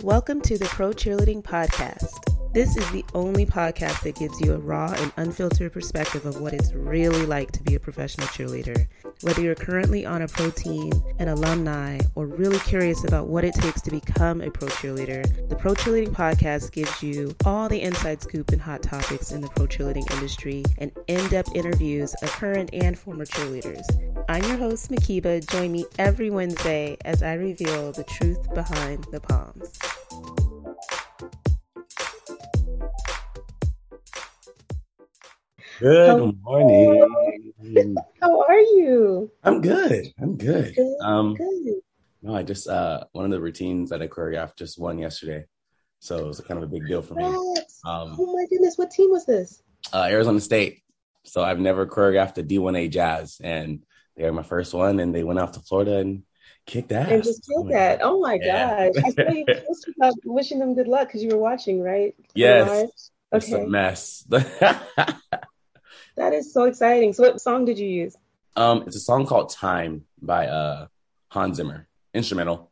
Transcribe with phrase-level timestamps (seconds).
[0.00, 2.31] Welcome to the Pro Cheerleading Podcast.
[2.52, 6.52] This is the only podcast that gives you a raw and unfiltered perspective of what
[6.52, 8.88] it's really like to be a professional cheerleader.
[9.22, 13.54] Whether you're currently on a pro team, an alumni, or really curious about what it
[13.54, 18.20] takes to become a pro cheerleader, the Pro Cheerleading Podcast gives you all the inside
[18.20, 22.68] scoop and hot topics in the pro cheerleading industry and in depth interviews of current
[22.74, 23.82] and former cheerleaders.
[24.28, 25.48] I'm your host, Mhkeeba.
[25.50, 30.51] Join me every Wednesday as I reveal the truth behind the poms.
[35.82, 37.52] Good morning.
[38.20, 39.30] How are you?
[39.42, 40.12] I'm good.
[40.20, 40.74] I'm good.
[40.76, 40.96] Good.
[41.00, 41.80] Um, good.
[42.22, 45.44] no, I just uh one of the routines that I choreographed just won yesterday,
[45.98, 47.24] so it was kind of a big deal for me.
[47.24, 49.62] Um, oh my goodness, what team was this?
[49.92, 50.82] uh, Arizona State.
[51.24, 53.82] So I've never choreographed a D1A Jazz, and
[54.16, 56.22] they were my first one, and they went off to Florida and
[56.66, 57.10] kicked ass.
[57.10, 58.00] And just killed that.
[58.02, 58.90] Oh my Yeah.
[58.92, 58.94] gosh.
[59.04, 59.46] I saw you
[59.98, 62.14] about wishing them good luck because you were watching, right?
[62.34, 62.68] Yes.
[62.68, 62.88] Live?
[63.32, 64.24] It's a mess.
[66.16, 67.12] That is so exciting.
[67.12, 68.16] So what song did you use?
[68.56, 70.86] um, it's a song called "Time" by uh
[71.30, 72.70] Hans Zimmer, instrumental.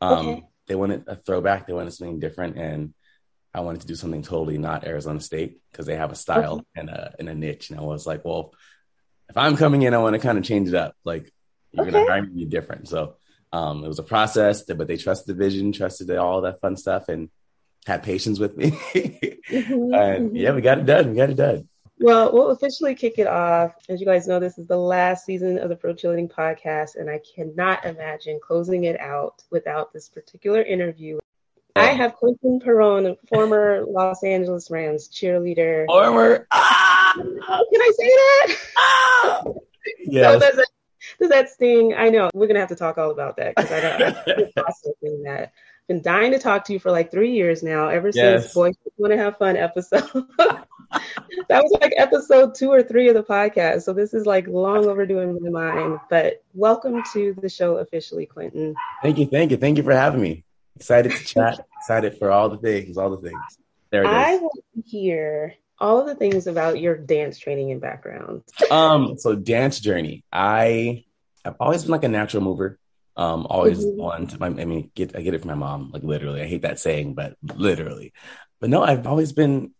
[0.00, 0.44] Um, Okay.
[0.66, 1.66] they wanted a throwback.
[1.66, 2.94] They wanted something different, and
[3.54, 6.64] I wanted to do something totally not Arizona State because they have a style Okay.
[6.76, 7.70] and a and a niche.
[7.70, 8.54] And I was like, well,
[9.28, 10.94] if I'm coming in, I want to kind of change it up.
[11.04, 11.30] Like
[11.72, 11.92] you're Okay.
[11.92, 12.88] gonna hire me different.
[12.88, 13.16] So
[13.52, 17.08] um, it was a process, but they trusted the vision, trusted all that fun stuff,
[17.08, 17.30] and
[17.86, 18.72] had patience with me.
[19.50, 20.36] Mhm, and mhm.
[20.36, 21.10] yeah, we got it done.
[21.10, 21.68] We got it done.
[22.02, 23.74] Well, we'll officially kick it off.
[23.90, 27.10] As you guys know, this is the last season of the Pro Cheerleading Podcast, and
[27.10, 31.18] I cannot imagine closing it out without this particular interview.
[31.76, 35.86] I have Quinton Peron, a former Los Angeles Rams cheerleader.
[35.86, 36.46] Former.
[36.50, 37.12] Ah!
[37.16, 38.56] Can I say that?
[38.78, 39.42] Ah!
[40.04, 40.40] So Yes.
[40.42, 40.66] does that,
[41.20, 41.94] does that sting?
[41.94, 45.52] I know we're gonna have to talk all about that because I don't processing that.
[45.88, 48.42] Been dying to talk to you for like three years now, ever Yes.
[48.42, 50.04] since Boys Want to Have Fun episode.
[51.48, 54.86] that was like episode two or three of the podcast, so this is like long
[54.86, 56.00] overdue in my mind.
[56.08, 58.74] But welcome to the show officially, Quinton.
[59.02, 60.44] Thank you, thank you, thank you for having me.
[60.76, 61.66] Excited to chat.
[61.80, 63.40] Excited for all the things, all the things.
[63.90, 67.80] There it I want to hear all of the things about your dance training and
[67.80, 68.42] background.
[68.70, 70.24] Um, so dance journey.
[70.32, 71.04] I
[71.44, 72.78] I've always been like a natural mover.
[73.16, 73.96] Um, always Mhm.
[73.96, 74.40] wanted.
[74.40, 75.90] My, I mean, get I get it from my mom.
[75.92, 78.12] Like literally, I hate that saying, but literally.
[78.60, 79.72] But no, I've always been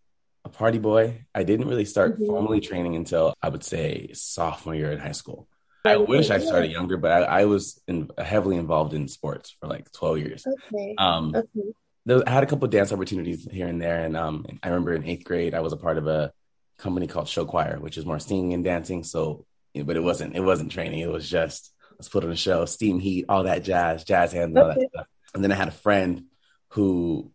[0.51, 1.25] a party boy.
[1.35, 2.27] I didn't really start Mhm.
[2.27, 5.49] formally training until I would say sophomore year in high school.
[5.85, 9.67] I wish I started younger, but I, I was in, heavily involved in sports for
[9.67, 10.47] like twelve years.
[10.47, 10.95] Okay.
[10.99, 11.73] Um, Okay.
[12.05, 14.93] there I had a couple of dance opportunities here and there, and um, I remember
[14.95, 16.33] in eighth grade I was a part of a
[16.79, 19.05] company called Show Choir, which is more singing and dancing.
[19.05, 21.01] So, but it wasn't it wasn't training.
[21.01, 24.51] It was just let's put on a show, steam heat, all that jazz, jazz hands,
[24.51, 25.07] and all that stuff.
[25.35, 26.25] And then I had a friend
[26.71, 27.31] who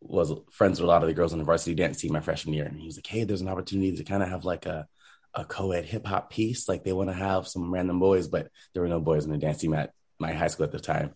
[0.00, 2.54] was friends with a lot of the girls on the varsity dance team my freshman
[2.54, 4.86] year, and he was like, "Hey, there's an opportunity to kind of have like a
[5.34, 6.68] a co-ed hip hop piece.
[6.68, 9.38] Like they want to have some random boys, but there were no boys in the
[9.38, 11.14] dance team at my high school at the time."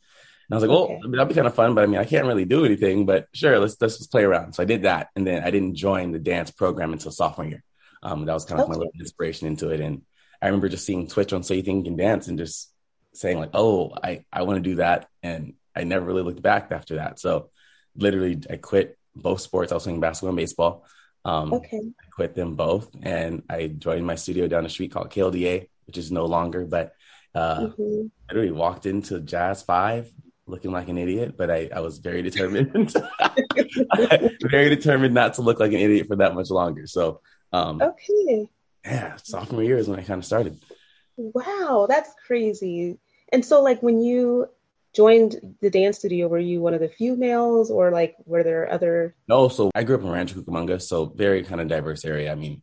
[0.51, 1.01] And I was like, well, Okay.
[1.13, 3.59] that'd be kind of fun, but I mean, I can't really do anything, but sure,
[3.59, 4.55] let's, let's just play around.
[4.55, 5.09] So I did that.
[5.15, 7.63] And then I didn't join the dance program until sophomore year.
[8.03, 9.81] Um, that was kind of my little inspiration into it.
[9.81, 10.03] And
[10.43, 12.71] I remember just seeing Twitch on So You Think You Can Dance and just
[13.15, 15.07] saying like, oh, I, I want to do that.
[15.23, 17.21] And I never really looked back after that.
[17.21, 17.51] So
[17.97, 19.73] literally I quit both sports.
[19.73, 20.87] I was playing basketball and baseball.
[21.25, 21.79] Um, Okay.
[21.79, 25.99] I quit them both and I joined my studio down the street called KLDA, which
[25.99, 26.95] is no longer, but
[27.35, 28.11] uh, Mhm.
[28.29, 30.13] literally walked into Jazz Five
[30.47, 32.93] looking like an idiot, but I, I was very determined,
[34.51, 36.87] very determined not to look like an idiot for that much longer.
[36.87, 37.21] So,
[37.53, 38.49] um, Okay.
[38.85, 40.59] yeah, sophomore year is when I kind of started.
[41.17, 42.99] Wow, that's crazy.
[43.33, 44.49] And so, like, when you
[44.95, 48.71] joined the dance studio, were you one of the few males, or like, were there
[48.71, 49.15] other?
[49.29, 52.31] No, so I grew up in Rancho Cucamonga, so very kind of diverse area.
[52.33, 52.63] I mean,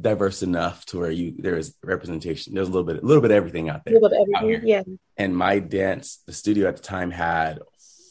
[0.00, 2.54] diverse enough to where you there is representation.
[2.54, 3.94] There's a little bit, a little bit of everything out A there.
[4.00, 4.68] little bit of everything?
[4.68, 4.82] Yeah.
[5.16, 7.60] And my dance, the studio at the time had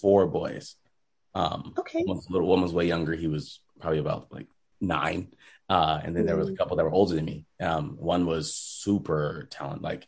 [0.02, 0.76] four boys.
[1.36, 2.04] Um, Okay.
[2.04, 3.14] one was a little one was way younger.
[3.16, 4.48] He was probably about like
[4.80, 5.34] nine.
[5.70, 7.46] Uh, and then there was a couple that were older than me.
[7.60, 10.08] Um, one was super talented, like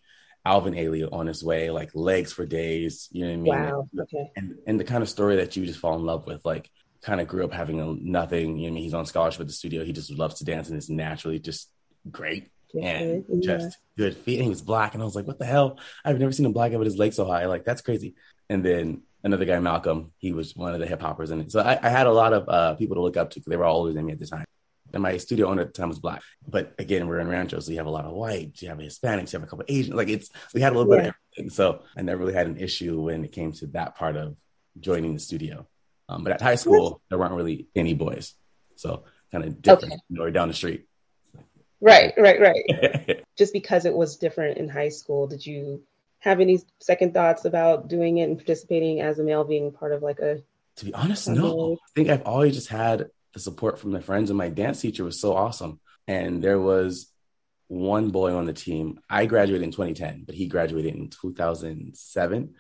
[0.50, 3.08] Alvin Ailey on his way, like legs for days.
[3.12, 3.72] You know what I mean?
[3.72, 3.90] Wow.
[4.02, 4.32] Okay.
[4.36, 7.22] And and the kind of story that you just fall in love with, like kind
[7.22, 8.58] of grew up having a, nothing.
[8.58, 8.84] You know what I mean?
[8.84, 9.86] He's on scholarship at the studio.
[9.86, 11.70] He just loves to dance and is naturally just
[12.10, 13.58] great and yeah.
[13.58, 14.36] just good feet.
[14.36, 15.78] And he was black, and I was like, "What the hell?
[16.04, 17.46] I've never seen a black guy with his legs so high.
[17.46, 18.16] Like that's crazy."
[18.50, 21.52] And then another guy, Malcolm, he was one of the hip hoppers in it.
[21.52, 23.58] So I, I had a lot of uh, people to look up to because they
[23.58, 24.46] were all older than me at the time.
[24.94, 27.72] And my studio owner at the time was black, but again, we're in Rancho, so
[27.72, 29.96] you have a lot of whites, you have Hispanics, you have a couple of Asians.
[29.96, 31.50] Like it's we had a little bit of everything.
[31.52, 34.36] So I never really had an issue when it came to that part of
[34.80, 35.68] joining the studio.
[36.08, 38.34] Um, but at high school, there weren't really any boys,
[38.76, 39.94] so kind of different.
[39.94, 40.02] Okay.
[40.10, 40.88] Know, down the street.
[41.82, 43.24] Right, right, right.
[43.38, 45.84] Just because it was different in high school, did you
[46.20, 50.02] have any second thoughts about doing it and participating as a male, being part of
[50.02, 50.42] like a?
[50.78, 51.74] To be honest, no.
[51.74, 55.04] I think I've always just had the support from my friends, and my dance teacher
[55.04, 55.80] was so awesome.
[56.08, 57.12] And there was
[57.68, 59.00] one boy on the team.
[59.10, 62.56] I graduated in 2010, but he graduated in 2007.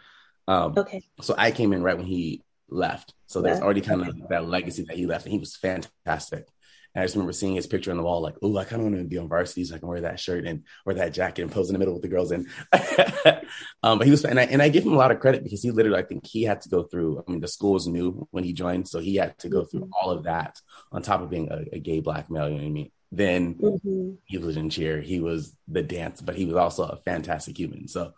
[0.47, 1.03] Um, okay.
[1.21, 3.13] So I came in right when he left.
[3.27, 6.47] So there's already kind of that legacy that he left, and he was fantastic.
[6.95, 8.87] And I just remember seeing his picture on the wall, like, oh, I kind of
[8.87, 11.43] want to be on varsity so I can wear that shirt and wear that jacket
[11.43, 12.47] and pose in the middle with the girls And
[13.83, 15.61] um, but he was, and I, and I give him a lot of credit because
[15.61, 18.27] he literally, I think he had to go through, I mean, the school was new
[18.31, 18.87] when he joined.
[18.87, 19.93] So he had to go through mm-hmm.
[20.01, 20.59] all of that
[20.91, 22.91] on top of being a, a gay black male, you know what I mean?
[23.11, 24.11] Then mm-hmm.
[24.25, 27.87] he was in cheer, he was the dance, but he was also a fantastic human.
[27.87, 28.13] So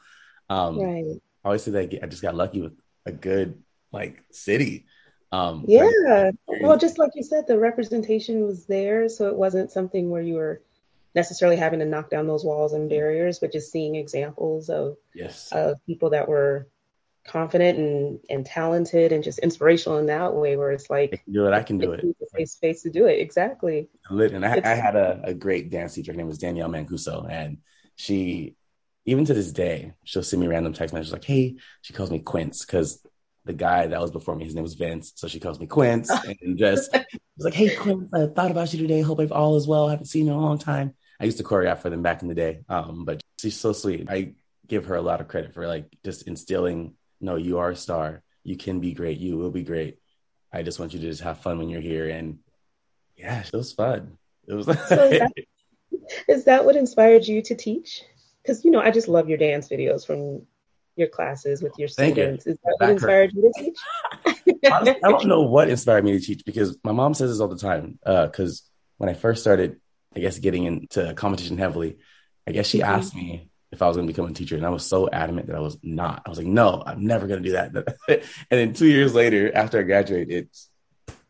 [0.50, 1.06] um, right.
[1.44, 2.74] I always say that I just got lucky with
[3.06, 4.86] a good like city.
[5.31, 6.31] Um, yeah.
[6.62, 9.07] Well, just like you said, the representation was there.
[9.07, 10.62] So it wasn't something where you were
[11.16, 15.50] necessarily having to knock down those walls and barriers, but just seeing examples of, yes.
[15.51, 16.68] of people that were
[17.25, 21.34] confident and, and talented and just inspirational in that way, where it's like, I can
[21.34, 21.54] do it.
[21.54, 22.06] I can do it.
[22.36, 23.19] Face space to do it.
[23.19, 23.89] Exactly.
[24.10, 26.12] And I, I had a, a great dance teacher.
[26.12, 27.30] Her name was Danielle Mancuso.
[27.30, 27.60] And
[27.95, 28.56] she,
[29.06, 32.19] even to this day, she'll send me random text messages like, Hey, she calls me
[32.19, 33.01] Quince because
[33.46, 35.14] the guy that was before me, his name was Vince.
[35.16, 36.92] So she calls me Quince and just
[37.38, 39.02] was like, Hey, Quince, I thought about you today.
[39.02, 39.88] Hope if all is well.
[39.88, 40.94] I haven't seen you in a long time.
[41.20, 42.62] I used to choreograph for them back in the day.
[42.70, 44.08] Um, but she's so sweet.
[44.10, 44.34] I
[44.68, 48.24] give her a lot of credit for like just instilling, no, you are a star.
[48.44, 49.20] You can be great.
[49.20, 50.00] You will be great.
[50.54, 52.10] I just want you to just have fun when you're here.
[52.10, 52.40] And
[53.16, 54.18] yeah, it was fun.
[54.48, 54.66] It was.
[54.66, 55.32] so is, that,
[56.28, 58.04] is that what inspired you to teach?
[58.42, 60.46] Because you know, I just love your dance videos from
[60.96, 62.46] your classes with your students.
[62.46, 62.54] You.
[62.54, 63.40] Is that Back what inspired her.
[63.40, 64.72] you to teach?
[64.72, 67.58] I don't know what inspired me to teach because my mom says this all the
[67.58, 68.00] time.
[68.04, 68.68] Because uh,
[68.98, 69.80] when I first started,
[70.16, 71.98] I guess getting into competition heavily,
[72.48, 72.92] I guess she mm-hmm.
[72.92, 75.48] asked me if I was going to become a teacher, and I was so adamant
[75.48, 76.24] that I was not.
[76.26, 79.56] I was like, "No, I'm never going to do that." and then two years later,
[79.56, 80.70] after I graduated, it's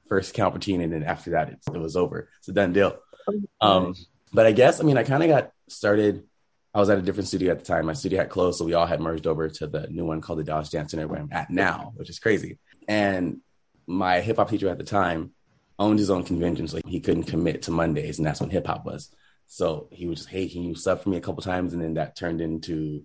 [0.07, 2.30] first count routine, and then after that, it was over.
[2.40, 2.98] It's a done deal.
[3.28, 3.96] Oh um,
[4.34, 6.24] but I guess I mean I kind of got started
[6.73, 7.85] I was at a different studio at the time.
[7.85, 10.39] My studio had closed, so we all had merged over to the new one called
[10.39, 12.59] the Dodge Dance Center, where I'm at now, which is crazy.
[12.88, 13.41] And
[13.88, 15.31] my hip hop teacher at the time
[15.77, 18.85] owned his own conventions, like he couldn't commit to Mondays, and that's when hip hop
[18.85, 19.13] was.
[19.47, 21.73] So he was just, hey, can you sub for me a couple times?
[21.73, 23.03] And then that turned into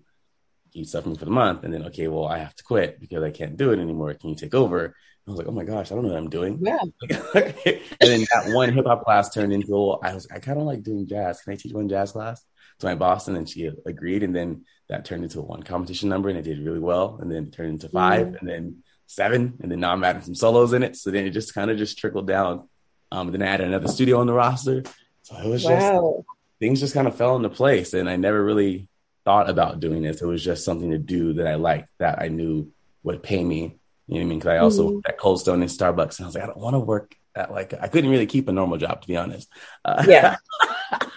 [0.71, 3.01] you sub for me for the month, and then okay, well, I have to quit
[3.01, 4.13] because I can't do it anymore.
[4.13, 4.85] Can you take over?
[4.85, 4.93] And
[5.27, 6.59] I was like, oh my gosh, I don't know what I'm doing.
[6.61, 6.77] Yeah.
[7.11, 10.83] and then that one hip hop class turned into, I was, I kind of like
[10.83, 11.41] doing jazz.
[11.41, 12.45] Can I teach one jazz class?
[12.79, 16.29] To my boss, and then she agreed, and then that turned into one competition number,
[16.29, 18.35] and it did really well, and then it turned into 5 mm-hmm.
[18.35, 20.95] and then seven, and then now I'm adding some solos in it.
[20.95, 22.67] So then it just kind of just trickled down.
[23.11, 24.83] Um, then I added another studio on the roster,
[25.23, 25.71] so it was wow.
[25.71, 26.27] just
[26.59, 28.87] things just kind of fell into place, and I never really
[29.25, 30.21] thought about doing this.
[30.21, 32.71] It was just something to do that I liked, that I knew
[33.03, 33.79] would pay me.
[34.07, 34.39] You know what I mean?
[34.39, 34.99] Because I also mm-hmm.
[35.05, 37.15] at Cold Stone and Starbucks, and I was like, I don't want to work
[37.49, 39.49] like I couldn't really keep a normal job to be honest.
[39.85, 40.37] Uh, yeah.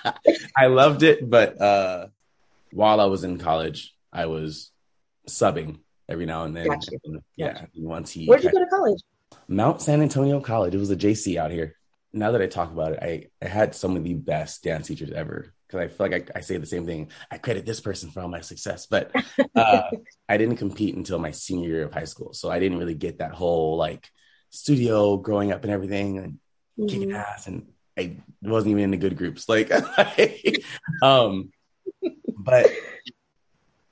[0.56, 2.08] I loved it, but uh,
[2.72, 4.70] while I was in college, I was
[5.28, 6.68] subbing every now and then.
[6.68, 6.92] Gotcha.
[7.04, 7.52] And, yeah.
[7.52, 7.68] Gotcha.
[7.76, 9.00] once he Where'd you go to college?
[9.48, 10.74] Mount San Antonio College.
[10.74, 11.76] It was a JC out here.
[12.12, 15.12] Now that I talk about it, I, I had some of the best dance teachers
[15.12, 17.10] ever because I feel like I, I, say the same thing.
[17.30, 19.12] I credit this person for all my success, but
[19.54, 19.82] uh,
[20.28, 22.32] I didn't compete until my senior year of high school.
[22.32, 24.10] So I didn't really get that whole like
[24.50, 26.32] studio growing up and everything and
[26.78, 26.86] mm-hmm.
[26.86, 27.46] kicking ass.
[27.46, 29.48] And I wasn't even in the good groups.
[29.48, 29.70] Like,
[31.02, 31.50] um,
[32.36, 32.70] but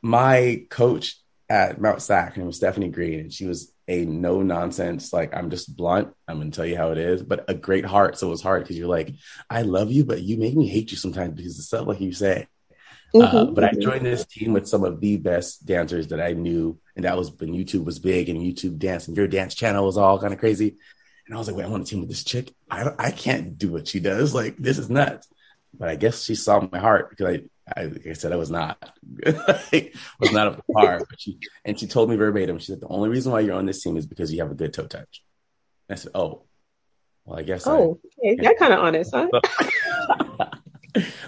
[0.03, 1.17] my coach
[1.49, 5.35] at Mount Sac, her name was Stephanie Green, and she was a no nonsense, like
[5.35, 6.15] I'm just blunt.
[6.29, 8.19] I'm gonna tell you how it is, but a great heart.
[8.19, 9.15] So it was hard because you're like,
[9.49, 12.13] I love you, but you make me hate you sometimes because of stuff like you
[12.13, 12.47] say.
[13.15, 13.79] Mm-hmm, uh, but mm-hmm.
[13.79, 17.17] I joined this team with some of the best dancers that I knew, and that
[17.17, 20.35] was when YouTube was big and YouTube dance and your dance channel was all kind
[20.35, 20.77] of crazy.
[21.27, 22.55] And I was like, wait, I want to team with this chick.
[22.71, 24.35] I I can't do what she does.
[24.35, 25.29] Like this is nuts.
[25.79, 28.51] But I guess she saw my heart because I, I like I said I was
[28.51, 28.79] not
[30.21, 30.99] was not up to par.
[30.99, 32.59] But she and she told me verbatim.
[32.59, 34.55] She said the only reason why you're on this team is because you have a
[34.55, 35.23] good toe touch.
[35.89, 36.45] And I said, oh,
[37.25, 37.67] well, I guess.
[37.67, 38.39] Oh, I, okay.
[38.43, 39.29] you're kind of honest, huh?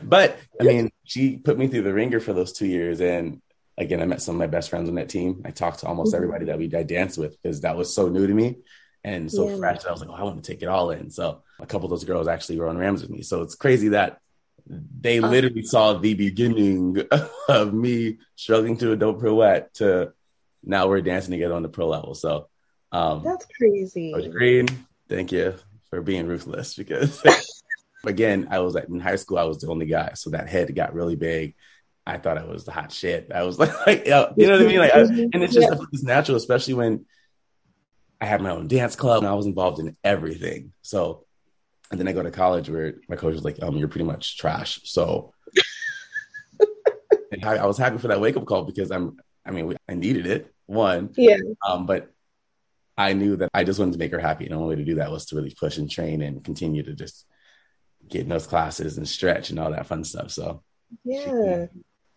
[0.03, 3.41] but I mean, she put me through the ringer for those two years, and
[3.77, 5.43] again, I met some of my best friends on that team.
[5.45, 6.17] I talked to almost mm-hmm.
[6.17, 8.57] everybody that we I danced with because that was so new to me
[9.03, 9.57] and so yeah.
[9.57, 9.85] fresh.
[9.85, 11.11] I was like, oh, I want to take it all in.
[11.11, 13.23] So a couple of those girls actually were on Rams with me.
[13.23, 14.21] So it's crazy that
[14.67, 17.03] they literally saw the beginning
[17.49, 20.13] of me struggling to a dope pirouette to
[20.63, 22.15] now we're dancing together on the pro level.
[22.15, 22.49] So
[22.93, 24.13] Um, That's crazy.
[24.13, 24.67] Coach Green,
[25.09, 25.55] thank you
[25.89, 27.23] for being ruthless because
[28.05, 30.75] again, I was like in high school, I was the only guy, so that head
[30.75, 31.55] got really big.
[32.07, 33.31] I thought I was the hot shit.
[33.35, 34.79] I was like, like you, know, you know what I mean?
[34.79, 35.79] Like, I, and it's just yeah.
[35.93, 37.07] it's natural, especially when
[38.21, 40.73] I had my own dance club and I was involved in everything.
[40.83, 41.27] So,
[41.91, 44.39] and then I go to college where my coach was like, "Um, you're pretty much
[44.39, 45.33] trash." So,
[47.43, 49.19] I, I was happy for that wake up call because I'm.
[49.45, 50.53] I mean, I needed it.
[50.67, 51.39] One, yeah.
[51.67, 52.13] Um, but
[52.97, 54.45] I knew that I just wanted to make her happy.
[54.45, 56.83] And the only way to do that was to really push and train and continue
[56.83, 57.25] to just
[58.11, 60.31] get in those classes and stretch and all that fun stuff.
[60.31, 60.63] So,
[61.05, 61.67] yeah.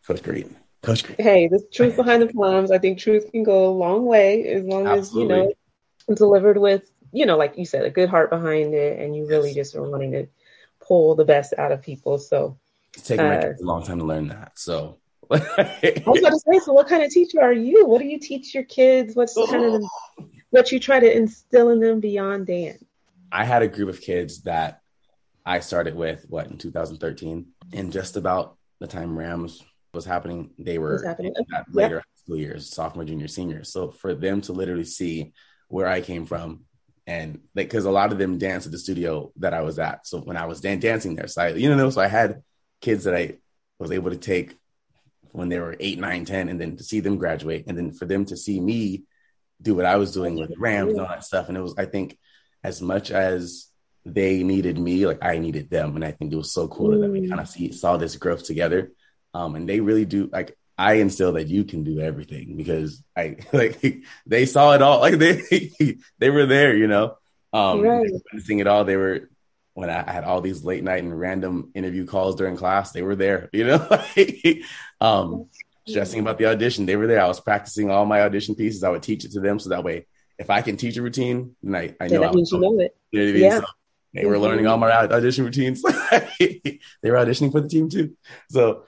[0.05, 0.55] Coach Green.
[0.81, 1.17] Coach Green.
[1.19, 2.71] Hey, the truth behind the poms.
[2.71, 5.35] I think truth can go a long way as long Absolutely.
[5.35, 5.45] as, you
[6.09, 8.99] know, delivered with, you know, like you said, a good heart behind it.
[8.99, 9.55] And you really yes.
[9.55, 10.27] just are wanting to
[10.81, 12.17] pull the best out of people.
[12.17, 12.57] So,
[12.95, 14.53] it's taken uh, a long time to learn that.
[14.55, 14.97] So,
[15.31, 17.87] I was about to say, so what kind of teacher are you?
[17.87, 19.15] What do you teach your kids?
[19.15, 19.47] What's oh.
[19.47, 19.89] kind of the,
[20.51, 22.83] what you try to instill in them beyond dance?
[23.31, 24.82] I had a group of kids that
[25.45, 29.61] I started with what in 2013, and just about the time Rams
[29.93, 31.33] was happening, they were happening.
[31.71, 32.05] later yep.
[32.15, 33.63] school years, sophomore, junior, senior.
[33.63, 35.33] So for them to literally see
[35.67, 36.61] where I came from,
[37.05, 40.07] and like because a lot of them danced at the studio that I was at.
[40.07, 42.41] So when I was dan- dancing there, so I, you know, so I had
[42.81, 43.37] kids that I
[43.79, 44.55] was able to take
[45.31, 48.05] when they were eight, nine, ten, and then to see them graduate, and then for
[48.05, 49.03] them to see me
[49.61, 51.47] do what I was doing with Rams and all that stuff.
[51.47, 52.17] And it was, I think,
[52.63, 53.67] as much as
[54.05, 57.01] they needed me, like I needed them, and I think it was so cool mm.
[57.01, 58.91] that we kind of see saw this growth together.
[59.33, 63.37] Um, and they really do like I instill that you can do everything because I
[63.53, 67.17] like they saw it all, like they they were there, you know,
[67.53, 68.09] um, right.
[68.39, 68.83] seeing it all.
[68.83, 69.29] They were
[69.73, 73.15] when I had all these late night and random interview calls during class, they were
[73.15, 73.87] there, you know.
[75.01, 75.47] um,
[75.87, 76.85] stressing about the audition.
[76.85, 77.21] They were there.
[77.21, 78.83] I was practicing all my audition pieces.
[78.83, 80.05] I would teach it to them so that way,
[80.37, 82.95] if I can teach a routine, then I, I know means know it.
[83.11, 83.43] You know I mean?
[83.43, 83.59] Yeah.
[83.59, 83.65] So
[84.13, 85.81] they were learning all my audition routines.
[86.39, 88.15] they were auditioning for the team too.
[88.49, 88.83] So,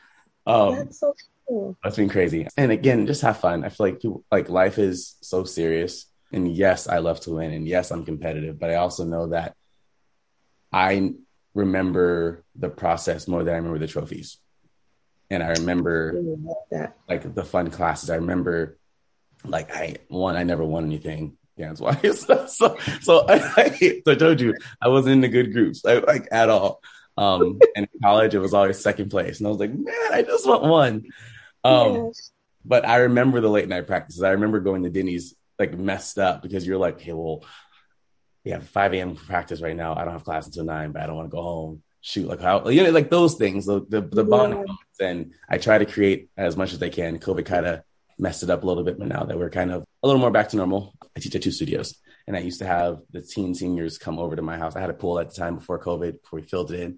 [0.45, 1.15] um, that's so
[1.47, 1.77] cool.
[1.83, 2.47] That's been crazy.
[2.57, 3.63] And again, just have fun.
[3.63, 6.05] I feel like people, like life is so serious.
[6.31, 7.51] And yes, I love to win.
[7.53, 9.55] And yes, I'm competitive, but I also know that
[10.71, 11.13] I
[11.53, 14.37] remember the process more than I remember the trophies.
[15.29, 16.21] And I remember
[17.09, 18.11] like the fun classes.
[18.11, 18.77] I remember
[19.43, 20.35] like I won.
[20.35, 22.19] I never won anything dance wise.
[22.55, 26.05] so so I, I, so I told you I wasn't in the good groups like,
[26.05, 26.81] like at all.
[27.17, 29.39] Um and in college it was always second place.
[29.39, 31.03] And I was like, man, I just want one.
[31.63, 32.31] Um yes.
[32.63, 34.23] but I remember the late night practices.
[34.23, 37.43] I remember going to Denny's like messed up because you're like, hey, well,
[38.43, 39.15] we have 5 a.m.
[39.15, 39.95] practice right now.
[39.95, 42.39] I don't have class until nine, but I don't want to go home shoot like
[42.39, 44.63] how you know like those things the the, the bonding
[44.99, 45.07] yeah.
[45.07, 47.81] and i try to create as much as I can covid kind of
[48.17, 50.31] messed it up a little bit but now that we're kind of a little more
[50.31, 51.95] back to normal i teach at two studios
[52.27, 54.89] and i used to have the teen seniors come over to my house i had
[54.89, 56.97] a pool at the time before covid before we filled it in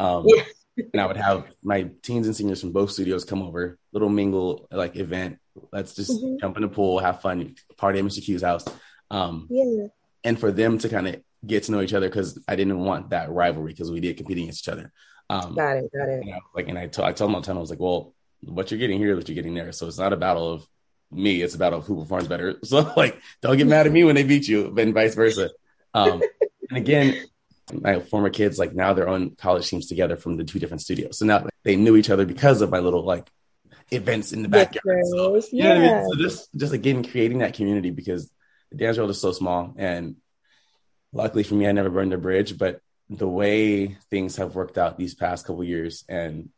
[0.00, 0.42] um, yeah.
[0.92, 4.66] and i would have my teens and seniors from both studios come over little mingle
[4.70, 5.38] like event
[5.72, 6.36] let's just mm-hmm.
[6.40, 8.64] jump in the pool have fun party at mr q's house
[9.10, 9.86] um, yeah.
[10.24, 11.16] and for them to kind of
[11.46, 14.38] get to know each other because I didn't want that rivalry because we did compete
[14.38, 14.92] against each other.
[15.30, 16.24] Um, got it, got it.
[16.24, 17.80] You know, like, and I, t- I told them all the time, I was like,
[17.80, 18.14] well,
[18.46, 19.72] what you're getting here is what you're getting there.
[19.72, 20.66] So it's not a battle of
[21.10, 22.56] me; it's a battle of who performs better.
[22.64, 25.50] So like, don't get mad at me when they beat you, and vice versa.
[25.92, 26.22] Um,
[26.68, 27.24] and again,
[27.72, 31.18] my former kids, like now they're on college teams together from the two different studios.
[31.18, 33.30] So now they knew each other because of my little like
[33.90, 35.02] events in the backyard.
[35.10, 35.74] So, yeah.
[35.74, 36.10] You know I mean?
[36.10, 38.30] So just just again creating that community because
[38.70, 40.16] the dance world is so small and
[41.14, 44.98] luckily for me, I never burned a bridge, but the way things have worked out
[44.98, 46.50] these past couple years and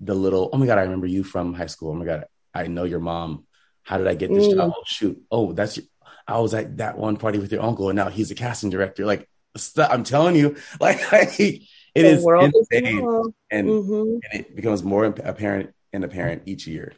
[0.00, 1.90] the little, oh my God, I remember you from high school.
[1.90, 2.24] Oh my God,
[2.54, 3.46] I know your mom.
[3.82, 4.56] How did I get this mm.
[4.56, 4.72] job?
[4.76, 5.20] Oh, shoot.
[5.30, 5.86] Oh, that's, your,
[6.26, 9.06] I was at that one party with your uncle and now he's a casting director.
[9.06, 9.28] Like,
[9.76, 11.62] I'm telling you, like, it
[11.94, 12.98] the is insane.
[12.98, 14.18] Is and, mm-hmm.
[14.30, 16.92] and it becomes more apparent and apparent each year.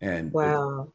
[0.00, 0.92] And wow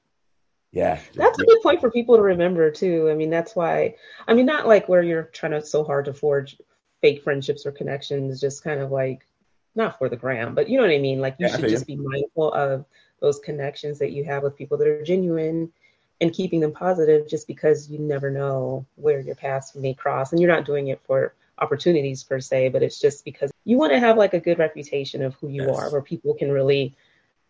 [0.73, 3.95] yeah that's a good point for people to remember too i mean that's why
[4.27, 6.57] i mean not like where you're trying to so hard to forge
[7.01, 9.25] fake friendships or connections just kind of like
[9.75, 11.87] not for the gram but you know what i mean like you yeah, should just
[11.87, 12.85] be mindful of
[13.19, 15.71] those connections that you have with people that are genuine
[16.21, 20.41] and keeping them positive just because you never know where your paths may cross and
[20.41, 23.99] you're not doing it for opportunities per se but it's just because you want to
[23.99, 25.77] have like a good reputation of who you yes.
[25.77, 26.95] are where people can really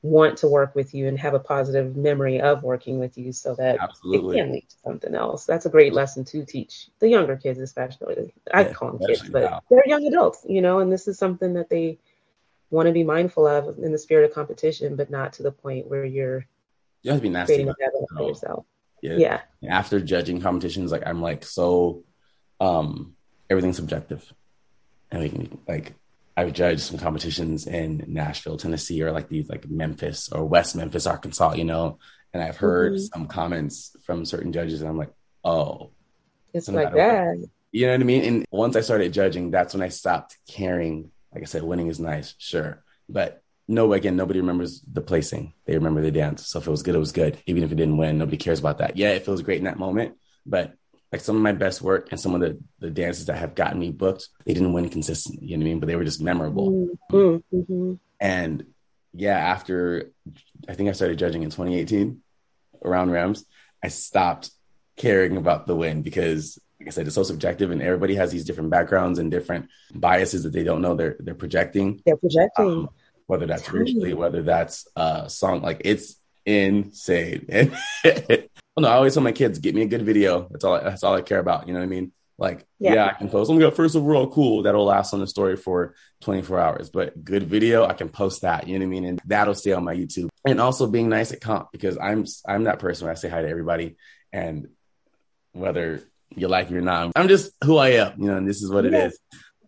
[0.04, 3.56] want to work with you and have a positive memory of working with you so
[3.56, 4.38] that Absolutely.
[4.38, 5.46] it can lead to something else.
[5.46, 8.34] That's a great lesson to teach the younger kids, especially.
[8.54, 9.62] I yeah, call them kids, but now.
[9.70, 12.00] they're young adults, you know, and this is something that they
[12.74, 15.88] want to be mindful of in the spirit of competition, but not to the point
[15.88, 16.46] where you're
[17.04, 18.66] you have to be nasty creating a for yourself.
[19.02, 19.42] Yeah.
[19.62, 19.78] yeah.
[19.78, 22.04] After judging competitions, like I'm like so
[22.60, 23.16] um
[23.50, 24.34] everything's subjective.
[25.12, 25.94] And we can like
[26.36, 31.06] I've judged some competitions in Nashville, Tennessee, or like these like Memphis or West Memphis,
[31.06, 32.00] Arkansas, you know.
[32.34, 33.06] And I've heard mm-hmm.
[33.14, 35.12] some comments from certain judges, and I'm like,
[35.44, 35.92] oh,
[36.54, 37.48] it's like that.
[37.72, 38.24] You know what I mean?
[38.24, 41.12] And once I started judging, that's when I stopped caring.
[41.34, 45.54] Like I said, winning is nice, sure, but no, again, nobody remembers the placing.
[45.66, 46.48] They remember the dance.
[46.48, 47.38] So if it was good, it was good.
[47.46, 48.98] Even if it didn't win, nobody cares about that.
[48.98, 50.74] Yeah, it feels great in that moment, but
[51.14, 53.80] like some of my best work and some of the, the dances that have gotten
[53.80, 55.80] me booked, they didn't win consistently, you know what I mean?
[55.80, 56.90] But they were just memorable.
[57.12, 57.56] Mm-hmm.
[57.56, 57.94] mm-hmm.
[58.20, 58.66] And
[59.14, 60.12] yeah, after
[60.68, 62.22] I think I started judging in 2018
[62.84, 63.46] around Rams,
[63.84, 64.50] I stopped
[64.98, 68.44] caring about the win because like I said, it's so subjective and everybody has these
[68.44, 72.02] different backgrounds and different biases that they don't know they're they're projecting.
[72.06, 72.66] They're projecting.
[72.66, 72.90] Um,
[73.26, 77.46] whether that's racially, whether that's a song, like it's insane.
[77.48, 77.72] And
[78.04, 80.50] well, no, I always tell my kids, get me a good video.
[80.52, 80.78] That's all.
[80.82, 81.68] That's all I care about.
[81.68, 82.12] You know what I mean?
[82.38, 83.50] Like, yeah, yeah I can post.
[83.50, 84.64] I'm got first overall, cool.
[84.64, 86.90] That'll last on the story for 24 hours.
[86.90, 88.68] But good video, I can post that.
[88.68, 89.06] You know what I mean?
[89.06, 90.28] And that'll stay on my YouTube.
[90.46, 93.42] And also being nice at comp because I'm I'm that person where I say hi
[93.42, 93.96] to everybody,
[94.34, 94.68] and
[95.54, 96.02] whether
[96.36, 98.20] you like me or not, I'm just who I am.
[98.20, 99.20] You know, and this is what it is.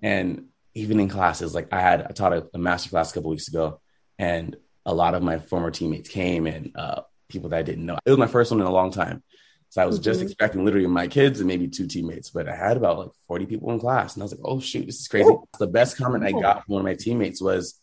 [0.02, 3.30] And even in classes, like I had, I taught a, a master class a couple
[3.30, 3.80] weeks ago,
[4.20, 4.56] and
[4.86, 7.98] a lot of my former teammates came and uh, people that I didn't know.
[8.06, 9.24] It was my first one in a long time.
[9.70, 10.04] So I was mm-hmm.
[10.04, 13.46] just expecting literally my kids and maybe two teammates, but I had about like 40
[13.46, 14.14] people in class.
[14.14, 15.28] And I was like, oh, shoot, this is crazy.
[15.30, 15.48] Oh.
[15.60, 17.80] The best comment I got from one of my teammates was,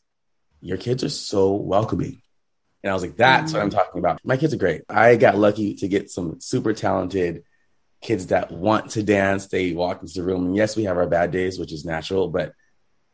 [0.62, 2.22] your kids are so welcoming.
[2.82, 3.58] And I was like, that's mm-hmm.
[3.58, 3.74] what I'm mm.
[3.74, 4.20] talking about.
[4.24, 4.82] My kids are great.
[4.88, 7.42] I got lucky to get some super talented
[8.02, 9.46] kids that want to dance.
[9.46, 10.46] They walk into the room.
[10.46, 12.52] And yes, we have our bad days, which is natural, but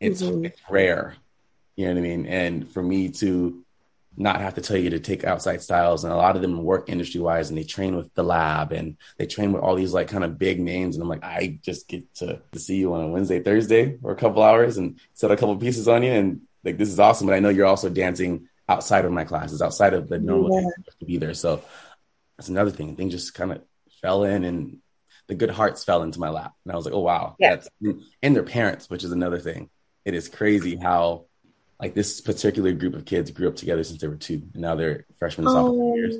[0.00, 0.46] it's, mm-hmm.
[0.46, 1.14] it's rare.
[1.76, 2.26] You know what I mean?
[2.26, 3.64] And for me to
[4.16, 6.88] not have to tell you to take outside styles, and a lot of them work
[6.88, 10.08] industry wise, and they train with the lab, and they train with all these like
[10.08, 13.04] kind of big names, and I'm like, I just get to, to see you on
[13.04, 16.40] a Wednesday, Thursday for a couple hours, and set a couple pieces on you, and
[16.64, 17.28] like this is awesome.
[17.28, 20.68] But I know you're also dancing outside of my classes, outside of the normal yeah.
[20.98, 21.34] to be there.
[21.34, 21.62] So
[22.36, 22.96] that's another thing.
[22.96, 23.62] Things just kind of
[24.02, 24.78] fell in, and
[25.28, 27.56] the good hearts fell into my lap, and I was like, oh wow, yeah.
[27.56, 27.68] that's
[28.22, 29.70] and their parents, which is another thing
[30.08, 31.26] it is crazy how
[31.78, 34.74] like this particular group of kids grew up together since they were two, and now
[34.74, 36.16] they're freshmen and sophomore oh, years.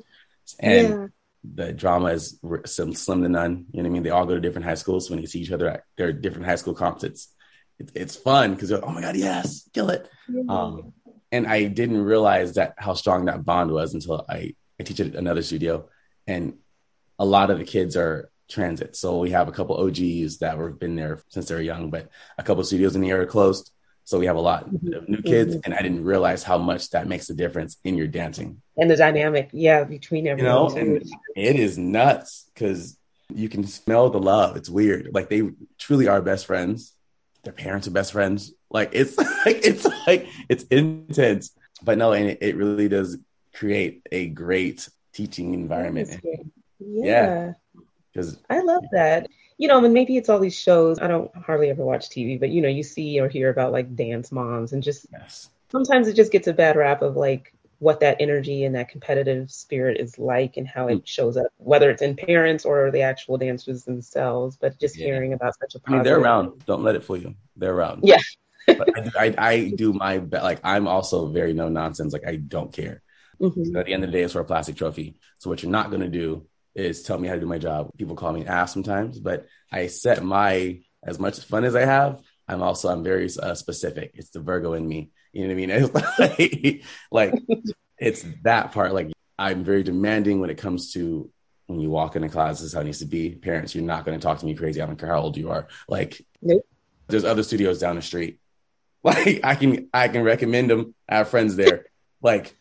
[0.61, 1.07] And yeah.
[1.43, 3.65] the drama is slim to none.
[3.73, 4.03] You know what I mean?
[4.03, 5.07] They all go to different high schools.
[5.07, 7.29] So When they see each other at their different high school comps, it's
[7.79, 10.09] it, it's fun because like, oh my god, yes, kill it.
[10.29, 10.43] Yeah.
[10.51, 10.93] Um,
[11.33, 15.15] and I didn't realize that how strong that bond was until I I teach at
[15.15, 15.89] another studio,
[16.27, 16.59] and
[17.19, 18.97] a lot of the kids are transit.
[18.97, 22.09] So we have a couple OGs that have been there since they were young, but
[22.39, 23.71] a couple studios in the area closed.
[24.05, 24.95] So we have a lot mm-hmm.
[24.95, 25.61] of new kids, mm-hmm.
[25.67, 28.97] and I didn't realize how much that makes a difference in your dancing and the
[28.97, 30.77] dynamic, yeah, between everyone.
[30.77, 31.01] You know,
[31.37, 32.97] it is nuts because
[33.35, 34.57] you can smell the love.
[34.57, 35.11] It's weird.
[35.13, 35.43] Like they
[35.79, 36.95] truly are best friends.
[37.43, 38.53] Their parents are best friends.
[38.71, 41.51] Like it's like it's like it's intense.
[41.83, 43.19] But no, and it, it really does
[43.53, 46.21] create a great teaching environment.
[46.79, 47.53] Yeah.
[48.13, 51.01] Because I love that you know, I mean, maybe it's all these shows.
[51.01, 53.95] I don't hardly ever watch TV, but you know, you see or hear about like
[53.97, 55.51] dance moms and just yes.
[55.71, 59.51] sometimes it just gets a bad rap of like what that energy and that competitive
[59.51, 61.07] spirit is like and how it mm.
[61.07, 64.57] shows up, whether it's in parents or the actual dancers themselves.
[64.57, 65.07] But just yeah.
[65.07, 65.89] hearing about such a positive.
[65.89, 66.65] I mean, they're around.
[66.65, 67.35] Don't let it fool you.
[67.57, 68.05] They're around.
[68.05, 68.21] Yeah.
[68.67, 70.45] but I, I, I, do my best.
[70.45, 72.13] Like I'm also very no nonsense.
[72.13, 73.03] Like I don't care.
[73.41, 73.77] Mm-hmm.
[73.77, 75.17] at the end of the day, it's for a plastic trophy.
[75.39, 76.47] So what you're not going to do
[76.79, 77.91] is tell me how to do my job.
[77.97, 82.21] People call me ass sometimes, but I set my as much fun as I have.
[82.47, 84.13] I'm also I'm very uh, specific.
[84.15, 85.11] It's the Virgo in me.
[85.33, 85.71] You know what I mean?
[87.11, 87.63] It's like, like
[87.99, 88.95] it's that part.
[88.95, 91.31] Like I'm very demanding when it comes to
[91.67, 92.59] when you walk into class.
[92.59, 93.35] This is how it needs to be.
[93.35, 94.81] Parents, you're not going to talk to me crazy.
[94.81, 95.69] I don't care how old you are.
[95.89, 96.67] Like nope.
[97.09, 98.41] there's other studios down the street.
[99.05, 100.93] Like I can I can recommend them.
[101.09, 101.87] I have friends there.
[102.21, 102.57] Like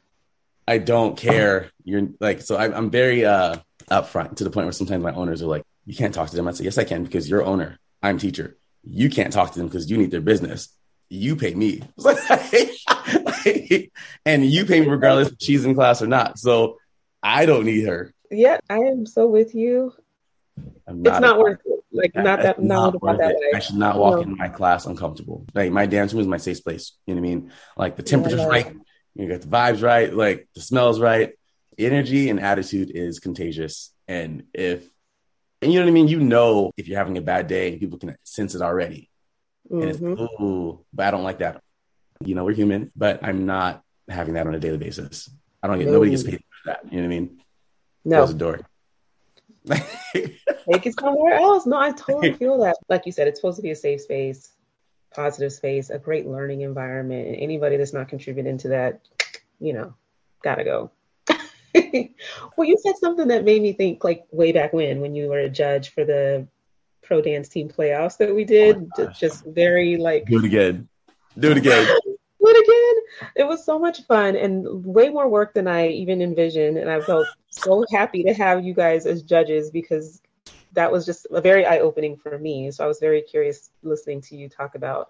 [0.68, 1.72] I don't care.
[1.84, 2.56] You're like so.
[2.56, 3.58] I, I'm very uh
[3.90, 6.48] upfront to the point where sometimes my owners are like, you can't talk to them.
[6.48, 7.80] I say, yes, I can because you're owner.
[8.04, 8.58] I'm teacher.
[8.84, 10.70] You can't talk to them because you need their business.
[11.10, 11.82] You pay me.
[14.26, 16.38] and you pay me regardless if she's in class or not.
[16.38, 16.78] So
[17.24, 18.14] I don't need her.
[18.30, 19.94] Yeah, I am so with you.
[20.88, 21.80] Not it's not worth it.
[21.92, 23.52] Like not that not, not that way.
[23.56, 24.22] I should not walk no.
[24.22, 25.46] in my class uncomfortable.
[25.54, 26.94] Like my dance room is my safe place.
[27.06, 27.52] You know what I mean?
[27.78, 28.76] Like the temperature's yeah, right.
[29.16, 30.14] You got the vibes right.
[30.14, 31.37] Like the smells right
[31.78, 33.92] energy and attitude is contagious.
[34.08, 34.90] And if,
[35.62, 36.08] and you know what I mean?
[36.08, 39.10] You know, if you're having a bad day, people can sense it already.
[39.70, 39.82] Mm-hmm.
[39.82, 40.44] And it's, mm-hmm.
[40.44, 41.62] ooh, but I don't like that.
[42.24, 45.30] You know, we're human, but I'm not having that on a daily basis.
[45.62, 45.94] I don't get, no.
[45.94, 46.92] nobody gets paid for that.
[46.92, 47.42] You know what I mean?
[48.06, 48.18] No.
[48.18, 48.60] Close the door.
[50.14, 51.66] Take it somewhere else.
[51.66, 52.78] No, I totally feel that.
[52.90, 54.52] Like you said, it's supposed to be a safe space,
[55.14, 57.28] positive space, a great learning environment.
[57.28, 59.02] And anybody that's not contributing to that,
[59.60, 59.94] you know,
[60.44, 60.92] gotta go.
[62.58, 65.40] well, you said something that made me think like way back when, when you were
[65.40, 66.48] a judge for the
[67.04, 68.90] pro dance team playoffs that we did.
[68.98, 70.88] Oh just very like do it again.
[71.40, 71.86] Do it again.
[72.06, 72.64] do it
[73.22, 73.32] again.
[73.36, 76.78] It was so much fun and way more work than I even envisioned.
[76.78, 80.22] And I felt so happy to have you guys as judges because
[80.74, 82.72] that was just a very eye opening for me.
[82.72, 85.10] So I was very curious listening to you talk about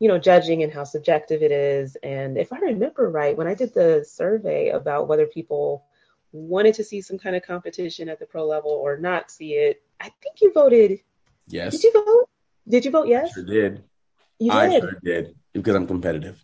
[0.00, 1.96] you know, judging and how subjective it is.
[2.02, 5.84] And if I remember right, when I did the survey about whether people
[6.32, 9.82] wanted to see some kind of competition at the pro level or not see it,
[10.00, 11.00] I think you voted.
[11.48, 11.72] Yes.
[11.72, 12.28] Did you vote?
[12.66, 13.30] Did you vote yes?
[13.30, 13.84] I sure did.
[14.38, 14.58] You did.
[14.58, 16.42] I sure did because I'm competitive,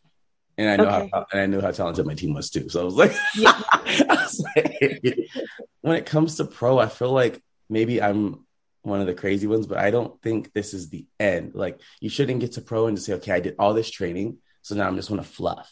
[0.58, 1.10] and I know okay.
[1.12, 2.68] how and I knew how talented my team was too.
[2.68, 3.62] So I was like, yeah.
[3.72, 5.02] I was like
[5.80, 7.40] when it comes to pro, I feel like
[7.70, 8.45] maybe I'm
[8.86, 11.54] one of the crazy ones, but I don't think this is the end.
[11.54, 14.38] Like you shouldn't get to pro and just say, okay, I did all this training,
[14.62, 15.70] so now I'm just want to fluff.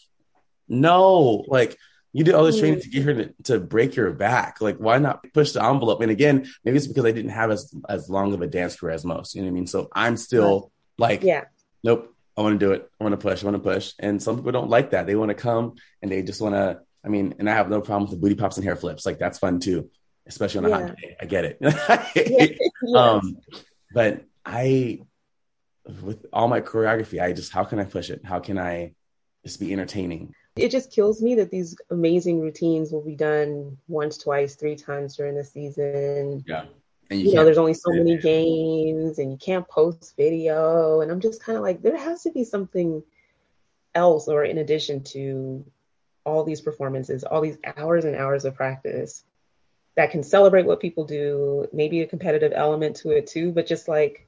[0.68, 1.77] No, like
[2.12, 4.61] you did all this training to get her to, to break your back.
[4.61, 6.00] Like, why not push the envelope?
[6.00, 8.94] And again, maybe it's because I didn't have as as long of a dance career
[8.94, 9.35] as most.
[9.35, 9.66] You know what I mean?
[9.66, 11.44] So I'm still like, yeah,
[11.83, 12.14] nope.
[12.37, 12.90] I want to do it.
[13.00, 13.42] I want to push.
[13.42, 13.92] I want to push.
[13.98, 15.07] And some people don't like that.
[15.07, 16.81] They want to come and they just want to.
[17.05, 19.05] I mean, and I have no problem with the booty pops and hair flips.
[19.07, 19.90] Like that's fun too,
[20.27, 20.87] especially on a yeah.
[20.87, 21.17] hot day.
[21.21, 21.59] I get it.
[21.61, 22.59] yes.
[22.95, 23.39] Um,
[23.93, 25.01] but I,
[26.03, 28.25] with all my choreography, I just how can I push it?
[28.25, 28.93] How can I
[29.43, 30.35] just be entertaining?
[30.57, 35.17] It just kills me that these amazing routines will be done once, twice, three times
[35.17, 36.45] during the season.
[36.47, 36.67] Yeah.
[37.11, 41.01] And you, you know, there's only so many games and you can't post video.
[41.01, 43.03] And I'm just kind of like, there has to be something
[43.95, 45.65] else or in addition to
[46.25, 49.25] all these performances, all these hours and hours of practice
[49.97, 53.89] that can celebrate what people do, maybe a competitive element to it too, but just
[53.89, 54.27] like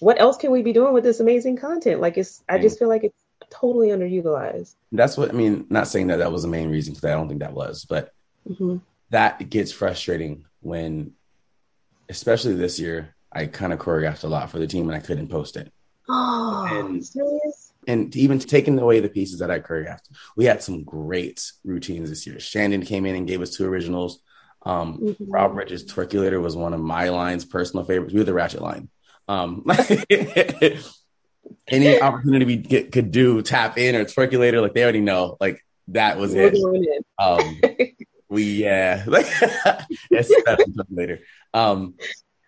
[0.00, 2.00] what else can we be doing with this amazing content?
[2.00, 4.74] Like it's I just feel like it's totally underutilized.
[4.92, 5.66] That's what I mean.
[5.70, 8.12] Not saying that that was the main reason because I don't think that was, but
[8.48, 8.78] mm-hmm.
[9.10, 11.12] that gets frustrating when,
[12.08, 15.28] especially this year, I kind of choreographed a lot for the team and I couldn't
[15.28, 15.72] post it.
[16.12, 17.72] Oh, and, serious?
[17.86, 22.26] And even taking away the pieces that I choreographed, we had some great routines this
[22.26, 22.40] year.
[22.40, 24.20] Shandon came in and gave us two originals.
[24.62, 25.30] Um, mm-hmm.
[25.30, 28.12] Rob Bridges' Twerkulator was one of my lines, personal favorites.
[28.12, 28.88] We were the Ratchet line.
[29.28, 29.64] Um,
[31.68, 35.64] any opportunity we get, could do tap in or twerkulator, like they already know, like
[35.88, 37.04] that was We're it.
[37.18, 37.60] Um,
[38.28, 39.26] we yeah, like
[40.90, 41.20] later.
[41.54, 41.94] Um,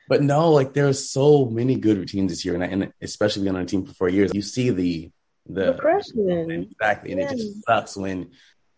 [0.09, 3.57] but no, like there's so many good routines this year, and, I, and especially being
[3.57, 5.11] on a team for four years, you see the
[5.46, 8.31] the progression exactly, and it just sucks when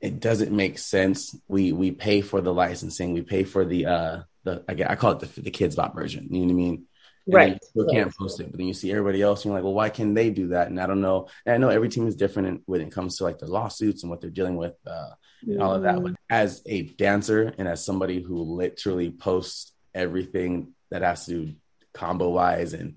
[0.04, 1.34] it doesn't make sense.
[1.48, 5.12] We we pay for the licensing, we pay for the uh the I, I call
[5.12, 6.28] it the the Kidz Bop version.
[6.30, 6.86] You know what I mean?
[7.26, 7.58] right.
[7.74, 9.88] You can't post it, but then you see everybody else, and you're like, well, why
[9.88, 10.68] can they do that?
[10.68, 11.28] And I don't know.
[11.46, 14.10] And I know every team is different when it comes to like the lawsuits and
[14.10, 15.12] what they're dealing with, uh,
[15.42, 16.02] and all of that.
[16.02, 21.54] But as a dancer and as somebody who literally posts everything that has to do
[21.94, 22.96] combo wise, and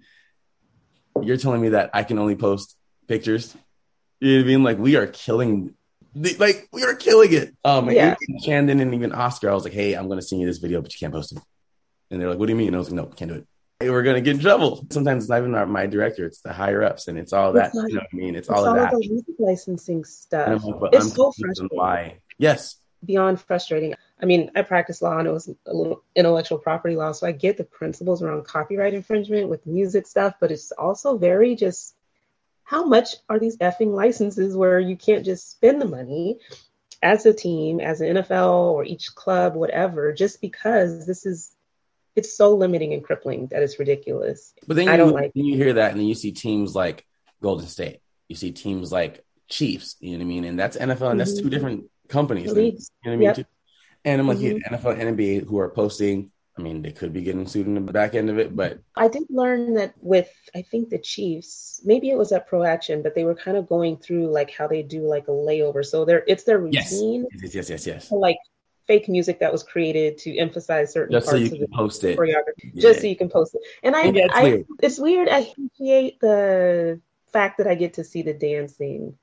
[1.22, 2.76] you're telling me that I can only post
[3.08, 3.56] pictures.
[4.20, 4.64] You know what I mean?
[4.64, 5.77] Like we are killing
[6.40, 7.56] like we are killing it.
[7.64, 8.16] Um, yeah.
[8.44, 10.82] Shandon and even Oscar, I was like, "Hey, I'm going to send you this video,
[10.82, 11.40] but you can't post it."
[12.10, 13.48] And they're like, "What do you mean?" And I was like, "No, can't do it."
[13.80, 14.86] we're gonna get in trouble.
[14.90, 17.68] Sometimes it's not even our, my director; it's the higher ups, and it's all that.
[17.68, 18.36] It's you know what I mean?
[18.36, 18.98] It's, it's all, all of that.
[18.98, 20.64] music licensing stuff.
[20.64, 21.78] Like, it's I'm so frustrating.
[21.78, 22.18] Why?
[22.38, 22.78] Yes.
[23.06, 23.94] Beyond frustrating.
[24.20, 27.32] I mean, I practice law, and it was a little intellectual property law, so I
[27.32, 31.94] get the principles around copyright infringement with music stuff, but it's also very just
[32.68, 36.38] how much are these effing licenses where you can't just spend the money
[37.02, 41.56] as a team, as an NFL or each club, whatever, just because this is
[42.18, 44.54] it's so limiting and crippling that it's ridiculous.
[44.68, 47.06] But then you, I don't like you hear that and then you see teams like
[47.42, 48.02] Golden State.
[48.28, 50.44] You see teams like Chiefs, you know what I mean?
[50.44, 51.18] And that's NFL and mm-hmm.
[51.20, 51.50] that's two mm-hmm.
[51.50, 52.48] different companies.
[52.48, 53.34] you know what I mean?
[53.38, 53.48] Yep.
[54.04, 54.58] And I'm like, mm-hmm.
[54.58, 57.76] yeah, NFL and NBA who are posting I mean, they could be getting sued in
[57.76, 61.82] the back end of it, but I did learn that with I think the Chiefs,
[61.86, 64.68] maybe it was at Pro Action, but they were kind of going through like how
[64.68, 65.86] they do like a layover.
[65.86, 67.28] So they're it's their routine.
[67.42, 68.08] Yes, yes, yes, yes.
[68.10, 68.38] To, like
[68.88, 72.18] fake music that was created to emphasize certain just parts so you can post it
[72.24, 72.82] yeah.
[72.82, 74.66] just so you can post it and i, and I weird.
[74.82, 77.02] it's weird i appreciate the
[77.34, 79.18] fact that i get to see the dancing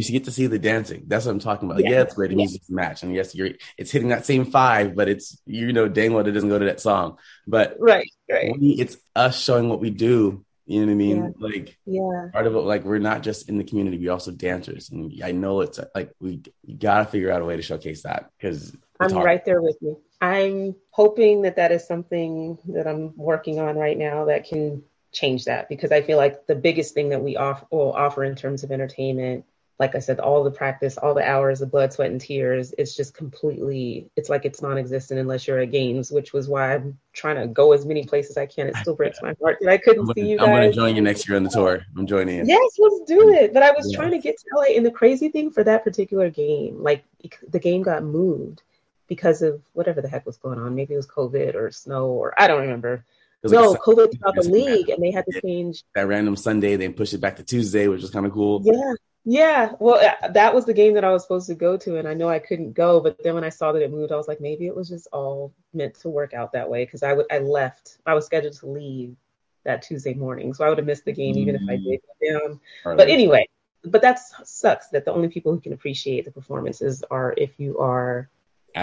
[0.00, 1.04] you should get to see the dancing.
[1.06, 1.82] That's what i'm talking about.
[1.82, 2.30] Yeah, yeah it's great.
[2.30, 5.88] The music's match and yes you're it's hitting that same five but it's you know
[5.88, 7.18] dang well it doesn't go to that song.
[7.46, 8.54] But right right.
[8.60, 10.42] it's us showing what we do.
[10.64, 11.16] You know what I mean?
[11.16, 11.48] Yeah.
[11.48, 14.88] Like, yeah, part of it, like we're not just in the community; we're also dancers,
[14.90, 16.42] and I know it's like we
[16.78, 19.26] gotta figure out a way to showcase that because I'm hard.
[19.26, 20.00] right there with you.
[20.20, 25.46] I'm hoping that that is something that I'm working on right now that can change
[25.46, 28.62] that because I feel like the biggest thing that we off- will offer in terms
[28.62, 29.44] of entertainment
[29.80, 32.94] like I said, all the practice, all the hours of blood, sweat, and tears, it's
[32.94, 36.98] just completely, it's like it's non existent unless you're at games, which was why I'm
[37.14, 38.68] trying to go as many places I can.
[38.68, 40.46] It still breaks my heart that I couldn't I'm see you guys.
[40.46, 41.82] I'm going to join you next year on the tour.
[41.96, 42.44] I'm joining you.
[42.44, 43.54] Yes, let's do it.
[43.54, 43.96] But I was yeah.
[43.96, 44.76] trying to get to LA.
[44.76, 47.02] And the crazy thing for that particular game, like
[47.48, 48.60] the game got moved
[49.06, 50.74] because of whatever the heck was going on.
[50.74, 53.06] Maybe it was COVID or snow or I don't remember.
[53.44, 56.76] No, like COVID about the league, and they had to change that random Sunday.
[56.76, 58.60] They pushed it back to Tuesday, which was kind of cool.
[58.62, 58.92] Yeah,
[59.24, 60.00] yeah, well,
[60.32, 62.38] that was the game that I was supposed to go to, and I know I
[62.38, 63.00] couldn't go.
[63.00, 65.08] But then when I saw that it moved, I was like, maybe it was just
[65.12, 66.84] all meant to work out that way.
[66.84, 67.98] Because I would, I left.
[68.06, 69.16] I was scheduled to leave
[69.64, 71.84] that Tuesday morning, so I would have missed the game even if I mm.
[71.84, 72.60] did go down.
[72.84, 72.96] Right.
[72.96, 73.46] But anyway,
[73.84, 74.88] but that sucks.
[74.88, 78.30] That the only people who can appreciate the performances are if you are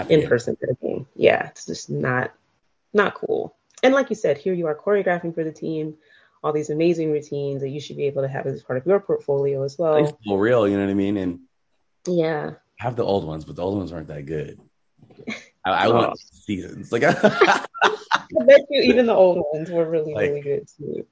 [0.08, 1.06] in person at the game.
[1.16, 2.32] Yeah, it's just not
[2.92, 3.56] not cool.
[3.82, 5.96] And like you said, here you are choreographing for the team
[6.42, 9.00] all these amazing routines that you should be able to have as part of your
[9.00, 9.96] portfolio as well.
[9.96, 11.16] It's real, you know what I mean?
[11.16, 11.40] And
[12.06, 14.60] yeah, have the old ones, but the old ones aren't that good.
[15.64, 15.94] I, I oh.
[15.94, 16.92] want seasons.
[16.92, 21.06] Like I bet you even the old ones were really, like, really good too.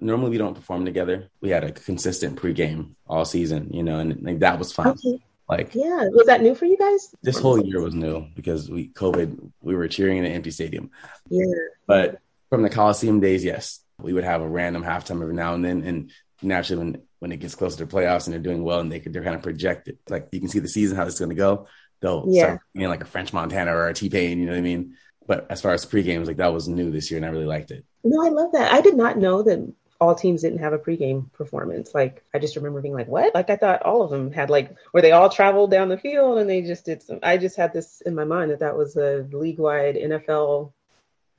[0.00, 1.28] Normally we don't perform together.
[1.40, 4.88] We had a consistent pregame all season, you know, and like that was fun.
[4.88, 5.20] Okay.
[5.48, 7.12] Like yeah, was that new for you guys?
[7.22, 9.50] This whole year was new because we COVID.
[9.60, 10.92] We were cheering in an empty stadium.
[11.28, 11.44] Yeah,
[11.88, 15.64] but from the Coliseum days, yes, we would have a random halftime every now and
[15.64, 15.82] then.
[15.82, 16.10] And
[16.42, 19.12] naturally, when when it gets closer to playoffs and they're doing well and they could,
[19.12, 21.66] they're kind of projected, like you can see the season how it's going to go.
[22.00, 22.44] They'll yeah.
[22.44, 24.96] start being like a French Montana or a T Pain, you know what I mean?
[25.26, 27.70] But as far as pre-games, like that was new this year, and I really liked
[27.70, 27.84] it.
[28.02, 28.72] No, I love that.
[28.72, 31.94] I did not know that all teams didn't have a pregame performance.
[31.94, 34.74] Like I just remember being like, "What?" Like I thought all of them had like
[34.92, 37.18] where they all traveled down the field and they just did some.
[37.22, 40.72] I just had this in my mind that that was a league-wide NFL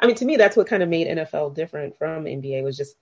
[0.01, 2.95] I mean, to me, that's what kind of made NFL different from NBA was just,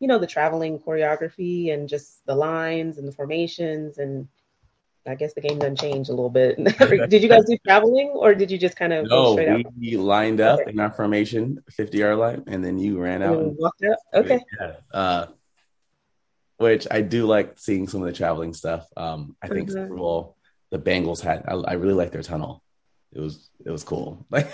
[0.00, 3.96] you know, the traveling choreography and just the lines and the formations.
[3.96, 4.28] And
[5.06, 6.62] I guess the game done changed a little bit.
[7.08, 10.04] did you guys do traveling or did you just kind of no, we out?
[10.04, 10.70] lined up okay.
[10.70, 13.38] in our formation, 50 yard line, and then you ran out.
[13.38, 13.98] And walked out?
[14.12, 14.40] Okay.
[14.60, 14.72] Yeah.
[14.92, 15.26] Uh,
[16.58, 18.86] which I do like seeing some of the traveling stuff.
[18.96, 19.84] Um, I think mm-hmm.
[19.84, 20.36] Super Bowl,
[20.70, 22.62] the Bengals had, I, I really like their tunnel
[23.12, 24.26] it was it was cool.
[24.32, 24.44] I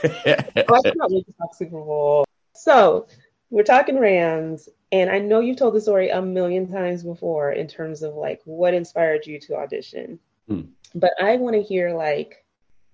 [1.09, 2.25] wait to talk Super Bowl.
[2.55, 3.07] So
[3.51, 7.66] we're talking Rams, and I know you've told the story a million times before in
[7.68, 10.18] terms of like what inspired you to audition.
[10.49, 10.62] Hmm.
[10.94, 12.44] But I want to hear like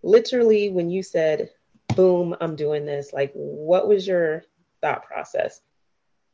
[0.03, 1.51] literally when you said,
[1.97, 4.45] "Boom, I'm doing this." Like, what was your
[4.83, 5.61] thought process?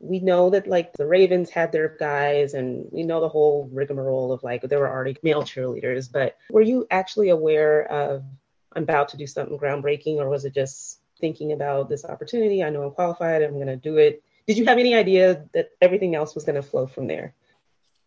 [0.01, 4.33] We know that like the Ravens had their guys, and we know the whole rigmarole
[4.33, 6.11] of like there were already male cheerleaders.
[6.11, 8.25] But were you actually aware of
[8.75, 12.63] I'm about to do something groundbreaking, or was it just thinking about this opportunity?
[12.63, 13.43] I know I'm qualified.
[13.43, 14.23] I'm going to do it.
[14.47, 17.35] Did you have any idea that everything else was going to flow from there?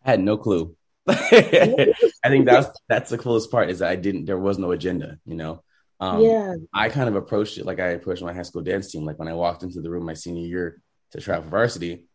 [0.04, 0.76] I had no clue.
[1.08, 4.24] I think that's that's the coolest part is that I didn't.
[4.24, 5.18] There was no agenda.
[5.24, 5.62] You know.
[6.00, 6.54] Um, yeah.
[6.72, 9.04] I kind of approached it like I approached my high school dance team.
[9.04, 12.06] Like when I walked into the room my senior year to travel varsity,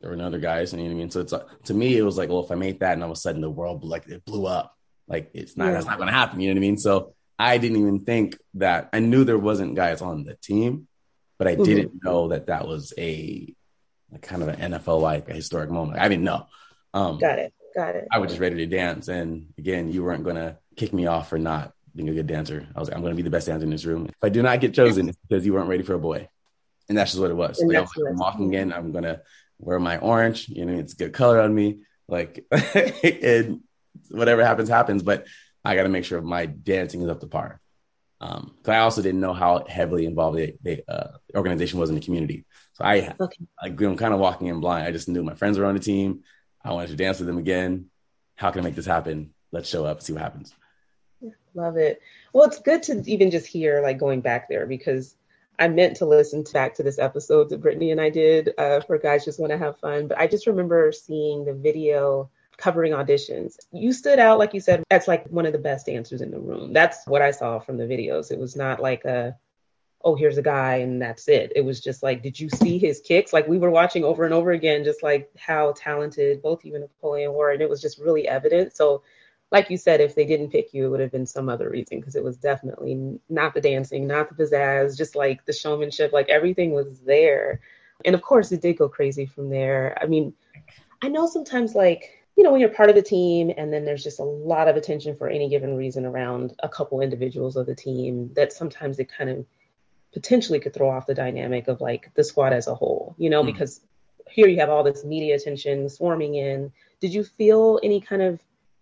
[0.00, 0.72] there were no other guys.
[0.72, 1.10] You know what I mean?
[1.10, 3.10] So it's uh, to me, it was like, well, if I made that, and all
[3.10, 4.76] of a sudden the world like it blew up.
[5.08, 5.66] Like it's not.
[5.66, 5.72] Yeah.
[5.72, 6.40] That's not going to happen.
[6.40, 6.78] You know what I mean?
[6.78, 10.86] So I didn't even think that I knew there wasn't guys on the team,
[11.38, 11.64] but I mm-hmm.
[11.64, 13.52] didn't know that that was a,
[14.14, 15.98] a kind of an NFL like historic moment.
[15.98, 16.46] I didn't know.
[16.94, 17.52] Um, Got it.
[17.74, 18.06] Got it.
[18.12, 21.30] I was just ready to dance, and again, you weren't going to kick me off
[21.30, 22.68] for not being a good dancer.
[22.76, 24.06] I was like, I'm going to be the best dancer in this room.
[24.06, 26.28] If I do not get chosen, it's because you weren't ready for a boy,
[26.88, 27.60] and that's just what it was.
[27.60, 29.20] Like, I'm, I'm walking in, I'm going to
[29.58, 30.48] wear my orange.
[30.48, 31.80] You know, it's good color on me.
[32.06, 33.62] Like, and
[34.10, 35.02] whatever happens, happens.
[35.02, 35.26] But
[35.64, 37.60] I got to make sure my dancing is up to par.
[38.20, 42.00] Um, I also didn't know how heavily involved the, the, uh, organization was in the
[42.00, 42.44] community.
[42.74, 43.44] So I, okay.
[43.60, 44.86] I, I'm kind of walking in blind.
[44.86, 46.20] I just knew my friends were on the team.
[46.64, 47.86] I wanted to dance with them again.
[48.36, 49.34] How can I make this happen?
[49.50, 50.54] Let's show up, and see what happens.
[51.54, 52.00] Love it.
[52.32, 55.16] Well, it's good to even just hear like going back there because
[55.58, 58.80] I meant to listen to, back to this episode that Brittany and I did uh,
[58.80, 62.30] for Guys Just Want to Have Fun, but I just remember seeing the video
[62.62, 63.56] covering auditions.
[63.72, 66.38] You stood out, like you said, as like one of the best dancers in the
[66.38, 66.72] room.
[66.72, 68.30] That's what I saw from the videos.
[68.30, 69.36] It was not like a,
[70.04, 71.52] oh, here's a guy and that's it.
[71.56, 73.32] It was just like, did you see his kicks?
[73.32, 76.82] Like we were watching over and over again, just like how talented both you and
[76.82, 77.50] Napoleon were.
[77.50, 78.76] And it was just really evident.
[78.76, 79.02] So,
[79.50, 81.98] like you said, if they didn't pick you, it would have been some other reason
[81.98, 86.28] because it was definitely not the dancing, not the pizzazz, just like the showmanship, like
[86.28, 87.60] everything was there.
[88.04, 89.98] And of course, it did go crazy from there.
[90.00, 90.32] I mean,
[91.02, 94.02] I know sometimes like you know, when you're part of the team and then there's
[94.02, 97.74] just a lot of attention for any given reason around a couple individuals of the
[97.74, 99.46] team, that sometimes it kind of
[100.12, 103.42] potentially could throw off the dynamic of like the squad as a whole, you know,
[103.42, 103.46] mm.
[103.46, 103.80] because
[104.30, 106.72] here you have all this media attention swarming in.
[107.00, 108.40] Did you feel any kind of,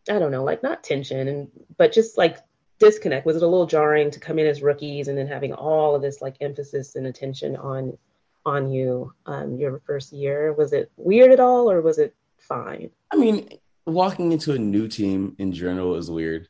[0.08, 2.38] I don't know, like not tension and but just like
[2.78, 3.26] disconnect?
[3.26, 6.02] Was it a little jarring to come in as rookies and then having all of
[6.02, 7.98] this like emphasis and attention on
[8.46, 10.52] on you um, your first year?
[10.52, 12.14] Was it weird at all or was it
[12.50, 12.90] fine?
[13.10, 13.48] I mean,
[13.86, 16.48] walking into a new team in general is weird.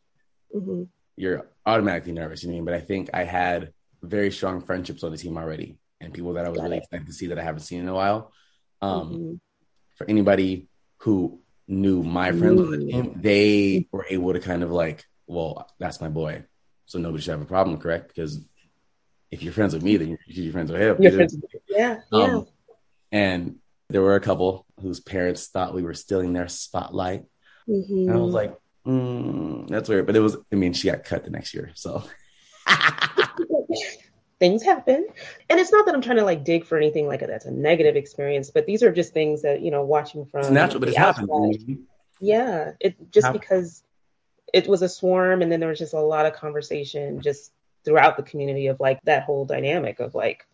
[0.55, 0.85] Mm-hmm.
[1.17, 2.65] You're automatically nervous, you know I mean?
[2.65, 6.47] But I think I had very strong friendships on the team already and people that
[6.47, 6.85] I was Got really it.
[6.85, 8.33] excited to see that I haven't seen in a while.
[8.81, 9.35] Um, mm-hmm.
[9.97, 12.91] For anybody who knew my friends on the mm.
[12.91, 16.45] team, they were able to kind of like, well, that's my boy.
[16.87, 18.09] So nobody should have a problem, correct?
[18.09, 18.43] Because
[19.31, 20.97] if you're friends with me, then you're, you're friends with him.
[21.01, 22.41] You're friends with yeah, um, yeah.
[23.13, 23.57] And
[23.90, 27.24] there were a couple whose parents thought we were stealing their spotlight.
[27.68, 28.09] Mm-hmm.
[28.09, 30.07] And I was like, mm, that's weird.
[30.07, 31.70] But it was, I mean, she got cut the next year.
[31.74, 32.05] So
[34.38, 35.07] things happen.
[35.48, 37.96] And it's not that I'm trying to like dig for anything like that's a negative
[37.96, 40.98] experience, but these are just things that, you know, watching from it's natural, but it's
[40.98, 41.87] happened.
[42.20, 42.72] Yeah.
[42.81, 43.83] It just because
[44.53, 47.53] it was a swarm and then there was just a lot of conversation just
[47.85, 50.46] throughout the community of like that whole dynamic of like,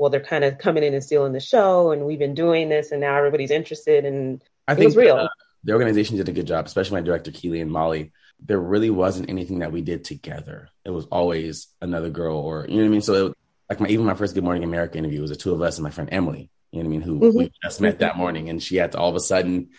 [0.00, 2.90] well, they're kind of coming in and stealing the show and we've been doing this
[2.90, 5.16] and now everybody's interested and I think it was real.
[5.16, 5.28] Uh,
[5.62, 9.28] the organization did a good job, especially my director, Keely and Molly there really wasn't
[9.28, 10.68] anything that we did together.
[10.84, 13.02] It was always another girl or, you know what I mean?
[13.02, 13.36] So it,
[13.68, 15.84] like my, even my first Good Morning America interview was the two of us and
[15.84, 17.02] my friend Emily, you know what I mean?
[17.02, 17.38] Who mm-hmm.
[17.38, 19.70] we just met that morning and she had to all of a sudden,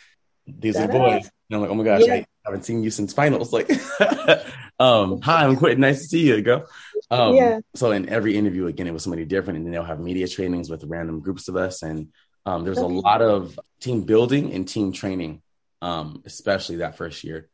[0.48, 1.30] these are boys.
[1.50, 2.14] And I'm like, oh my gosh, yeah.
[2.14, 3.52] I haven't seen you since finals.
[3.54, 3.70] Like,
[4.80, 5.82] um, hi, I'm Quinton.
[5.82, 6.68] Nice to see you, girl.
[7.12, 7.60] Um, yeah.
[7.76, 10.70] So in every interview, again, it was somebody different, and then they'll have media trainings
[10.70, 12.08] with random groups of us, and
[12.46, 12.92] um, there's okay.
[12.92, 15.42] a lot of team building and team training,
[15.82, 17.50] um, especially that first year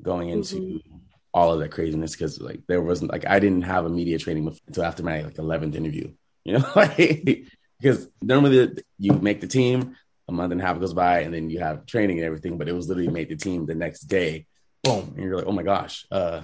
[0.00, 0.96] going into mm-hmm.
[1.34, 4.56] all of that craziness because like there wasn't like I didn't have a media training
[4.66, 6.12] until after my like 11th interview,
[6.44, 6.64] you know,
[7.80, 9.96] because normally you make the team,
[10.28, 12.68] a month and a half goes by, and then you have training and everything, but
[12.68, 14.46] it was literally make the team the next day,
[14.84, 16.42] boom, and you're like, oh my gosh, uh,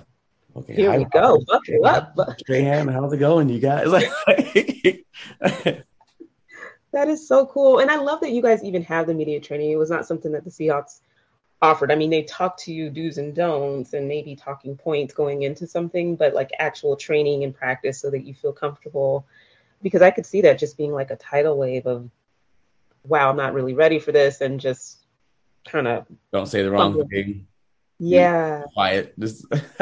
[0.56, 3.90] okay, here we go, buckle up, Strahan, how's it going, you guys?
[6.92, 9.70] that is so cool, and I love that you guys even have the media training.
[9.70, 11.00] It was not something that the Seahawks
[11.64, 11.90] offered.
[11.90, 15.66] I mean, they talk to you do's and don'ts and maybe talking points going into
[15.66, 19.26] something, but like actual training and practice so that you feel comfortable.
[19.82, 22.08] Because I could see that just being like a tidal wave of,
[23.06, 24.98] wow, I'm not really ready for this, and just
[25.66, 27.46] kind of don't say the wrong thing.
[27.98, 28.62] Yeah.
[28.72, 29.18] Quiet.
[29.18, 29.46] Just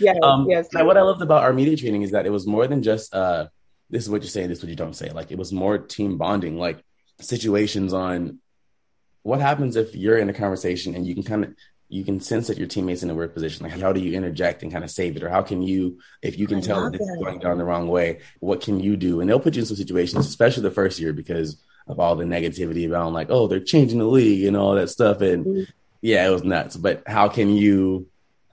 [0.00, 0.14] yeah.
[0.22, 0.68] Um, yes.
[0.72, 3.48] What I loved about our media training is that it was more than just uh,
[3.90, 5.10] this is what you say, this is what you don't say.
[5.10, 6.82] Like it was more team bonding, like
[7.20, 8.38] situations on
[9.22, 11.54] what happens if you're in a conversation and you can kind of
[11.88, 14.62] you can sense that your teammates in a weird position like how do you interject
[14.62, 16.94] and kind of save it or how can you if you can I tell that
[16.94, 19.66] it's going down the wrong way what can you do and they'll put you in
[19.66, 23.60] some situations especially the first year because of all the negativity about like oh they're
[23.60, 25.62] changing the league and all that stuff and mm-hmm.
[26.04, 28.06] Yeah it was nuts but how can you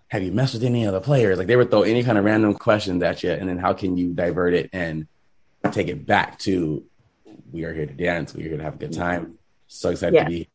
[0.07, 2.53] have you messed with any other players like they would throw any kind of random
[2.53, 5.07] questions at you and then how can you divert it and
[5.71, 6.83] take it back to
[7.51, 9.37] we are here to dance we're here to have a good time
[9.67, 10.23] so excited yeah.
[10.23, 10.49] to be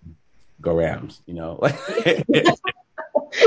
[0.60, 1.60] go Rams, you know.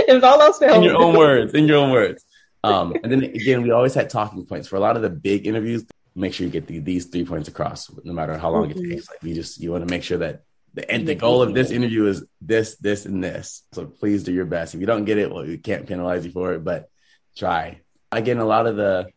[0.07, 2.23] in all else In your own words, in your own words.
[2.63, 5.47] Um, and then again, we always had talking points for a lot of the big
[5.47, 5.85] interviews.
[6.15, 8.83] Make sure you get the, these three points across, no matter how long mm-hmm.
[8.85, 9.09] it takes.
[9.09, 11.71] Like you just you want to make sure that the end, the goal of this
[11.71, 13.63] interview is this, this, and this.
[13.73, 14.73] So please do your best.
[14.73, 16.89] If you don't get it, well, we can't penalize you for it, but
[17.35, 17.81] try.
[18.11, 19.09] Again, a lot of the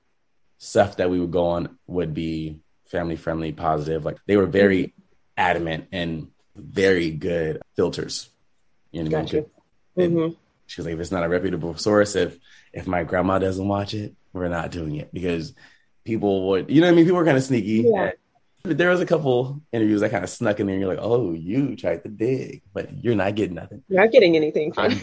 [0.58, 4.04] stuff that we would go on would be family friendly, positive.
[4.04, 4.94] Like they were very
[5.36, 8.28] adamant and very good filters.
[8.90, 9.46] You know, gotcha.
[9.96, 10.34] mm-hmm.
[10.66, 12.38] She was like, if it's not a reputable source, if
[12.72, 15.54] if my grandma doesn't watch it, we're not doing it because
[16.04, 17.04] people would, you know what I mean?
[17.04, 17.88] People were kind of sneaky.
[17.88, 18.12] Yeah.
[18.64, 21.33] There was a couple interviews that kind of snuck in there, and you're like, "Oh,
[21.33, 23.83] you tried to dig, but you're not getting nothing.
[23.88, 24.92] You're not getting anything from."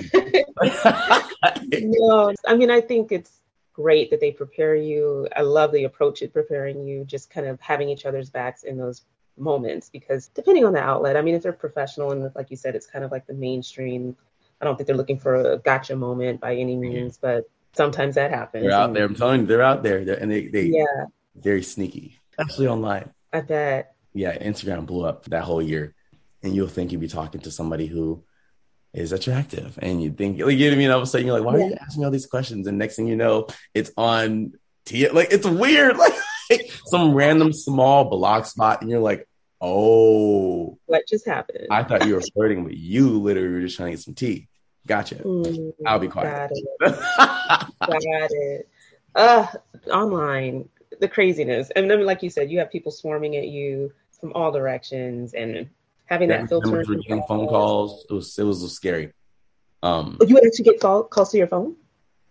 [1.72, 3.42] no, I mean, I think it's
[3.74, 5.28] great that they prepare you.
[5.36, 8.78] I love the approach at preparing you, just kind of having each other's backs in
[8.78, 9.04] those
[9.38, 12.76] moments because depending on the outlet, I mean, if they're professional and like you said,
[12.76, 14.16] it's kind of like the mainstream.
[14.62, 18.32] I don't think they're looking for a gotcha moment by any means, but sometimes that
[18.32, 18.64] happens.
[18.64, 19.06] They're out there.
[19.06, 21.06] I'm telling you, they're out there, they're, and they they yeah
[21.36, 23.10] very sneaky, especially online.
[23.32, 23.94] I bet.
[24.14, 25.94] Yeah, Instagram blew up that whole year,
[26.44, 28.24] and you'll think you'd be talking to somebody who
[28.94, 30.92] is attractive, and you think like, you know what I mean.
[30.92, 31.66] All of a sudden, you're like, why yeah.
[31.66, 32.68] are you asking me all these questions?
[32.68, 34.54] And next thing you know, it's on
[34.86, 35.08] T.
[35.10, 35.98] Like it's weird,
[36.50, 39.28] like some random small block spot, and you're like,
[39.62, 40.78] Oh.
[40.86, 41.68] What just happened?
[41.70, 44.48] I thought you were flirting, but you literally were just trying to get some tea.
[44.88, 45.16] Gotcha.
[45.16, 46.52] Mm, I'll be quiet.
[46.80, 47.00] Got it.
[47.80, 48.70] got it.
[49.14, 49.48] Uh,
[49.92, 50.70] online,
[51.00, 51.70] the craziness.
[51.72, 55.70] And then, like you said, you have people swarming at you from all directions and
[56.06, 56.84] having that filter.
[56.84, 58.06] Getting phone calls.
[58.10, 59.14] It was it was scary.
[59.82, 61.76] Um, you would actually get call, calls to your phone.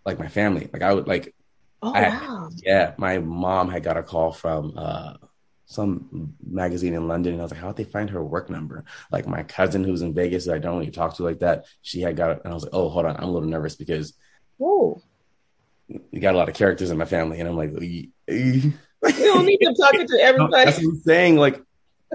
[0.05, 1.35] Like my family, like I would like.
[1.81, 2.51] Oh I, wow!
[2.57, 5.15] Yeah, my mom had got a call from uh,
[5.67, 8.85] some magazine in London, and I was like, "How would they find her work number?"
[9.13, 11.67] Like my cousin who's in Vegas, that I don't really talk to like that.
[11.83, 13.77] She had got it, and I was like, "Oh, hold on, I'm a little nervous
[13.77, 14.15] because."
[14.57, 15.01] Whoa.
[15.89, 18.13] You got a lot of characters in my family, and I'm like, you
[19.03, 20.65] don't need to talk to everybody.
[20.65, 21.37] That's what I'm saying.
[21.37, 21.63] Like,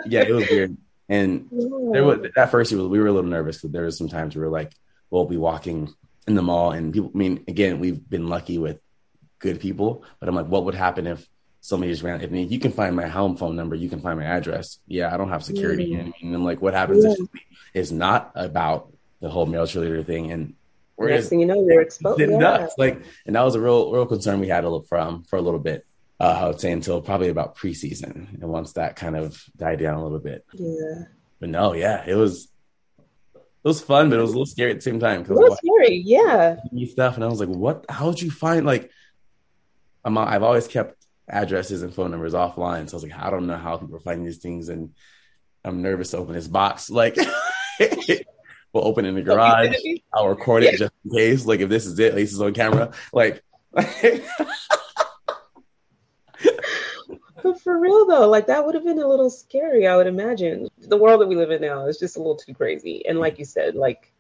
[0.06, 0.78] yeah, it was weird.
[1.10, 1.50] And
[1.94, 4.36] there was at first was, we were a little nervous because there was some times
[4.36, 4.72] we were like,
[5.10, 5.94] we'll be walking
[6.28, 8.80] in the mall and people I mean, again, we've been lucky with
[9.40, 11.28] good people, but I'm like, what would happen if
[11.60, 14.20] somebody just ran if mean, you can find my home phone number, you can find
[14.20, 14.80] my address.
[14.88, 15.92] Yeah, I don't have security.
[15.92, 16.14] Mm.
[16.22, 17.12] And I'm like, what happens yeah.
[17.12, 17.20] if
[17.74, 20.56] it's not about the whole male cheerleader thing and
[20.98, 22.20] we're Next thing you know, you're exposed.
[22.20, 22.68] Yeah.
[22.78, 25.42] Like, and that was a real, real concern we had to look from for a
[25.42, 25.86] little bit
[26.20, 28.42] uh, I would say until probably about preseason.
[28.42, 30.46] And once that kind of died down a little bit.
[30.54, 31.04] Yeah.
[31.40, 32.48] But no, yeah, it was
[33.36, 35.22] it was fun, but it was a little scary at the same time.
[35.22, 36.58] It was scary, yeah.
[36.88, 37.86] Stuff, and I was like, "What?
[37.90, 38.90] How did you find like?"
[40.06, 43.48] I'm, I've always kept addresses and phone numbers offline, so I was like, "I don't
[43.48, 44.94] know how people are finding these things," and
[45.66, 46.90] I'm nervous to open this box.
[46.90, 47.18] Like,
[48.74, 49.74] we'll open in the garage.
[50.14, 50.78] I'll record it yeah.
[50.78, 51.46] just in case.
[51.46, 52.92] Like, if this is it, at least it's on camera.
[53.14, 53.42] Like.
[53.72, 53.88] But
[57.62, 60.68] for real though, like that would have been a little scary, I would imagine.
[60.80, 63.06] The world that we live in now is just a little too crazy.
[63.08, 64.12] And like you said, like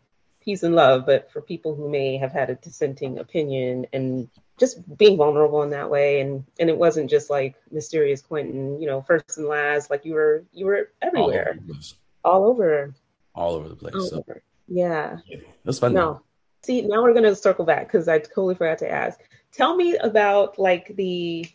[0.41, 4.30] peace and love, but for people who may have had a dissenting opinion and
[4.60, 8.88] just being vulnerable in that way and and it wasn't just like mysterious Quinton, you
[8.88, 11.58] know, first and last, like you were you were everywhere.
[11.60, 11.86] All over.
[12.26, 12.93] All over
[13.36, 14.09] the place.
[14.09, 14.19] So.
[14.19, 14.43] Over.
[14.67, 15.17] Yeah.
[15.27, 15.93] It was fun.
[15.93, 16.21] No.
[16.63, 19.19] See, now we're gonna circle back because I totally forgot to ask.
[19.51, 21.45] Tell me about like the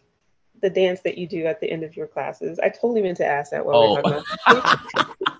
[0.61, 2.59] the dance that you do at the end of your classes.
[2.59, 3.91] I totally meant to ask that while oh.
[3.93, 5.17] we are talking about.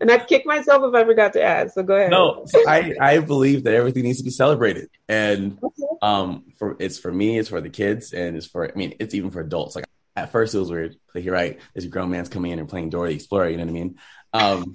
[0.00, 1.74] and I'd kick myself if I forgot to ask.
[1.74, 2.10] So go ahead.
[2.10, 5.82] No, I I believe that everything needs to be celebrated, and okay.
[6.02, 9.14] um, for it's for me, it's for the kids, and it's for I mean, it's
[9.14, 9.76] even for adults.
[9.76, 9.86] Like
[10.16, 10.96] at first, it was weird.
[11.14, 13.50] Like you're right, there's a grown man's coming in and playing Dora the Explorer.
[13.50, 13.98] You know what I mean?
[14.32, 14.74] Um,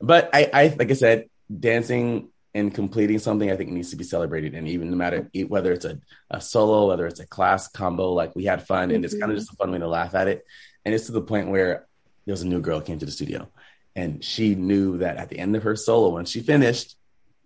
[0.00, 1.28] but I I like I said,
[1.58, 4.54] dancing and completing something I think needs to be celebrated.
[4.54, 8.34] And even no matter whether it's a, a solo, whether it's a class combo, like
[8.34, 8.96] we had fun mm-hmm.
[8.96, 10.44] and it's kind of just a fun way to laugh at it.
[10.84, 11.86] And it's to the point where
[12.26, 13.48] there was a new girl came to the studio
[13.94, 16.96] and she knew that at the end of her solo, when she finished,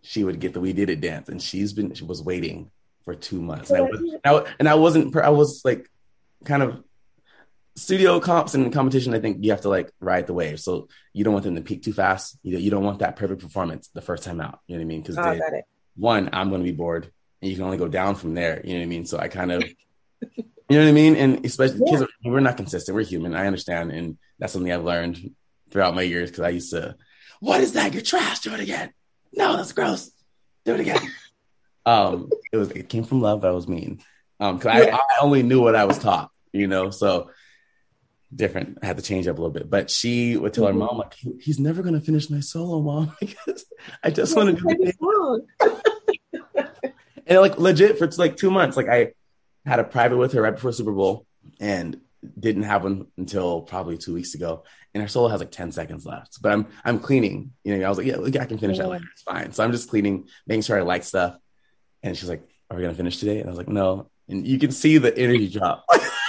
[0.03, 1.29] she would get the We Did It dance.
[1.29, 2.71] And she's been, she was waiting
[3.05, 3.71] for two months.
[3.71, 5.91] And I, was, and I wasn't, I was like
[6.45, 6.83] kind of
[7.77, 10.61] studio comps and competition, I think you have to like ride the wave.
[10.61, 12.39] So you don't want them to peak too fast.
[12.43, 14.61] You, you don't want that perfect performance the first time out.
[14.67, 15.03] You know what I mean?
[15.03, 15.39] Because oh,
[15.97, 17.11] one, I'm going to be bored,
[17.41, 18.61] and you can only go down from there.
[18.65, 19.07] You know what I mean?
[19.07, 19.63] So I kind of,
[20.37, 21.17] you know what I mean?
[21.17, 21.99] And especially yeah.
[21.99, 22.95] kids, we're not consistent.
[22.95, 23.35] We're human.
[23.35, 25.35] I understand, and that's something I've learned
[25.71, 26.97] throughout my years because I used to,
[27.41, 27.93] what is that?
[27.93, 28.41] You're trash.
[28.41, 28.93] Do it again.
[29.33, 30.11] No, that's gross.
[30.65, 31.01] Do it again.
[31.87, 33.43] um, it was it came from love.
[33.43, 34.01] That was mean.
[34.41, 34.97] Um, because yeah.
[34.97, 36.31] I, I only knew what I was taught.
[36.53, 37.31] You know, so
[38.35, 38.79] different.
[38.83, 39.69] I had to change up a little bit.
[39.69, 40.81] But she would tell mm-hmm.
[40.81, 43.65] her mom, like, he's never gonna finish my solo, mom, because
[44.03, 46.71] I just want to do it.
[47.27, 49.13] and like legit for like two months, like I
[49.65, 51.27] had a private with her right before Super Bowl
[51.61, 52.01] and
[52.39, 54.65] didn't have one until probably two weeks ago.
[54.93, 56.41] And her solo has like 10 seconds left.
[56.41, 57.53] But I'm I'm cleaning.
[57.65, 58.85] You know, I was like, yeah, I can finish yeah.
[58.85, 59.05] that later.
[59.13, 59.53] It's fine.
[59.53, 61.37] So I'm just cleaning, making sure I like stuff.
[62.03, 63.41] And she's like, Are we gonna finish today?
[63.41, 64.11] And I was like, No.
[64.29, 65.85] And you can see the energy drop.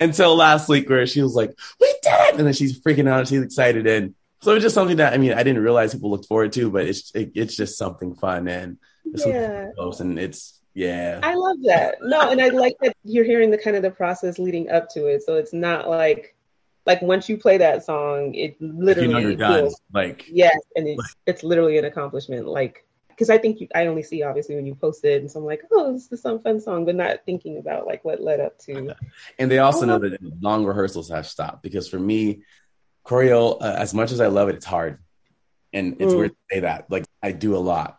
[0.00, 3.28] until last week where she was like, "We did it!" and then she's freaking out.
[3.28, 6.26] She's excited, and so it's just something that I mean, I didn't realize people looked
[6.26, 9.68] forward to, but it's it, it's just something fun and it's yeah.
[9.76, 11.20] close, and it's yeah.
[11.22, 11.96] I love that.
[12.00, 15.06] No, and I like that you're hearing the kind of the process leading up to
[15.06, 16.34] it, so it's not like
[16.86, 19.70] like once you play that song, it literally you know you're done.
[19.92, 22.46] Like yes, and it's, it's literally an accomplishment.
[22.46, 22.86] Like
[23.20, 25.44] because I think you, I only see obviously when you post it, and so I'm
[25.44, 28.58] like, oh, this is some fun song, but not thinking about like what led up
[28.60, 28.96] to.
[29.38, 29.84] And they also oh.
[29.84, 32.44] know that long rehearsals have stopped because for me,
[33.06, 35.00] choreo, uh, as much as I love it, it's hard,
[35.70, 36.16] and it's mm.
[36.16, 36.90] weird to say that.
[36.90, 37.98] Like I do a lot,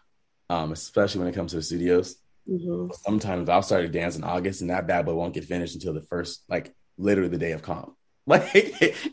[0.49, 2.15] um, especially when it comes to the studios.
[2.49, 2.91] Mm-hmm.
[3.03, 5.93] Sometimes I'll start a dance in August, and that bad boy won't get finished until
[5.93, 7.93] the first, like literally the day of comp.
[8.27, 8.53] Like,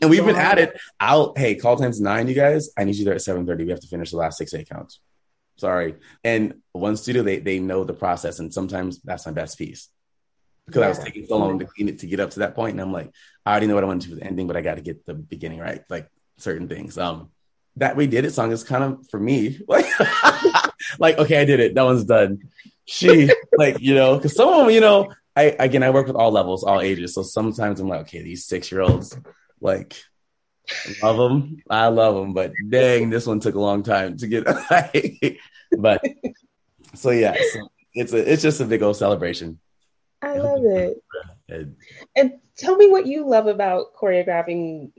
[0.01, 0.79] and we've been at it.
[0.99, 2.69] I'll hey, call time's nine, you guys.
[2.77, 3.63] I need you there at seven thirty.
[3.63, 4.99] We have to finish the last six eight counts
[5.59, 5.95] sorry.
[6.23, 9.89] And one studio, they they know the process, and sometimes that's my best piece
[10.65, 10.85] because yeah.
[10.85, 12.81] I was taking so long to clean it to get up to that point, and
[12.81, 13.11] I'm like,
[13.45, 14.81] I already know what I want to do with the ending, but I got to
[14.81, 16.97] get the beginning right, like certain things.
[16.97, 17.29] Um,
[17.75, 19.85] that we did it song is kind of for me, like,
[20.99, 21.75] like okay, I did it.
[21.75, 22.49] That one's done.
[22.85, 26.15] She like you know, because some of them, you know, I again I work with
[26.15, 27.13] all levels, all ages.
[27.13, 29.17] So sometimes I'm like, okay, these six year olds,
[29.61, 30.01] like
[31.03, 31.61] love them.
[31.69, 34.45] I love them, but dang, this one took a long time to get.
[35.77, 36.01] but
[36.93, 39.59] so yeah, so it's a it's just a big old celebration.
[40.21, 40.97] I love it.
[42.15, 44.91] And tell me what you love about choreographing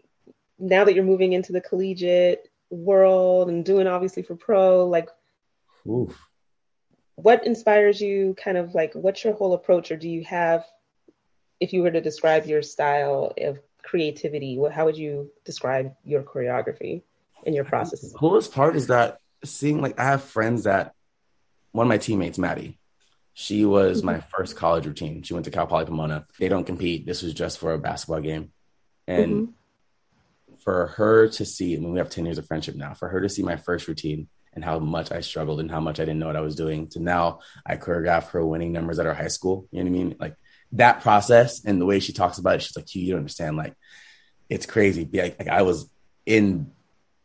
[0.58, 4.86] now that you're moving into the collegiate world and doing obviously for pro.
[4.86, 5.08] Like,
[5.88, 6.18] Oof.
[7.16, 8.34] what inspires you?
[8.42, 10.64] Kind of like, what's your whole approach, or do you have,
[11.58, 13.58] if you were to describe your style of
[13.90, 17.02] creativity, what, how would you describe your choreography
[17.44, 18.00] and your process?
[18.00, 20.94] The coolest part is that seeing like I have friends that
[21.72, 22.78] one of my teammates, Maddie,
[23.34, 24.06] she was mm-hmm.
[24.06, 25.22] my first college routine.
[25.22, 26.26] She went to Cal Poly Pomona.
[26.38, 27.04] They don't compete.
[27.04, 28.52] This was just for a basketball game.
[29.08, 30.54] And mm-hmm.
[30.58, 33.20] for her to see, I mean, we have 10 years of friendship now, for her
[33.20, 36.20] to see my first routine and how much I struggled and how much I didn't
[36.20, 39.28] know what I was doing to now I choreograph her winning numbers at our high
[39.28, 39.66] school.
[39.72, 40.16] You know what I mean?
[40.20, 40.36] Like
[40.72, 43.56] that process and the way she talks about it, she's like, you, you don't understand.
[43.56, 43.74] Like,
[44.48, 45.08] it's crazy.
[45.12, 45.90] Like, like I was
[46.26, 46.72] in,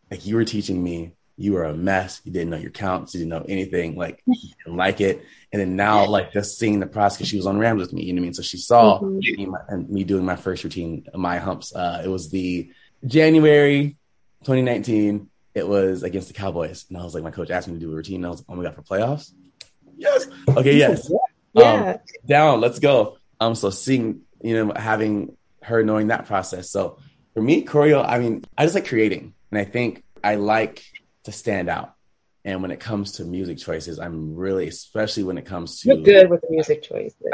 [0.09, 2.21] like you were teaching me you were a mess.
[2.23, 3.13] You didn't know your counts.
[3.13, 3.95] You didn't know anything.
[3.95, 5.25] Like, didn't like it.
[5.51, 8.03] And then now, like, just seeing the process, because she was on Rams with me,
[8.03, 8.33] you know what I mean?
[8.33, 9.17] So she saw mm-hmm.
[9.17, 11.75] me, and me doing my first routine, my humps.
[11.75, 12.71] Uh, it was the
[13.05, 13.97] January
[14.43, 15.29] 2019.
[15.53, 16.85] It was against the Cowboys.
[16.89, 18.17] And I was like, my coach asked me to do a routine.
[18.17, 19.31] And I was like, oh my God, for playoffs?
[19.97, 20.27] Yes.
[20.49, 21.11] Okay, yes.
[21.57, 21.91] Yeah.
[21.91, 23.17] Um, down, let's go.
[23.39, 26.69] Um, so seeing, you know, having her knowing that process.
[26.69, 26.99] So
[27.33, 29.33] for me, choreo, I mean, I just like creating.
[29.51, 30.83] And I think I like
[31.23, 31.95] to stand out.
[32.43, 36.03] And when it comes to music choices, I'm really, especially when it comes to You're
[36.03, 37.17] good with the music choices.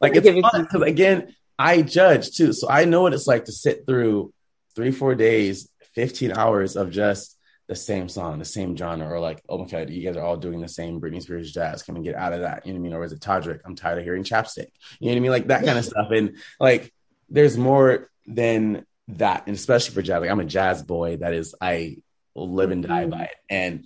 [0.00, 3.52] like it's fun because again, I judge too, so I know what it's like to
[3.52, 4.34] sit through
[4.76, 7.37] three, four days, 15 hours of just
[7.68, 10.38] the same song, the same genre, or like, oh my god, you guys are all
[10.38, 11.82] doing the same Britney Spears jazz.
[11.82, 12.66] Can we get out of that?
[12.66, 12.94] You know what I mean?
[12.94, 13.60] Or is it Todrick?
[13.64, 14.68] I'm tired of hearing chapstick.
[14.98, 15.30] You know what I mean?
[15.30, 16.10] Like that kind of stuff.
[16.10, 16.92] And like,
[17.28, 20.20] there's more than that, and especially for jazz.
[20.20, 21.18] Like I'm a jazz boy.
[21.18, 21.98] That is, I
[22.34, 23.10] live and die mm-hmm.
[23.10, 23.36] by it.
[23.50, 23.84] And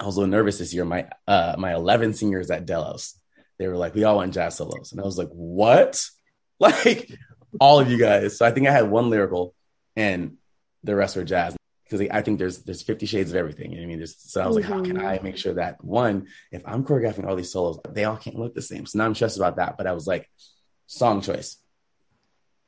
[0.00, 0.84] I was a little nervous this year.
[0.84, 3.16] My uh my 11 seniors at Delos,
[3.58, 4.92] they were like, we all want jazz solos.
[4.92, 6.04] And I was like, what?
[6.62, 7.10] Like
[7.58, 8.36] all of you guys.
[8.36, 9.54] So I think I had one lyrical
[9.96, 10.36] and
[10.84, 11.56] the rest were jazz.
[11.90, 13.72] Because I think there's there's 50 shades of everything.
[13.72, 13.98] You know what I mean?
[13.98, 14.72] There's, so I was mm-hmm.
[14.72, 18.04] like, how can I make sure that one, if I'm choreographing all these solos, they
[18.04, 18.86] all can't look the same.
[18.86, 19.76] So now I'm stressed about that.
[19.76, 20.30] But I was like,
[20.86, 21.56] song choice.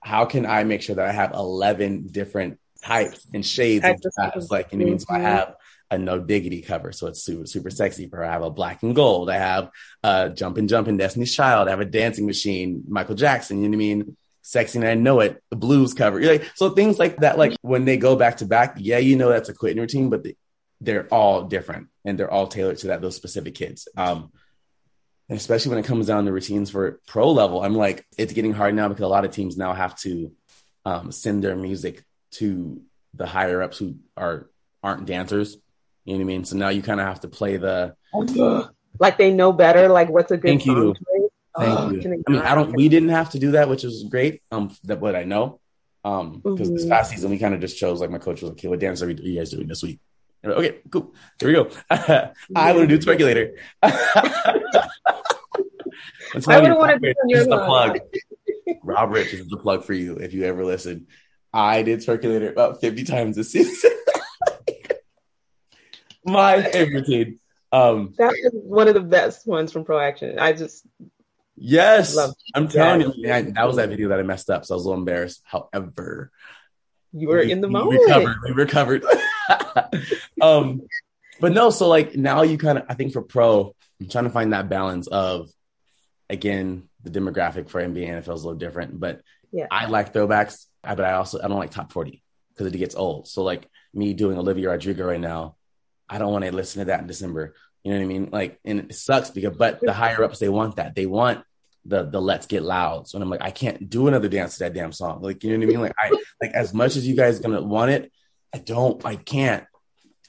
[0.00, 4.50] How can I make sure that I have 11 different types and shades of jazz.
[4.50, 5.54] Like, you know, means I have
[5.90, 8.24] a no diggity cover, so it's super super sexy for her.
[8.24, 9.30] I have a black and gold.
[9.30, 9.70] I have
[10.02, 11.68] a jumping jumping Destiny's Child.
[11.68, 13.62] I have a dancing machine, Michael Jackson.
[13.62, 14.16] You know what I mean?
[14.42, 15.42] Sexy and I know it.
[15.50, 16.20] The blues cover.
[16.20, 17.38] Like so things like that.
[17.38, 20.26] Like when they go back to back, yeah, you know that's a Quinton routine, but
[20.80, 23.86] they're all different and they're all tailored to that those specific kids.
[23.96, 24.32] Um,
[25.28, 28.52] and especially when it comes down to routines for pro level, I'm like, it's getting
[28.52, 30.32] hard now because a lot of teams now have to
[30.84, 32.82] um, send their music to
[33.14, 34.50] the higher ups who are
[34.82, 35.56] aren't dancers.
[36.04, 36.44] You know what I mean?
[36.44, 37.94] So now you kind of have to play the
[38.98, 39.88] like they know better.
[39.88, 40.94] Like what's a good thank you.
[41.58, 42.24] Thank oh, you.
[42.26, 42.74] I mean, I don't.
[42.74, 44.42] We didn't have to do that, which is great.
[44.50, 45.60] Um, that what I know.
[46.04, 46.76] Um, because mm-hmm.
[46.76, 48.80] this past season we kind of just chose like my coach was like, "Okay, what
[48.80, 50.00] dance are, you guys doing this week?"
[50.42, 51.14] Like, okay, cool.
[51.38, 51.70] Here we go.
[51.90, 53.56] I want to do Twerkulator.
[53.82, 54.58] I
[56.34, 56.44] would
[56.76, 57.98] want to do your plug.
[58.82, 61.06] Rob Rich is the plug for you if you ever listen.
[61.52, 63.90] I did Twerkulator about 50 times this season.
[66.24, 67.40] My favorite team.
[67.72, 70.38] Um, that is one of the best ones from Pro Action.
[70.38, 70.86] I just
[71.62, 72.16] yes,
[72.54, 74.84] I'm telling you, man, that was that video that I messed up, so I was
[74.84, 75.42] a little embarrassed.
[75.44, 76.30] However,
[77.12, 78.00] you were we, in the we moment.
[78.02, 78.36] Recovered.
[78.44, 79.04] We recovered.
[80.40, 80.82] um,
[81.40, 84.30] but no, so like now you kind of, I think for pro, I'm trying to
[84.30, 85.50] find that balance of,
[86.28, 89.66] again, the demographic for NBA NFL is a little different, but yeah.
[89.70, 93.28] I like throwbacks but I also I don't like top 40 because it gets old.
[93.28, 95.56] So like me doing Olivia Rodrigo right now,
[96.08, 97.54] I don't want to listen to that in December.
[97.82, 98.28] You know what I mean?
[98.30, 100.94] Like, and it sucks because, but the higher ups they want that.
[100.94, 101.44] They want
[101.84, 103.08] the the let's get loud.
[103.08, 105.22] So and I'm like, I can't do another dance to that damn song.
[105.22, 105.80] Like, you know what I mean?
[105.80, 106.10] Like, I
[106.40, 108.12] like as much as you guys gonna want it,
[108.54, 109.04] I don't.
[109.04, 109.64] I can't.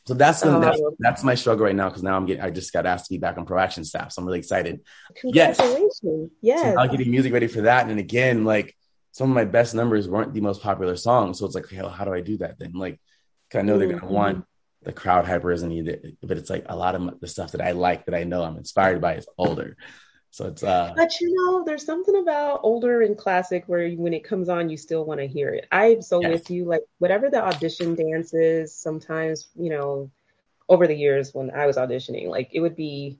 [0.05, 0.95] So that's that's, oh.
[0.99, 2.43] that's my struggle right now because now I'm getting.
[2.43, 4.81] I just got asked to be back on pro action staff, so I'm really excited.
[5.15, 6.31] Congratulations!
[6.41, 6.73] Yes.
[6.73, 8.75] So I'm getting music ready for that, and again, like
[9.11, 11.39] some of my best numbers weren't the most popular songs.
[11.39, 12.73] So it's like, hell, how do I do that then?
[12.73, 12.99] Like,
[13.53, 14.13] I know they're gonna mm-hmm.
[14.13, 14.45] want
[14.83, 17.71] the crowd hyper isn't either, but it's like a lot of the stuff that I
[17.71, 19.77] like that I know I'm inspired by is older.
[20.33, 24.23] So it's uh But you know, there's something about older and classic where when it
[24.23, 25.67] comes on, you still want to hear it.
[25.71, 26.31] I'm so yes.
[26.31, 26.65] with you.
[26.65, 30.09] Like whatever the audition dance is, sometimes, you know,
[30.67, 33.19] over the years when I was auditioning, like it would be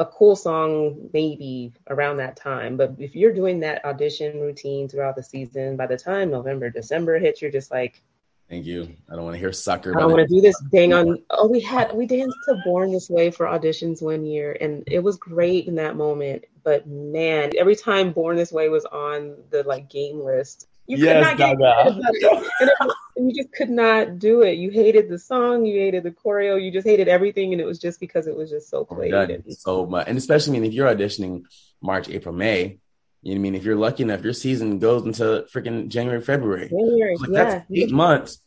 [0.00, 2.76] a cool song maybe around that time.
[2.76, 7.16] But if you're doing that audition routine throughout the season, by the time November, December
[7.20, 8.02] hits, you're just like,
[8.48, 8.94] Thank you.
[9.10, 9.96] I don't want to hear sucker.
[9.96, 11.18] I don't want to do this dang on.
[11.30, 15.00] Oh, we had we danced to Born This Way for auditions one year, and it
[15.00, 16.44] was great in that moment.
[16.62, 21.14] But man, every time Born This Way was on the like game list, you yes,
[21.14, 22.46] could not get it.
[22.60, 24.58] And, it, and you just could not do it.
[24.58, 27.78] You hated the song, you hated the choreo, you just hated everything, and it was
[27.78, 29.10] just because it was just so Oh played.
[29.10, 31.44] God, so much, and especially I mean, if you're auditioning
[31.80, 32.78] March, April, May,
[33.24, 33.54] you know what I mean.
[33.54, 36.68] If you're lucky enough, your season goes until freaking January, February.
[36.68, 38.40] January, Like, yeah, that's eight months.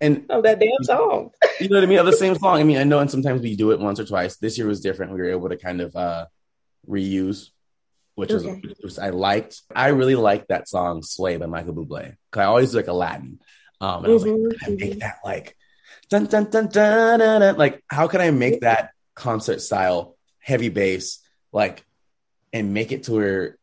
[0.00, 1.30] And oh that damn song.
[1.60, 1.98] you know what I mean?
[2.00, 2.58] Of the same song.
[2.58, 4.36] I mean, I know, and sometimes we do it once or twice.
[4.36, 5.12] This year was different.
[5.12, 6.26] We were able to kind of uh
[6.88, 7.50] reuse,
[8.16, 8.60] which was Okay.
[8.80, 9.62] which I liked.
[9.74, 12.16] I really liked that song "Sway" by Michael Bublé.
[12.32, 13.38] Cause I always do like a Latin,
[13.80, 15.00] um, and I was like, Mhm, can I make mhm.
[15.00, 15.56] that like
[16.10, 17.56] dun dun dun dun dun, dun.
[17.56, 21.20] like how can I make that concert style heavy bass
[21.52, 21.84] like
[22.52, 23.58] and make it to where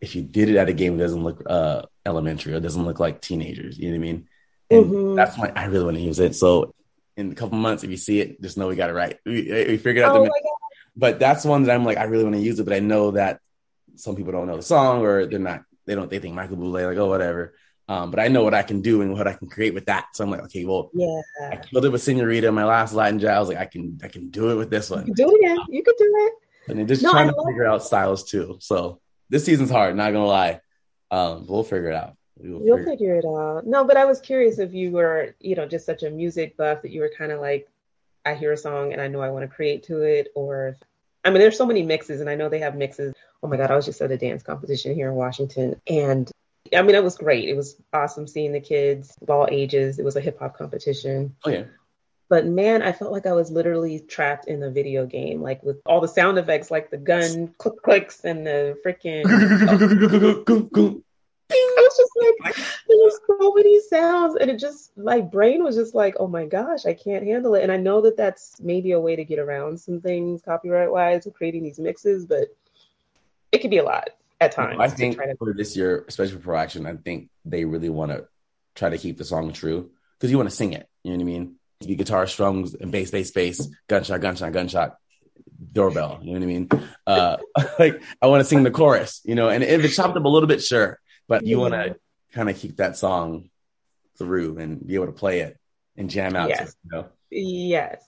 [0.00, 3.00] if you did it at a game, it doesn't look uh elementary or doesn't look
[3.00, 3.78] like teenagers.
[3.78, 4.28] You know what I mean?
[4.70, 5.16] And Mhm.
[5.16, 6.34] that's why I really want to use it.
[6.34, 6.74] So
[7.16, 9.18] in a couple months, if you see it, just know we got it right.
[9.24, 10.30] We, we figured out Oh the
[10.96, 13.12] but that's one that I'm like, I really want to use it, but I know
[13.12, 13.40] that
[13.96, 16.86] some people don't know the song or they're not, they don't, they think Michael Bublé,
[16.86, 17.54] like, oh, whatever.
[17.88, 20.06] Um, but I know what I can do and what I can create with that.
[20.14, 20.98] So I'm like, okay, well, I
[21.50, 21.56] Yeah.
[21.56, 23.36] killed it with Senorita, my last Latin jazz.
[23.36, 25.04] I was like, I can, I can do it with this You one.
[25.06, 25.58] can do it.
[25.68, 26.32] You could do it.
[26.68, 28.58] And then just No, trying to figure out styles too.
[28.60, 29.00] So
[29.30, 30.60] this season's hard, not gonna lie.
[31.10, 32.16] Um, we'll figure it out.
[32.36, 33.66] We will You'll figure it figure it out.
[33.66, 36.82] No, but I was curious if you were, you know, just such a music buff
[36.82, 37.68] that you were kind of like,
[38.24, 40.28] I hear a song and I know I want to create to it.
[40.34, 40.76] Or,
[41.24, 43.14] I mean, there's so many mixes, and I know they have mixes.
[43.42, 46.30] Oh my God, I was just at a dance competition here in Washington, and
[46.74, 47.48] I mean, it was great.
[47.48, 49.98] It was awesome seeing the kids of all ages.
[49.98, 51.36] It was a hip hop competition.
[51.44, 51.64] Oh yeah.
[52.28, 55.80] But man, I felt like I was literally trapped in a video game, like with
[55.84, 59.24] all the sound effects, like the gun click clicks and the freaking.
[61.50, 62.10] I was just
[62.40, 66.26] like, there was so many sounds, and it just my brain was just like, oh
[66.26, 67.62] my gosh, I can't handle it.
[67.62, 71.26] And I know that that's maybe a way to get around some things copyright wise
[71.26, 72.48] with creating these mixes, but
[73.52, 74.10] it could be a lot
[74.40, 74.78] at times.
[74.80, 78.12] I think try to- for this year, especially for Action, I think they really want
[78.12, 78.26] to
[78.74, 80.88] try to keep the song true because you want to sing it.
[81.02, 81.56] You know what I mean?
[81.80, 84.96] You guitar strums and bass, bass, bass, gunshot, gunshot, gunshot,
[85.72, 86.20] doorbell.
[86.22, 86.68] You know what I mean?
[87.06, 87.36] Uh,
[87.78, 90.28] like I want to sing the chorus, you know, and if it's chopped up a
[90.28, 91.96] little bit, sure, but you want to
[92.32, 93.50] kind of keep that song
[94.18, 95.58] through and be able to play it
[95.96, 96.48] and jam out.
[96.48, 96.70] Yes.
[96.70, 97.06] it, you know?
[97.30, 98.04] yes,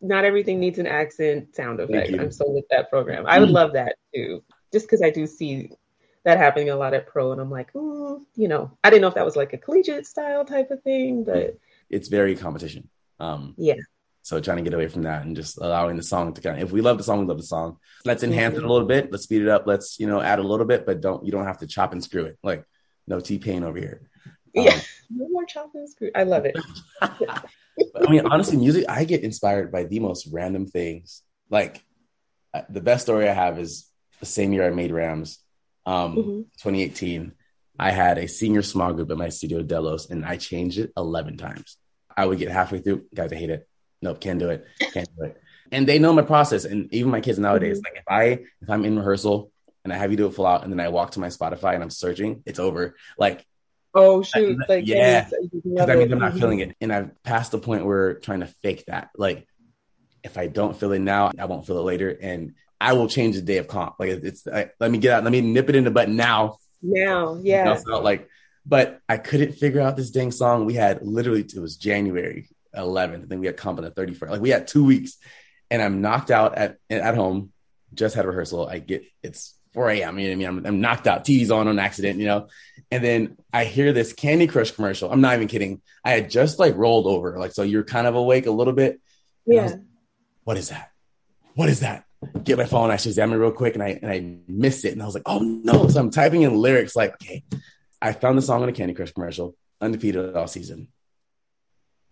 [0.00, 2.12] not everything needs an accent sound effect.
[2.12, 3.26] I'm so with that program.
[3.26, 4.42] I would love that too,
[4.72, 5.72] just because I do see
[6.24, 9.08] that happening a lot at pro, and I'm like, mm, you know, I didn't know
[9.08, 11.58] if that was like a collegiate style type of thing, but
[11.88, 12.88] It's very competition.
[13.20, 13.74] Um, yeah.
[14.22, 16.62] So trying to get away from that and just allowing the song to kind of,
[16.68, 17.78] if we love the song, we love the song.
[18.04, 19.10] Let's enhance it a little bit.
[19.10, 19.66] Let's speed it up.
[19.66, 22.02] Let's, you know, add a little bit, but don't, you don't have to chop and
[22.04, 22.38] screw it.
[22.42, 22.64] Like
[23.06, 24.02] no T-Pain over here.
[24.26, 24.80] Um, Yeah.
[25.12, 26.10] No more chopping and screw.
[26.14, 26.56] I love it.
[27.02, 31.22] I mean, honestly, music, I get inspired by the most random things.
[31.48, 31.82] Like
[32.68, 33.88] the best story I have is
[34.20, 35.38] the same year I made Rams,
[35.84, 36.44] um, Mhm.
[36.62, 37.32] 2018.
[37.76, 41.36] I had a senior small group at my studio, Delos, and I changed it 11
[41.38, 41.76] times.
[42.16, 43.68] I would get halfway through, guys, I hate it.
[44.02, 44.66] Nope, can't do it.
[44.92, 45.40] Can't do it.
[45.72, 46.64] And they know my process.
[46.64, 47.84] And even my kids nowadays, Mhm.
[47.84, 48.24] like if I
[48.62, 49.52] if I'm in rehearsal
[49.84, 51.74] and I have you do it full out, and then I walk to my Spotify
[51.74, 52.96] and I'm searching, it's over.
[53.18, 53.44] Like
[53.92, 54.56] Oh shoot!
[54.68, 55.28] Like Yeah.
[55.52, 56.76] because that means I'm not feeling it.
[56.80, 59.10] And I've passed the point where trying to fake that.
[59.16, 59.48] Like,
[60.22, 62.16] if I don't feel it now, I won't feel it later.
[62.20, 63.96] And I will change the day of comp.
[63.98, 66.58] Like, it's, I, let me get out, let me nip it in the butt now.
[66.82, 67.78] Now, yeah.
[67.86, 68.28] like,
[68.66, 70.66] but I couldn't figure out this dang song.
[70.66, 73.24] We had literally, it was January 11th.
[73.24, 74.30] I think we had comp on the 31st.
[74.30, 75.16] Like, we had two weeks.
[75.70, 77.52] And I'm knocked out at, at home,
[77.94, 78.66] just had rehearsal.
[78.66, 80.18] I get, it's 4 a.m.
[80.18, 80.46] You know what I mean?
[80.48, 81.24] I'm, I'm knocked out.
[81.24, 82.48] TV's on on accident, you know?
[82.90, 85.12] And then I hear this Candy Crush commercial.
[85.12, 85.80] I'm not even kidding.
[86.04, 87.38] I had just like rolled over.
[87.38, 89.00] Like, so you're kind of awake a little bit.
[89.46, 89.76] Yeah.
[90.42, 90.90] What is that?
[91.54, 92.04] What is that?
[92.42, 92.90] Get my phone.
[92.90, 94.92] I Shazam it real quick and I, and I missed it.
[94.92, 95.86] And I was like, oh no.
[95.88, 97.44] So I'm typing in lyrics like, okay,
[98.00, 100.88] I found the song on a Candy Crush commercial, undefeated all season.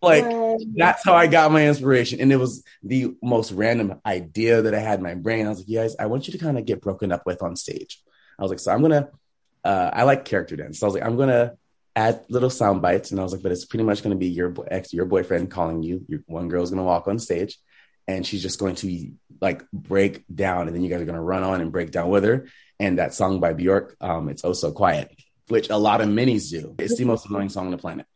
[0.01, 0.61] Like, What?
[0.77, 2.21] that's how I got my inspiration.
[2.21, 5.47] And it was the most random idea that I had in my brain.
[5.47, 7.43] I was like, you guys, I want you to kind of get broken up with
[7.43, 8.01] on stage.
[8.39, 9.09] I was like, so I'm going to,
[9.65, 10.79] uh, I like character dance.
[10.79, 11.57] So I was like, I'm going to
[11.97, 13.11] add little sound bites.
[13.11, 15.07] And I was like, but it's pretty much going to be your bo- ex, your
[15.07, 16.05] boyfriend calling you.
[16.09, 17.59] Your, one girl's going to walk on stage
[18.07, 19.11] and she's just going to
[19.41, 20.69] like break down.
[20.69, 22.47] And then you guys are going to run on and break down with her.
[22.79, 25.13] And that song by Bjork, um, it's Oh So Quiet,
[25.49, 26.75] which a lot of minis do.
[26.79, 28.07] It's the most annoying song on the planet.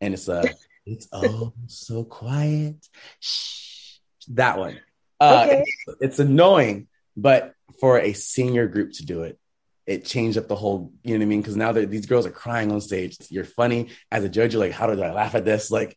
[0.00, 0.44] And it's uh,
[0.86, 2.76] it's oh so quiet.
[3.20, 3.98] Shh.
[4.28, 4.78] That one.
[5.20, 5.64] Uh, okay.
[5.64, 9.38] it's, it's annoying, but for a senior group to do it,
[9.86, 11.40] it changed up the whole, you know what I mean?
[11.40, 14.52] Because now that these girls are crying on stage, you're funny as a judge.
[14.52, 15.70] You're like, how did I laugh at this?
[15.70, 15.96] Like,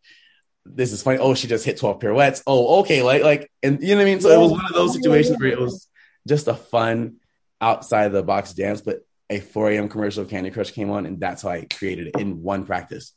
[0.66, 1.20] this is funny.
[1.20, 2.44] Oh, she just hit 12 pirouettes.
[2.48, 3.04] Oh, okay.
[3.04, 4.22] Like, like, and you know what I mean?
[4.22, 5.88] So it was one of those situations where it was
[6.28, 7.18] just a fun
[7.62, 9.90] outside the box dance, but a 4 a.m.
[9.90, 13.14] commercial of Candy Crush came on, and that's how I created it in one practice.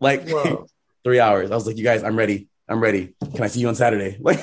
[0.00, 0.28] Like
[1.04, 1.50] three hours.
[1.50, 2.48] I was like, you guys, I'm ready.
[2.68, 3.14] I'm ready.
[3.34, 4.18] Can I see you on Saturday?
[4.20, 4.40] Like,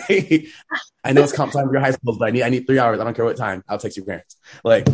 [1.04, 2.80] I know it's comp time for your high school, but I need I need three
[2.80, 3.00] hours.
[3.00, 3.64] I don't care what time.
[3.68, 4.38] I'll text your parents.
[4.64, 4.88] Like,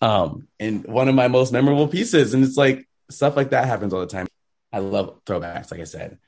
[0.00, 3.92] um, and one of my most memorable pieces, and it's like stuff like that happens
[3.92, 4.26] all the time.
[4.72, 5.70] I love throwbacks.
[5.70, 6.18] Like I said,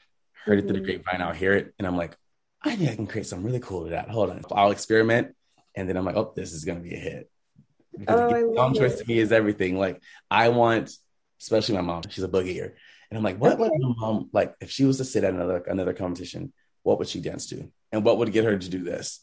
[0.45, 1.03] heard it through the mm-hmm.
[1.03, 1.23] grapevine.
[1.23, 2.15] I'll hear it, and I'm like,
[2.63, 4.11] I think I can create something really cool with that.
[4.11, 5.35] Hold on, I'll experiment,
[5.75, 7.31] and then I'm like, oh, this is gonna be a hit.
[7.99, 9.79] Because oh, song choice to me is everything.
[9.79, 10.91] Like I want,
[11.41, 12.03] especially my mom.
[12.09, 12.73] She's a boogier,
[13.11, 13.63] and I'm like, what okay.
[13.63, 16.53] would my mom like if she was to sit at another another competition?
[16.83, 19.21] What would she dance to, and what would get her to do this?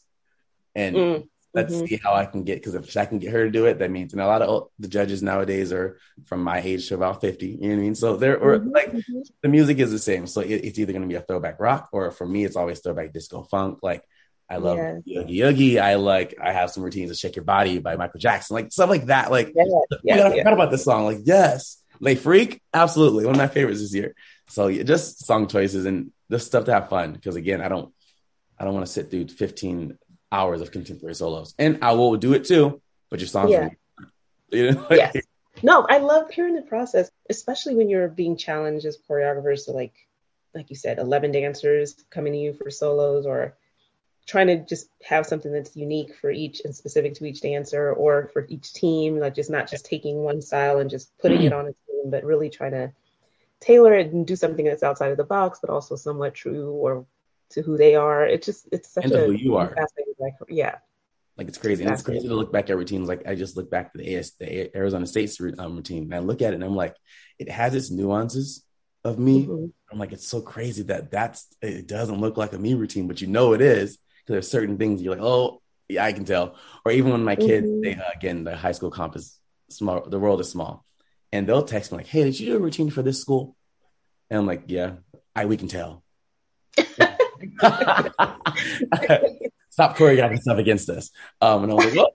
[0.74, 1.28] And mm.
[1.54, 1.86] let's mm-hmm.
[1.86, 3.90] see how I can get because if I can get her to do it, that
[3.90, 7.46] means and a lot of the judges nowadays are from my age to about 50.
[7.46, 7.94] You know what I mean?
[7.94, 8.70] So they're or mm-hmm.
[8.70, 9.20] like mm-hmm.
[9.42, 10.26] the music is the same.
[10.26, 12.80] So it, it's either going to be a throwback rock or for me, it's always
[12.80, 13.78] throwback disco funk.
[13.82, 14.04] Like
[14.52, 15.20] I love yeah.
[15.20, 15.78] Oogie Oogie.
[15.80, 18.90] I like I have some routines of Shake Your Body by Michael Jackson, like stuff
[18.90, 19.30] like that.
[19.30, 20.26] Like yeah, oh yeah, yeah.
[20.26, 21.06] I forgot about this song.
[21.06, 24.14] Like yes, Le Freak, absolutely one of my favorites this year.
[24.48, 27.14] So yeah, just song choices and just stuff to have fun.
[27.14, 27.94] Because again, I don't
[28.58, 29.98] I don't want to sit through 15
[30.30, 32.82] hours of contemporary solos, and I will do it too.
[33.08, 33.70] But your songs, yeah.
[34.50, 35.16] you know, yes.
[35.62, 39.94] No, I love hearing the process, especially when you're being challenged as choreographers to like,
[40.54, 43.54] like you said, 11 dancers coming to you for solos or
[44.26, 48.30] trying to just have something that's unique for each and specific to each dancer or
[48.32, 51.66] for each team, like just not just taking one style and just putting it on
[51.66, 52.92] a team, but really trying to
[53.60, 57.04] tailor it and do something that's outside of the box, but also somewhat true or
[57.50, 58.24] to who they are.
[58.24, 59.74] It's just it's such and a who you are.
[60.18, 60.76] Like, yeah.
[61.36, 61.82] Like it's crazy.
[61.82, 63.08] And it's crazy to look back at routines.
[63.08, 66.18] Like I just look back to the, AS, the Arizona State's um, routine and I
[66.20, 66.94] look at it and I'm like,
[67.38, 68.64] it has its nuances
[69.04, 69.46] of me.
[69.46, 69.66] Mm-hmm.
[69.90, 73.20] I'm like, it's so crazy that that's it doesn't look like a me routine, but
[73.20, 76.56] you know it is because there's certain things you're like, oh, yeah, I can tell.
[76.84, 77.80] Or even when my kids, mm-hmm.
[77.82, 80.08] they uh, again, the high school comp is small.
[80.08, 80.84] The world is small,
[81.32, 83.56] and they'll text me like, "Hey, did you do a routine for this school?"
[84.30, 84.92] And I'm like, "Yeah,
[85.36, 86.02] I we can tell."
[89.70, 91.10] Stop choreographing stuff against us.
[91.40, 92.12] Um, and I'm like, well,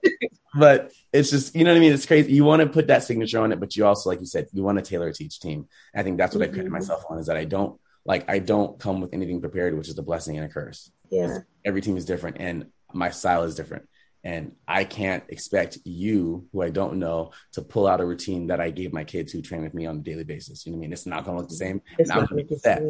[0.54, 1.92] but it's just, you know what I mean?
[1.92, 2.32] It's crazy.
[2.32, 4.62] You want to put that signature on it, but you also, like you said, you
[4.62, 5.66] want to tailor it to each team.
[5.94, 6.52] I think that's what mm-hmm.
[6.52, 9.76] I prided myself on is that I don't like I don't come with anything prepared,
[9.76, 10.90] which is a blessing and a curse.
[11.10, 11.38] Yeah.
[11.64, 13.88] Every team is different and my style is different.
[14.24, 18.60] And I can't expect you, who I don't know, to pull out a routine that
[18.60, 20.66] I gave my kids who train with me on a daily basis.
[20.66, 20.92] You know what I mean?
[20.92, 21.80] It's not gonna look the same.
[21.98, 22.82] It's not gonna be that.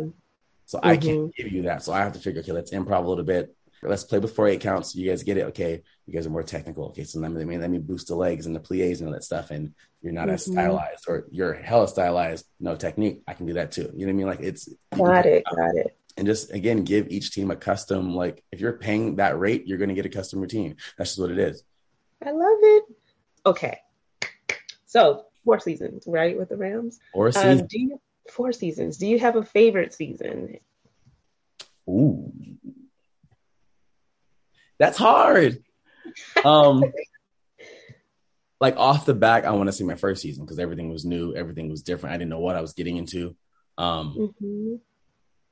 [0.64, 0.88] So mm-hmm.
[0.88, 1.42] I can't mm-hmm.
[1.42, 1.82] give you that.
[1.82, 3.54] So I have to figure, okay, let's improv a little bit.
[3.82, 4.96] Let's play with four eight counts.
[4.96, 5.44] You guys get it?
[5.46, 5.82] Okay.
[6.06, 6.86] You guys are more technical.
[6.86, 7.04] Okay.
[7.04, 9.50] So let me let me boost the legs and the plies and all that stuff.
[9.50, 10.34] And you're not mm-hmm.
[10.34, 13.22] as stylized or you're hella stylized, no technique.
[13.28, 13.90] I can do that too.
[13.94, 14.26] You know what I mean?
[14.26, 18.42] Like it's got it, got it and just again give each team a custom like
[18.50, 20.76] if you're paying that rate you're going to get a custom routine.
[20.98, 21.62] That's just what it is.
[22.24, 22.84] I love it.
[23.46, 23.78] Okay.
[24.86, 26.98] So four seasons right with the rams?
[27.14, 27.62] Four seasons.
[27.62, 28.00] um, do you
[28.30, 28.98] four seasons.
[28.98, 30.58] Do you have a favorite season?
[31.88, 32.32] Ooh.
[34.78, 35.62] That's hard.
[36.44, 36.84] Um
[38.60, 41.32] like off the back i want to see my first season because everything was new
[41.32, 42.12] everything was different.
[42.14, 43.36] I didn't know what i was getting into.
[43.76, 44.74] Um mm-hmm.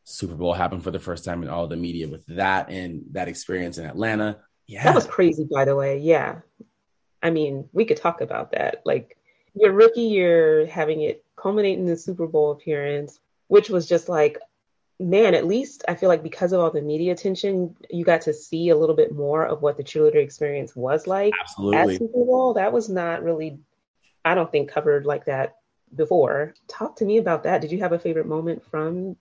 [0.08, 3.26] Super Bowl happened for the first time in all the media with that and that
[3.26, 4.38] experience in Atlanta.
[4.68, 4.84] Yeah.
[4.84, 5.98] That was crazy, by the way.
[5.98, 6.42] Yeah.
[7.20, 8.82] I mean, we could talk about that.
[8.84, 9.18] Like
[9.56, 14.38] your rookie year, having it culminate in the Super Bowl appearance, which was just like,
[15.00, 18.32] man, at least I feel like because of all the media attention, you got to
[18.32, 21.94] see a little bit more of what the cheerleader experience was like Absolutely.
[21.94, 22.54] at Super Bowl.
[22.54, 23.58] That was not really,
[24.24, 25.56] I don't think, covered like that
[25.96, 26.54] before.
[26.68, 27.60] Talk to me about that.
[27.60, 29.16] Did you have a favorite moment from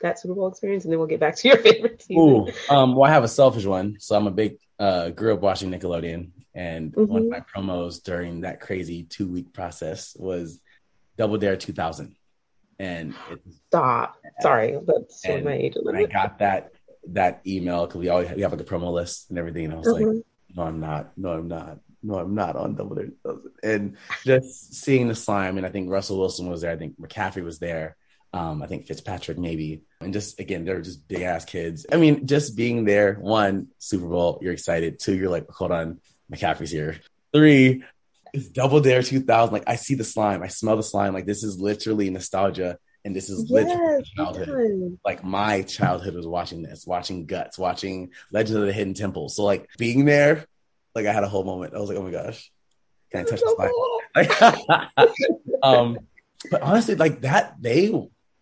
[0.00, 2.22] that Super Bowl experience, and then we'll get back to your favorite season.
[2.22, 3.96] Ooh, um, well, I have a selfish one.
[3.98, 7.12] So I'm a big uh, grew up watching Nickelodeon, and mm-hmm.
[7.12, 10.60] one of my promos during that crazy two week process was
[11.16, 12.16] Double Dare 2000.
[12.78, 14.16] And it, stop.
[14.40, 15.74] Sorry, that's and my age.
[15.80, 16.72] When I got that
[17.08, 19.76] that email because we always we have like a promo list and everything, and I
[19.78, 20.16] was mm-hmm.
[20.16, 20.24] like,
[20.54, 21.12] no, I'm not.
[21.16, 21.78] No, I'm not.
[22.02, 23.06] No, I'm not on Double Dare.
[23.06, 23.52] 2000.
[23.62, 26.70] And just seeing the slime, and I think Russell Wilson was there.
[26.70, 27.96] I think McCaffrey was there
[28.36, 31.86] um, I think Fitzpatrick maybe, and just again, they're just big ass kids.
[31.90, 34.98] I mean, just being there, one Super Bowl, you're excited.
[34.98, 37.00] Two, you're like, hold on, McCaffrey's here.
[37.32, 37.82] Three,
[38.34, 39.52] it's Double Dare 2000.
[39.54, 41.14] Like I see the slime, I smell the slime.
[41.14, 44.98] Like this is literally nostalgia And this is literally big childhood.
[45.02, 49.30] Like my childhood was watching this, watching Guts, watching Legend of the Hidden Temple.
[49.30, 50.44] So like being there,
[50.94, 51.74] like I had a whole moment.
[51.74, 52.52] I was like, oh my gosh,
[53.12, 53.72] can I touch the?
[54.14, 54.42] Like,
[55.62, 55.98] um,
[56.50, 57.90] but honestly, like that, they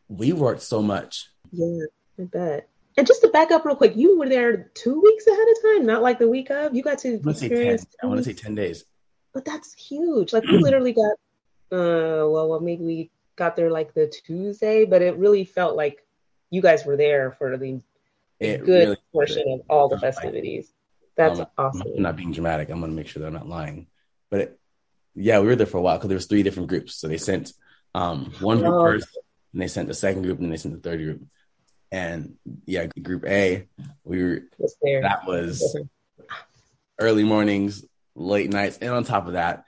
[0.09, 1.30] we worked so much.
[1.52, 1.84] Yeah,
[2.18, 2.68] I bet.
[2.96, 5.86] And just to back up real quick, you were there two weeks ahead of time,
[5.86, 6.74] not like the week of.
[6.74, 7.57] You got to I want to say ten.
[7.59, 7.86] experience.
[8.02, 8.84] I want to say ten days.
[9.32, 10.32] But that's huge.
[10.32, 11.12] Like we literally got
[11.72, 16.07] uh well, well maybe we got there like the Tuesday, but it really felt like
[16.50, 17.80] you guys were there for the
[18.38, 20.72] It good really- portion of all the festivities.
[21.16, 21.82] That's Um, awesome.
[21.96, 22.68] I'm not being dramatic.
[22.70, 23.86] I'm going to make sure that I'm not lying.
[24.30, 24.61] But it,
[25.16, 26.94] yeah, we were there for a while because there was three different groups.
[26.96, 27.52] So they sent
[27.94, 28.82] um, one group Oh.
[28.84, 29.18] first,
[29.55, 31.22] and they sent the second group, and then they sent the third group.
[31.90, 32.34] And
[32.66, 33.68] yeah, group A,
[34.02, 34.42] we were
[34.82, 35.78] that was
[36.98, 37.84] early mornings,
[38.14, 39.64] late nights, and on top of that,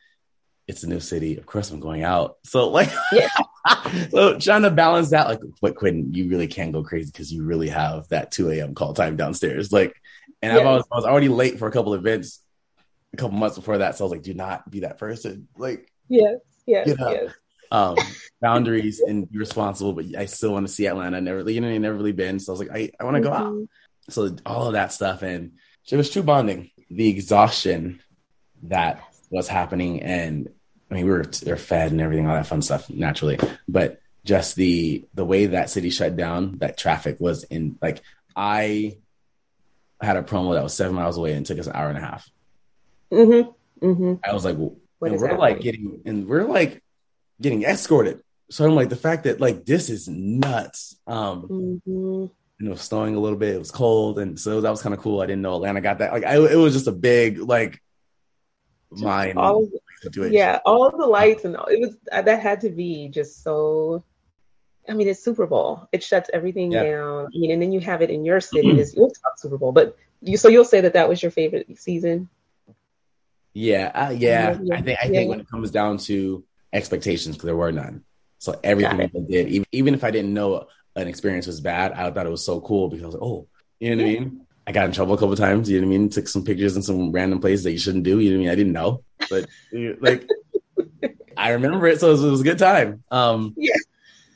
[0.66, 1.36] it's a new city.
[1.36, 2.38] Of course, I'm going out.
[2.44, 3.28] So like, Yeah.
[4.10, 7.44] so trying to balance that, like, but Quinn, you really can't go crazy because you
[7.44, 8.74] really have that 2 a.m.
[8.74, 9.72] call time downstairs.
[9.72, 9.94] Like,
[10.42, 12.40] and I, was, I was already late for a couple events
[13.12, 13.96] a couple months before that.
[13.96, 15.48] So I was like, do not be that person.
[15.56, 17.32] Like, Yes, yes, yes.
[17.70, 17.96] Um,
[18.40, 21.16] boundaries and be responsible, but I still want to see Atlanta.
[21.16, 22.38] I never, you know, I never really been.
[22.40, 23.68] So I was like, I, I want to go out Mhm.
[24.10, 25.52] so all of that stuff and
[25.90, 28.00] it was true bonding the exhaustion
[28.64, 30.48] that was happening and
[30.90, 33.38] i mean we were, we were fed and everything all that fun stuff naturally
[33.68, 38.00] but just the the way that city shut down that traffic was in like
[38.36, 38.96] i
[40.00, 42.00] had a promo that was seven miles away and took us an hour and a
[42.00, 42.28] half
[43.12, 43.84] Mm-hmm.
[43.86, 44.14] Mm-hmm.
[44.24, 45.38] i was like well, we're happening?
[45.38, 46.82] like getting and we're like
[47.40, 48.20] getting escorted
[48.50, 52.30] so i'm like the fact that like this is nuts um Mhm.
[52.58, 53.54] and it was snowing a little bit.
[53.54, 55.20] It was cold, and so that was kind of cool.
[55.20, 56.10] I didn't know Atlanta got that.
[56.10, 57.82] Like, I, it was just a big like
[58.90, 59.68] mind all
[60.00, 60.32] situation.
[60.32, 64.02] Yeah, all the lights and all, it was uh, that had to be just so.
[64.88, 65.86] I mean, it's Super Bowl.
[65.92, 66.84] It shuts everything Yeah.
[66.84, 67.26] down.
[67.26, 68.70] I mean, and then you have it in your city.
[68.80, 71.66] It's you'll talk Super Bowl, but you so you'll say that that was your favorite
[71.78, 72.30] season.
[73.52, 74.58] yeah, uh, yeah.
[74.62, 75.10] Yeah, I think I yeah.
[75.10, 76.42] think when it comes down to
[76.76, 78.04] expectations, because there were none.
[78.38, 82.10] So everything I did, even even if I didn't know an experience was bad, I
[82.10, 83.48] thought it was so cool because I was like, oh,
[83.80, 84.40] you know what I mean.
[84.68, 85.70] I got in trouble a couple of times.
[85.70, 86.08] You know what I mean.
[86.10, 88.18] Took some pictures in some random places that you shouldn't do.
[88.18, 88.52] You know what I mean.
[88.52, 89.46] I didn't know, but
[90.00, 90.28] like
[91.36, 93.02] I remember it, so it was, it was a good time.
[93.10, 93.74] Um, Yeah.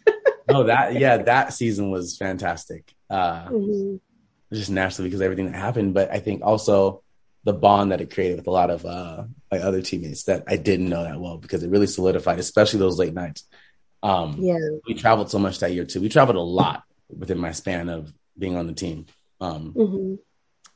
[0.49, 2.93] no, that yeah, that season was fantastic.
[3.09, 4.01] Uh, Mhm.
[4.53, 5.95] just naturally because everything that happened.
[5.95, 7.03] But I think also
[7.45, 10.57] the bond that it created with a lot of uh, my other teammates that I
[10.57, 13.45] didn't know that well because it really solidified, especially those late nights.
[14.03, 14.59] Um, Yeah.
[14.87, 16.01] We traveled so much that year too.
[16.01, 19.07] We traveled a lot within my span of being on the team.
[19.41, 20.15] Um, hmm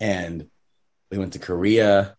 [0.00, 0.48] and
[1.10, 2.16] we went to Korea.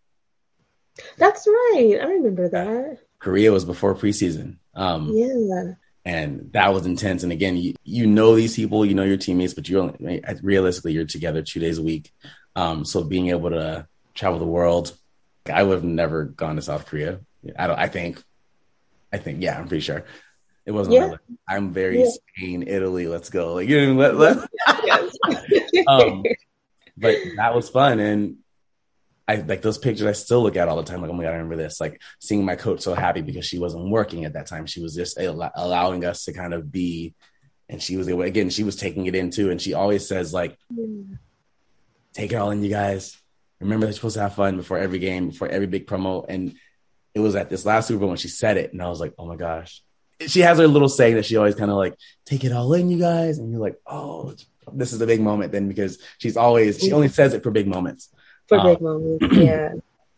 [1.18, 1.98] That's right.
[2.00, 2.98] I remember that.
[3.18, 4.56] Korea was before preseason.
[4.74, 5.74] Um, Yeah.
[6.04, 7.22] and that was intense.
[7.22, 10.92] And again, you, you know these people, you know your teammates, but you only realistically
[10.92, 12.12] you're together two days a week.
[12.54, 13.86] Um, so being able to
[14.16, 14.96] travel the world,
[15.52, 17.20] I would have never gone to South Korea.
[17.56, 17.78] I don't.
[17.78, 18.22] I think.
[19.12, 19.42] I think.
[19.42, 20.04] Yeah, I'm pretty sure.
[20.64, 20.96] It wasn't.
[20.96, 21.14] Yeah.
[21.48, 22.10] I'm very Yeah.
[22.10, 23.06] Spain, Italy.
[23.06, 23.54] Let's go.
[23.54, 24.38] Like you know, let, let,
[25.86, 26.24] um,
[26.96, 28.38] but that was fun and
[29.28, 31.00] I like those pictures I still look at all the time.
[31.02, 31.80] Like, oh my god, I remember this.
[31.80, 34.66] Like seeing my coach so happy because she wasn't working at that time.
[34.66, 37.14] She was just al- allowing us to kind of be,
[37.68, 38.06] and she was.
[38.06, 39.50] Again, she was taking it in too.
[39.50, 40.56] And she always says like,
[42.12, 43.20] "Take it all in, you guys.
[43.60, 46.54] Remember, they're supposed to have fun before every game, before every big promo." And
[47.14, 49.14] it was at this last Super Bowl when she said it, and I was like,
[49.18, 49.82] "Oh my gosh."
[50.26, 51.94] She has her little saying that she always kind of like,
[52.24, 54.34] "Take it all in, you guys," and you're like, "Oh."
[54.72, 57.68] This is a big moment then because she's always she only says it for big
[57.68, 58.08] moments.
[58.48, 59.24] For Um, big moments.
[59.32, 59.74] Yeah.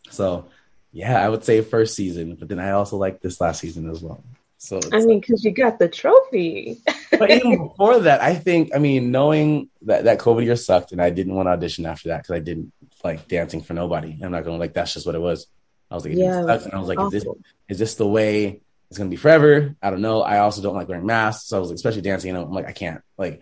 [0.09, 0.45] So,
[0.91, 4.01] yeah, I would say first season, but then I also like this last season as
[4.01, 4.23] well.
[4.57, 6.79] So, I mean, because you got the trophy.
[7.11, 11.01] but even before that, I think, I mean, knowing that that COVID year sucked, and
[11.01, 12.73] I didn't want to audition after that because I didn't
[13.03, 14.17] like dancing for nobody.
[14.21, 15.47] I'm not gonna like that's just what it was.
[15.91, 17.25] I was like, it Yeah, sucks, and I was like, is this
[17.67, 19.75] is this the way it's gonna be forever?
[19.81, 20.21] I don't know.
[20.21, 22.29] I also don't like wearing masks, so I was like, especially dancing.
[22.29, 23.41] You know, I'm like, I can't, like,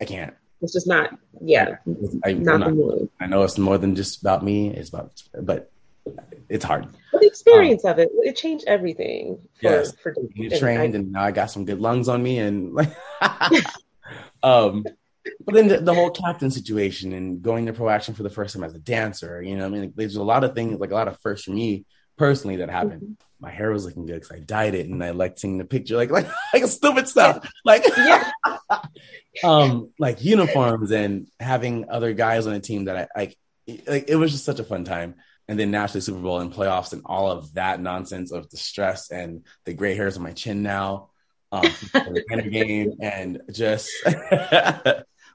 [0.00, 0.34] I can't.
[0.62, 1.76] It's just not, yeah,
[2.24, 3.08] I, not not-.
[3.18, 4.68] I know it's more than just about me.
[4.68, 5.70] It's about, but
[6.50, 6.88] it's hard.
[7.12, 9.92] But the experience of it, it changed everything for, Yes.
[10.02, 12.92] for You trained, I- and now I got some good lungs on me, and like,
[14.42, 14.84] um,
[15.44, 18.54] but then the, the whole captain situation and going to pro action for the first
[18.54, 20.90] time as a dancer, you know, I mean, like, there's a lot of things, like
[20.90, 21.84] a lot of firsts for me
[22.16, 23.02] personally that happened.
[23.02, 23.12] Mm-hmm.
[23.42, 25.96] My hair was looking good because I dyed it, and I liked seeing the picture,
[25.96, 28.30] like like like stupid stuff, like Yeah.
[29.44, 33.36] um, like uniforms and having other guys on the team that I like.
[33.86, 35.14] Like it was just such a fun time.
[35.48, 39.10] And then naturally Super Bowl and playoffs and all of that nonsense of the stress
[39.10, 41.10] and the gray hairs on my chin now.
[41.52, 41.62] um,
[41.92, 43.90] the game, and just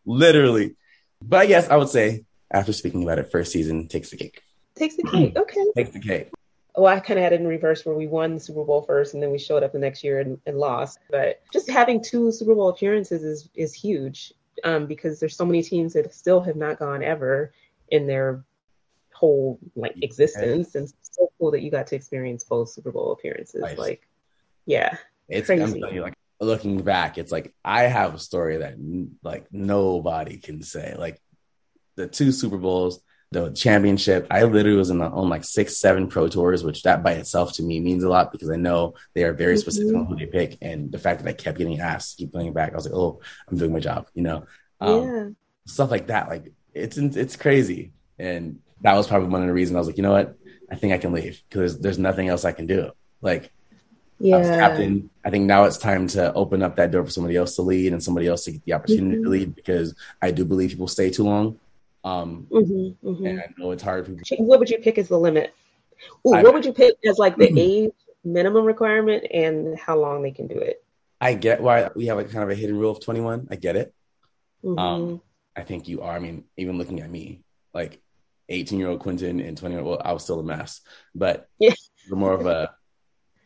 [0.06, 0.76] literally.
[1.22, 4.42] But I guess I would say, after speaking about it, first season takes the cake.
[4.76, 5.34] Takes the cake.
[5.38, 5.66] Okay.
[5.76, 6.30] Takes the cake.
[6.78, 9.14] Well, I kind of had it in reverse where we won the Super Bowl first
[9.14, 11.00] and then we showed up the next year and, and lost.
[11.10, 14.34] But just having two Super Bowl appearances is is huge
[14.64, 17.54] um, because there's so many teams that still have not gone ever
[17.90, 18.44] in their
[19.14, 23.14] whole like existence, and it's so cool that you got to experience both Super Bowl
[23.14, 23.62] appearances.
[23.62, 23.78] Nice.
[23.78, 24.08] Like,
[24.66, 24.98] yeah,
[25.30, 25.82] it's crazy.
[25.92, 28.76] You, like looking back, it's like I have a story that
[29.24, 30.96] like nobody can say.
[30.98, 31.22] Like
[31.96, 34.28] the two Super Bowls, the championship.
[34.30, 37.54] I literally was in the, on like six, seven pro tours, which that by itself
[37.54, 40.02] to me means a lot because I know they are very specific mm-hmm.
[40.02, 40.58] on who they pick.
[40.62, 43.22] And the fact that I kept getting asked, keep playing back, I was like, oh,
[43.48, 44.46] I'm doing my job, you know,
[44.80, 45.28] um, yeah.
[45.66, 46.30] stuff like that.
[46.30, 49.98] Like it's it's crazy, and that was probably one of the reasons I was like,
[49.98, 50.38] you know what,
[50.70, 52.92] I think I can leave because there's nothing else I can do.
[53.22, 53.52] Like
[54.20, 54.38] yeah.
[54.38, 55.10] I captain.
[55.24, 57.94] I think now it's time to open up that door for somebody else to lead
[57.94, 59.24] and somebody else to get the opportunity mm-hmm.
[59.24, 61.60] to lead because I do believe people stay too long.
[62.04, 63.26] Um, mm-hmm, mm-hmm.
[63.26, 64.06] And I know it's hard.
[64.06, 64.46] People...
[64.46, 65.54] What would you pick as the limit?
[66.26, 67.58] Ooh, what would you pick as like the mm-hmm.
[67.58, 67.94] age
[68.24, 70.84] minimum requirement and how long they can do it?
[71.20, 73.48] I get why we have like kind of a hidden rule of 21.
[73.50, 73.94] I get it.
[74.64, 74.80] Mm-hmm.
[74.80, 75.22] Um,
[75.56, 76.16] I think you are.
[76.16, 77.42] I mean, even looking at me,
[77.74, 78.02] like
[78.50, 80.82] 18 year old Quinton and 20 year old, well, I was still a mess,
[81.14, 81.74] but yeah.
[82.10, 82.76] more of a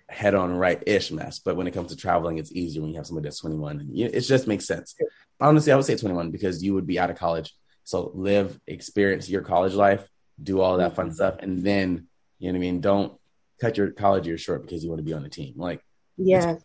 [0.10, 1.40] head on right ish mess.
[1.40, 3.98] But when it comes to traveling, it's easier when you have somebody that's 21 and
[3.98, 4.96] you, it just makes sense.
[5.40, 7.54] Honestly, I would say 21 because you would be out of college.
[7.84, 10.08] So live, experience your college life,
[10.42, 11.16] do all that fun mm-hmm.
[11.16, 11.36] stuff.
[11.40, 12.08] And then,
[12.40, 12.82] you know what I mean?
[12.82, 13.14] Don't
[13.62, 15.54] cut your college years short because you want to be on the team.
[15.58, 15.84] Like,
[16.18, 16.56] yeah.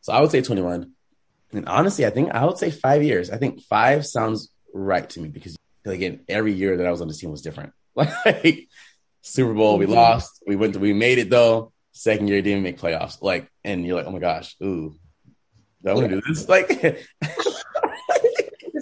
[0.00, 0.92] So I would say 21.
[1.52, 3.30] And honestly, I think I would say five years.
[3.30, 7.08] I think five sounds right to me because again, every year that I was on
[7.08, 7.72] the team was different.
[7.96, 8.68] Like
[9.22, 9.94] Super Bowl, we mm-hmm.
[9.94, 10.42] lost.
[10.46, 11.72] We went to, we made it though.
[11.96, 13.22] Second year, didn't make playoffs.
[13.22, 14.94] Like, and you're like, oh my gosh, ooh,
[15.82, 16.48] do I want to do this?
[16.48, 17.06] Like, is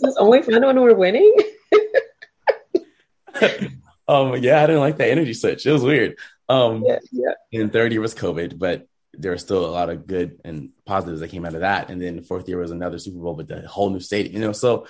[0.02, 1.34] this only fun when we're winning?
[4.08, 5.66] um, yeah, I didn't like that energy switch.
[5.66, 6.16] It was weird.
[6.48, 7.60] Um, yeah, yeah.
[7.60, 11.20] And third year was COVID, but there was still a lot of good and positives
[11.20, 11.90] that came out of that.
[11.90, 14.52] And then fourth year was another Super Bowl, but the whole new stadium, you know.
[14.52, 14.86] So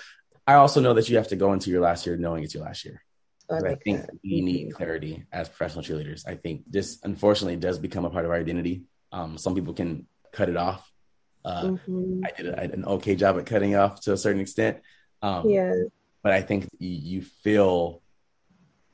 [0.47, 2.65] I also know that you have to go into your last year knowing it's your
[2.65, 3.03] last year.
[3.51, 4.15] I, like I think that.
[4.23, 6.27] we need clarity as professional cheerleaders.
[6.27, 8.85] I think this unfortunately does become a part of our identity.
[9.11, 10.91] Um, some people can cut it off.
[11.45, 12.23] Uh, mm-hmm.
[12.25, 14.79] I did a, an okay job at cutting off to a certain extent.
[15.21, 15.73] Um, yeah.
[16.23, 18.01] But I think you, you feel,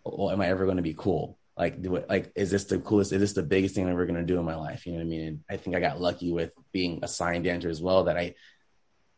[0.05, 1.39] well, am I ever going to be cool?
[1.57, 3.13] Like, do it, like, is this the coolest?
[3.13, 4.87] Is this the biggest thing I'm ever going to do in my life?
[4.87, 5.27] You know what I mean?
[5.27, 8.05] And I think I got lucky with being assigned dancer as well.
[8.05, 8.35] That I,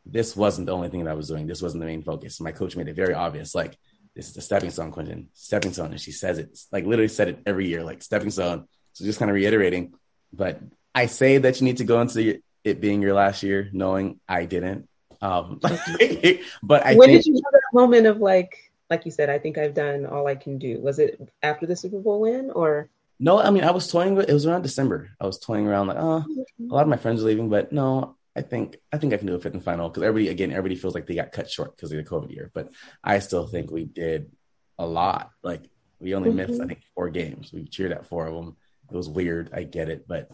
[0.07, 1.47] this wasn't the only thing that I was doing.
[1.47, 2.41] This wasn't the main focus.
[2.41, 3.55] My coach made it very obvious.
[3.55, 3.79] Like,
[4.15, 5.93] this is the stepping stone, Quinton, stepping stone.
[5.93, 8.67] And she says it, like literally said it every year, like stepping stone.
[8.93, 9.95] So just kind of reiterating.
[10.33, 10.61] But
[10.95, 14.45] I say that you need to go into it being your last year, knowing I
[14.47, 14.89] didn't.
[15.23, 15.59] Um,
[16.63, 19.39] but I when think, did you have that moment of like, like you said, I
[19.39, 20.81] think I've done all I can do.
[20.81, 22.89] Was it after the Super Bowl win or?
[23.19, 24.15] No, I mean I was toying.
[24.15, 24.29] With.
[24.29, 25.11] It was around December.
[25.21, 28.17] I was toying around like, oh, a lot of my friends are leaving, but no,
[28.37, 30.77] I think I think I can do a fifth and final because everybody again everybody
[30.77, 32.71] feels like they got cut short because of the COVID year, but
[33.03, 34.31] I still think we did
[34.79, 35.31] a lot.
[35.43, 35.69] Like
[35.99, 36.51] we only mm-hmm.
[36.51, 37.53] missed I think four games.
[37.53, 38.57] We cheered at four of them.
[38.91, 39.51] It was weird.
[39.53, 40.31] I get it, but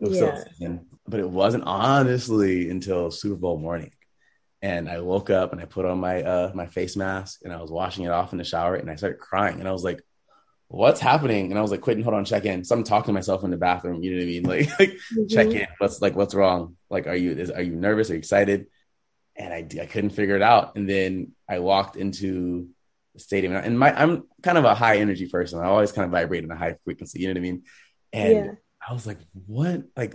[0.00, 0.44] it was yeah.
[0.54, 3.92] still but it wasn't honestly until Super Bowl morning.
[4.62, 7.60] And I woke up and I put on my uh my face mask and I
[7.62, 10.02] was washing it off in the shower and I started crying and I was like,
[10.70, 11.50] what's happening?
[11.50, 12.62] And I was like, Quinton, hold on, check in.
[12.62, 14.04] So I'm talking to myself in the bathroom.
[14.04, 14.42] You know what I mean?
[14.50, 15.26] Like, like mm-hmm.
[15.26, 15.66] check in.
[15.78, 16.76] What's like, what's wrong?
[16.88, 18.08] Like, are you, is, are you nervous?
[18.08, 18.66] Are you excited?
[19.34, 20.76] And I, I couldn't figure it out.
[20.76, 22.68] And then I walked into
[23.14, 25.58] the stadium and my, I'm kind of a high energy person.
[25.58, 27.20] I always kind of vibrate in a high frequency.
[27.20, 27.62] You know what I mean?
[28.12, 28.52] And yeah.
[28.88, 29.82] I was like, what?
[29.96, 30.14] Like,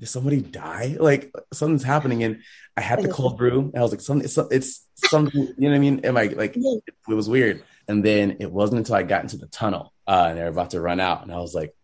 [0.00, 0.96] did somebody die?
[0.98, 2.24] Like something's happening.
[2.24, 2.42] And
[2.76, 3.60] I had the cold brew.
[3.60, 6.00] And I was like, something, it's, it's something, you know what I mean?
[6.00, 7.62] Am I like, it, it was weird.
[7.88, 10.80] And then it wasn't until I got into the tunnel uh, and they're about to
[10.80, 11.22] run out.
[11.22, 11.74] And I was like,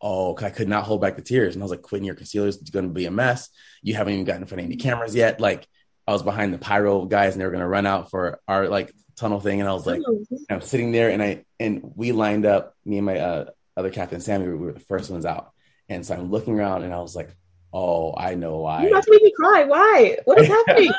[0.00, 1.54] oh, I could not hold back the tears.
[1.54, 3.48] And I was like, Quinton, your concealer is going to be a mess.
[3.82, 5.40] You haven't even gotten in front of any cameras yet.
[5.40, 5.66] Like
[6.06, 8.68] I was behind the pyro guys and they were going to run out for our
[8.68, 9.60] like tunnel thing.
[9.60, 10.00] And I was like,
[10.50, 13.44] I'm sitting there and I, and we lined up, me and my uh,
[13.76, 15.52] other captain, Sammy, we were the first ones out.
[15.88, 17.30] And so I'm looking around and I was like,
[17.72, 18.82] oh, I know why.
[18.82, 19.64] You about to make me cry.
[19.64, 20.18] Why?
[20.24, 20.90] What is happening?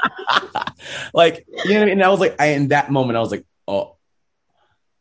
[1.14, 1.90] like, you know what I mean?
[1.94, 3.98] And I was like, I, in that moment, I was like, oh,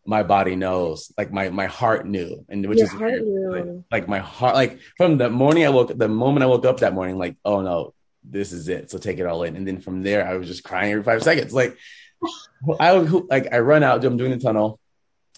[0.04, 4.18] my body knows, like my my heart knew, and which Your is like, like, my
[4.18, 7.36] heart, like from the morning I woke, the moment I woke up that morning, like
[7.44, 7.94] oh no,
[8.24, 8.90] this is it.
[8.90, 11.22] So take it all in, and then from there I was just crying every five
[11.22, 11.52] seconds.
[11.52, 11.76] Like
[12.80, 14.80] I would like I run out, I'm doing the tunnel,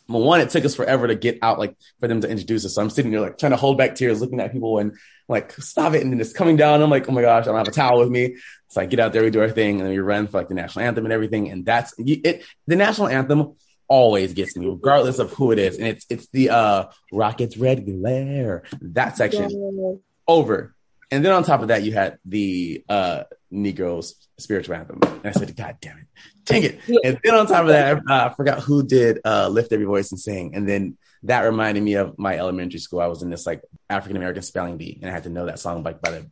[0.09, 2.75] But one, it took us forever to get out, like for them to introduce us.
[2.75, 4.97] So I'm sitting there like trying to hold back tears, looking at people and
[5.29, 6.83] like stop it, and then it's coming down.
[6.83, 8.37] I'm like, oh my gosh, I don't have a towel with me.
[8.69, 10.49] So I get out there, we do our thing, and then we run for like
[10.49, 11.51] the national anthem and everything.
[11.51, 12.45] And that's it.
[12.67, 13.55] The national anthem
[13.95, 15.78] always gets me, regardless of who it is.
[15.78, 19.95] And it's it's the uh Rockets Red Glare that section yeah.
[20.26, 20.74] over.
[21.12, 23.22] And then on top of that, you had the uh
[23.53, 24.99] Negroes spiritual anthem.
[25.03, 26.07] And I said, God damn it,
[26.45, 26.80] dang it.
[26.88, 26.99] Yeah.
[27.05, 29.86] And then on top of that, I, uh, I forgot who did uh, Lift Every
[29.86, 30.57] Voice and Sing.
[30.57, 33.01] And then that reminded me of my elementary school.
[33.01, 35.61] I was in this like African American spelling bee, and I had to know that
[35.61, 36.26] song like by the.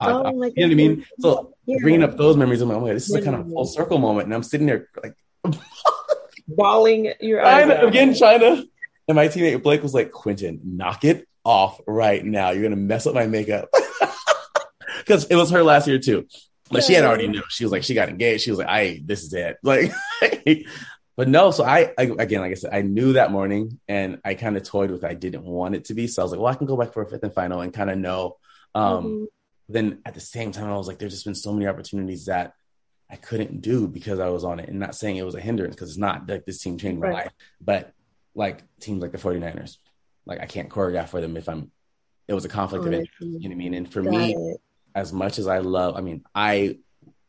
[0.00, 1.06] Oh you know what I mean?
[1.20, 1.76] So yeah.
[1.82, 3.64] bringing up those memories, I'm like, oh my God, this is a kind of full
[3.64, 4.26] circle moment.
[4.26, 5.14] And I'm sitting there like
[6.56, 7.68] bawling your eyes.
[7.68, 8.64] China, again, China.
[9.08, 12.50] And my teammate Blake was like, Quinton, knock it off right now.
[12.50, 13.68] You're gonna mess up my makeup.
[14.98, 16.26] Because it was her last year too.
[16.70, 17.42] But she had already knew.
[17.48, 18.44] She was like, she got engaged.
[18.44, 19.56] She was like, I this is it.
[19.64, 19.92] Like
[21.16, 24.32] but no, so I, I, again, like I said, I knew that morning and I
[24.34, 26.06] kind of toyed with I didn't want it to be.
[26.06, 27.74] So I was like, well, I can go back for a fifth and final and
[27.74, 28.36] kind of know.
[28.74, 29.24] Um, mm-hmm.
[29.68, 32.54] then at the same time, I was like, there's just been so many opportunities that
[33.10, 34.68] I couldn't do because I was on it.
[34.68, 37.08] And not saying it was a hindrance because it's not like this team changed my
[37.08, 37.14] right.
[37.24, 37.92] life, but
[38.34, 39.78] like teams like the 49ers,
[40.26, 41.70] like I can't choreograph for them if I'm,
[42.28, 43.20] it was a conflict oh, of interest.
[43.20, 43.74] You know what I mean?
[43.74, 44.60] And for Got me, it.
[44.94, 46.78] as much as I love, I mean, I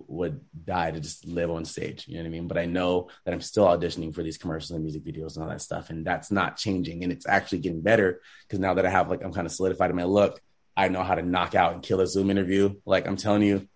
[0.07, 2.07] would die to just live on stage.
[2.07, 2.47] You know what I mean?
[2.47, 5.49] But I know that I'm still auditioning for these commercials and music videos and all
[5.49, 5.89] that stuff.
[5.89, 7.03] And that's not changing.
[7.03, 9.89] And it's actually getting better because now that I have like, I'm kind of solidified
[9.89, 10.39] in my look,
[10.77, 12.75] I know how to knock out and kill a Zoom interview.
[12.85, 13.67] Like I'm telling you,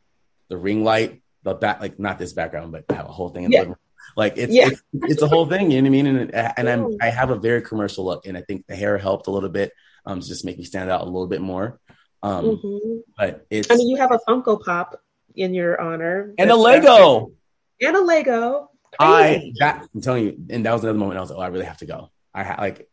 [0.48, 3.46] the ring light, the back, like not this background, but I have a whole thing
[3.46, 3.64] in yeah.
[3.64, 3.76] the
[4.18, 4.68] like it's, yeah.
[4.68, 6.08] it's, it's a whole thing, you know what I mean?
[6.08, 9.28] And and I'm I have a very commercial look, and I think the hair helped
[9.28, 9.72] a little bit,
[10.06, 11.80] um, to just make me stand out a little bit more.
[12.24, 12.98] Um, mm-hmm.
[13.18, 15.00] but it's I mean, you have a Funko Pop
[15.36, 17.32] in your honor, and a Lego,
[17.80, 18.72] and a Lego.
[19.00, 21.48] I that I'm telling you, and that was another moment I was like, oh, I
[21.48, 22.10] really have to go.
[22.34, 22.90] I ha- like,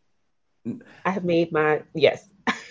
[1.05, 2.29] I have made my yes.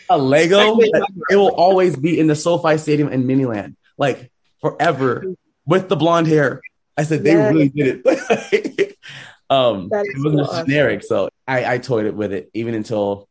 [0.10, 0.78] A Lego,
[1.30, 4.30] it will always be in the SoFi Stadium in Miniland, like
[4.60, 5.24] forever
[5.66, 6.62] with the blonde hair.
[6.97, 7.53] I said they yes.
[7.53, 8.97] really did it.
[9.49, 10.68] um, it wasn't so awesome.
[10.68, 13.28] generic, so I, I toyed it with it even until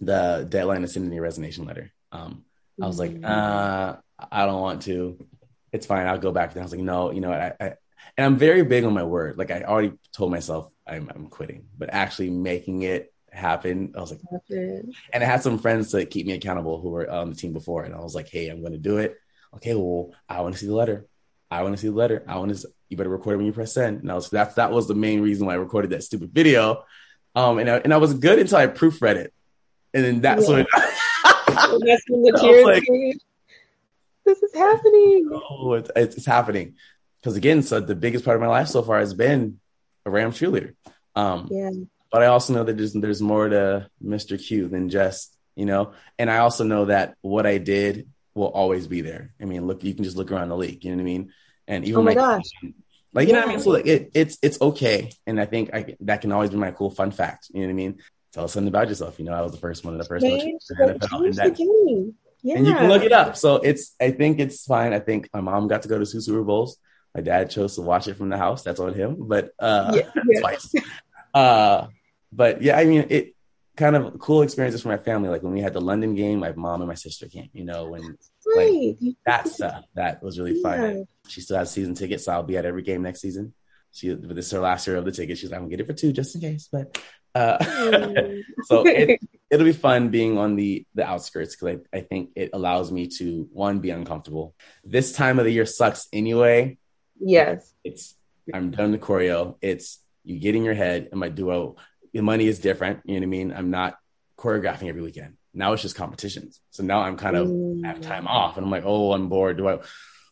[0.00, 1.92] the deadline to send in your resignation letter.
[2.12, 2.44] Um,
[2.80, 3.22] I was mm-hmm.
[3.22, 3.96] like, uh,
[4.30, 5.24] I don't want to.
[5.72, 6.06] It's fine.
[6.06, 6.52] I'll go back.
[6.52, 7.40] And I was like, no, you know what?
[7.40, 7.74] I, I,
[8.16, 9.36] and I'm very big on my word.
[9.36, 14.10] Like I already told myself I'm, I'm quitting, but actually making it happen, I was
[14.10, 14.92] like, happen.
[15.12, 17.84] and I had some friends to keep me accountable who were on the team before,
[17.84, 19.16] and I was like, hey, I'm going to do it.
[19.54, 21.06] Okay, well, I want to see the letter.
[21.50, 22.24] I want to see the letter.
[22.26, 22.68] I want to.
[22.88, 24.00] You better record it when you press send.
[24.00, 26.84] And I was that that was the main reason why I recorded that stupid video.
[27.34, 29.32] Um, and I, and I was good until I proofread it,
[29.92, 30.54] and then that's yeah.
[30.54, 30.66] when.
[30.74, 32.64] that's when the tears.
[32.64, 32.84] Like,
[34.24, 35.30] this is happening.
[35.32, 36.74] Oh, it's, it's happening.
[37.20, 39.60] Because again, so the biggest part of my life so far has been
[40.04, 40.74] a Ram cheerleader.
[41.14, 41.70] Um, yeah.
[42.10, 44.42] But I also know that there's there's more to Mr.
[44.42, 48.86] Q than just you know, and I also know that what I did will always
[48.86, 49.32] be there.
[49.40, 50.84] I mean, look, you can just look around the league.
[50.84, 51.32] You know what I mean?
[51.66, 52.44] And even oh my, gosh.
[53.12, 53.40] like you yeah.
[53.40, 53.60] know what I mean.
[53.60, 56.70] So like it, it's it's okay, and I think I, that can always be my
[56.70, 57.48] cool fun fact.
[57.52, 57.98] You know what I mean?
[58.32, 59.18] Tell us something about yourself.
[59.18, 61.34] You know, I was the first one of the first change, one to NFL, and,
[61.34, 61.58] that,
[62.42, 62.56] yeah.
[62.56, 63.36] and you can look it up.
[63.36, 64.92] So it's I think it's fine.
[64.92, 66.78] I think my mom got to go to two Super Bowls.
[67.14, 68.62] My dad chose to watch it from the house.
[68.62, 70.22] That's on him, but uh, yeah.
[70.40, 70.74] twice.
[71.34, 71.86] uh,
[72.30, 73.35] but yeah, I mean it
[73.76, 75.28] kind of cool experiences for my family.
[75.28, 77.88] Like when we had the London game, my mom and my sister came, you know,
[77.88, 78.16] when
[78.54, 78.96] like
[79.26, 80.80] that stuff that was really fun.
[80.80, 81.02] Yeah.
[81.28, 83.54] She still has season tickets, so I'll be at every game next season.
[83.92, 85.38] She this is her last year of the ticket.
[85.38, 86.68] She's like, I'm gonna get it for two just in case.
[86.70, 86.98] But
[87.34, 87.62] uh,
[88.64, 89.20] so it,
[89.50, 93.08] will be fun being on the the outskirts because I, I think it allows me
[93.18, 94.54] to one be uncomfortable.
[94.84, 96.78] This time of the year sucks anyway.
[97.18, 98.14] Yes, it's
[98.52, 99.56] I'm done the choreo.
[99.60, 101.08] It's you get in your head.
[101.12, 101.76] Am I duo?
[102.16, 103.00] The money is different.
[103.04, 103.52] You know what I mean?
[103.52, 103.96] I'm not
[104.38, 105.36] choreographing every weekend.
[105.54, 106.60] Now it's just competitions.
[106.70, 107.84] So now I'm kind of mm.
[107.84, 109.56] have time off, and I'm like, oh, I'm bored.
[109.56, 109.78] Do I?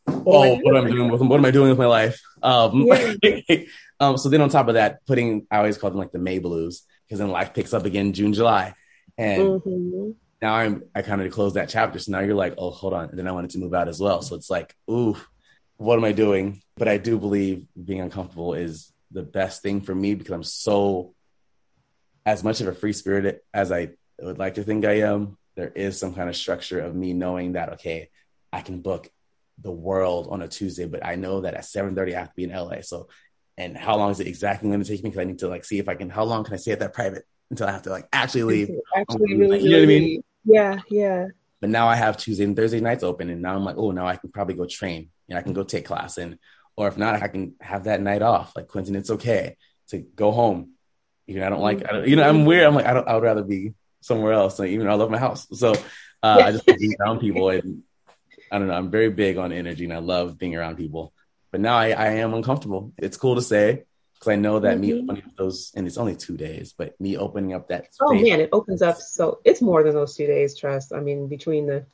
[0.06, 2.20] Oh, what am I doing with what am I doing with my life?
[2.43, 2.86] Um,
[3.23, 3.56] yeah.
[4.01, 6.39] um, so then on top of that, putting I always call them like the May
[6.39, 8.74] blues because then life picks up again June, July,
[9.16, 10.11] and mm-hmm.
[10.43, 11.98] now I'm I kind of close that chapter.
[11.98, 13.98] So now you're like, oh, hold on, and then I wanted to move out as
[13.98, 14.20] well.
[14.20, 15.16] So it's like, ooh,
[15.78, 16.61] what am I doing?
[16.77, 21.13] But I do believe being uncomfortable is the best thing for me because I'm so
[22.26, 23.90] as much of a free spirit as I
[24.20, 27.52] would like to think I am, there is some kind of structure of me knowing
[27.52, 28.10] that okay,
[28.52, 29.09] I can book
[29.59, 32.44] the world on a Tuesday, but I know that at 7:30 I have to be
[32.44, 32.80] in LA.
[32.80, 33.09] So
[33.56, 35.10] and how long is it exactly going to take me?
[35.10, 36.80] Because I need to like see if I can how long can I stay at
[36.80, 38.70] that private until I have to like actually leave.
[38.96, 40.24] Actually, really, you know what I mean?
[40.44, 41.26] Yeah, yeah.
[41.60, 44.06] But now I have Tuesday and Thursday nights open, and now I'm like, oh, now
[44.06, 45.10] I can probably go train.
[45.28, 46.38] and I can go take class, and
[46.76, 48.55] or if not, I can have that night off.
[48.56, 49.56] Like Quinton, it's okay
[49.88, 50.72] to go home,
[51.26, 52.66] Even I don't like, I don't, you know, I'm weird.
[52.66, 54.59] I'm like, I don't, I would rather be somewhere else.
[54.59, 55.46] Like, even I love my house.
[55.52, 55.72] So
[56.22, 57.82] uh, I just be around people and
[58.51, 58.74] I don't know.
[58.74, 61.12] I'm very big on energy and I love being around people.
[61.51, 62.92] But now I, I am uncomfortable.
[62.98, 63.84] It's cool to say
[64.14, 64.80] because I know that mm-hmm.
[64.80, 67.88] me opening up those, and it's only two days, but me opening up that.
[68.01, 70.59] Oh, space, oh man, it opens up so it's more than those two days.
[70.59, 70.92] Trust.
[70.92, 71.86] I mean, between the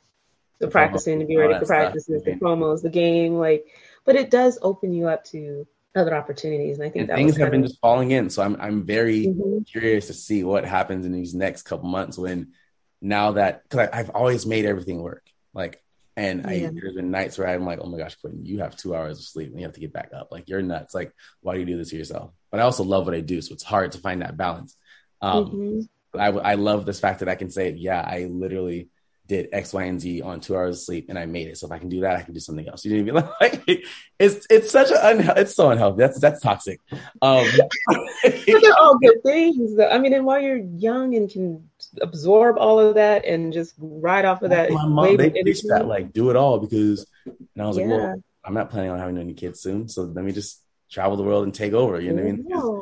[0.59, 3.65] the, the practicing to be ready for practices, the promos, the game, like,
[4.05, 6.77] but it does open you up to other opportunities.
[6.77, 7.69] And I think and things have been of...
[7.69, 8.29] just falling in.
[8.29, 9.63] So I'm I'm very mm-hmm.
[9.63, 12.53] curious to see what happens in these next couple months when
[13.01, 15.25] now that because I've always made everything work.
[15.53, 15.81] Like
[16.17, 18.93] and I, there's been nights where I'm like, oh my gosh, Quinton, you have two
[18.93, 20.27] hours of sleep and you have to get back up.
[20.31, 20.93] Like you're nuts.
[20.93, 22.31] Like, why do you do this to yourself?
[22.51, 23.41] But I also love what I do.
[23.41, 24.75] So it's hard to find that balance.
[25.21, 26.19] Um, mm-hmm.
[26.19, 28.89] I, I love this fact that I can say, yeah, I literally
[29.27, 31.57] did X, Y, and Z on two hours of sleep and I made it.
[31.57, 32.83] So if I can do that, I can do something else.
[32.83, 33.61] You know what I mean?
[33.67, 33.85] Like
[34.19, 35.99] it's it's such an unhe- it's so unhealthy.
[35.99, 36.79] That's that's toxic.
[37.21, 37.45] Um
[38.23, 39.79] they're all good things.
[39.79, 41.69] I mean, and while you're young and can
[42.01, 44.69] absorb all of that and just ride off of that.
[44.69, 47.85] My mom, they preach that like do it all because and I was yeah.
[47.85, 49.87] like, well, I'm not planning on having any kids soon.
[49.87, 51.99] So let me just travel the world and take over.
[51.99, 52.81] You know what I mean?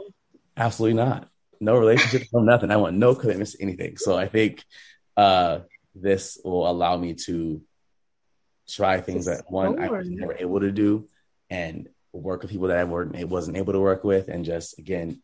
[0.58, 1.28] Absolutely not.
[1.62, 2.72] No relationship, no nothing.
[2.72, 3.98] I want no commitments to anything.
[3.98, 4.64] So I think
[5.18, 5.60] uh
[5.96, 7.62] this will allow me to
[8.68, 11.08] try things that one I was never able to do
[11.50, 15.22] and work with people that I weren't wasn't able to work with and just again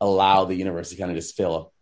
[0.00, 1.72] allow the universe to kind of just fill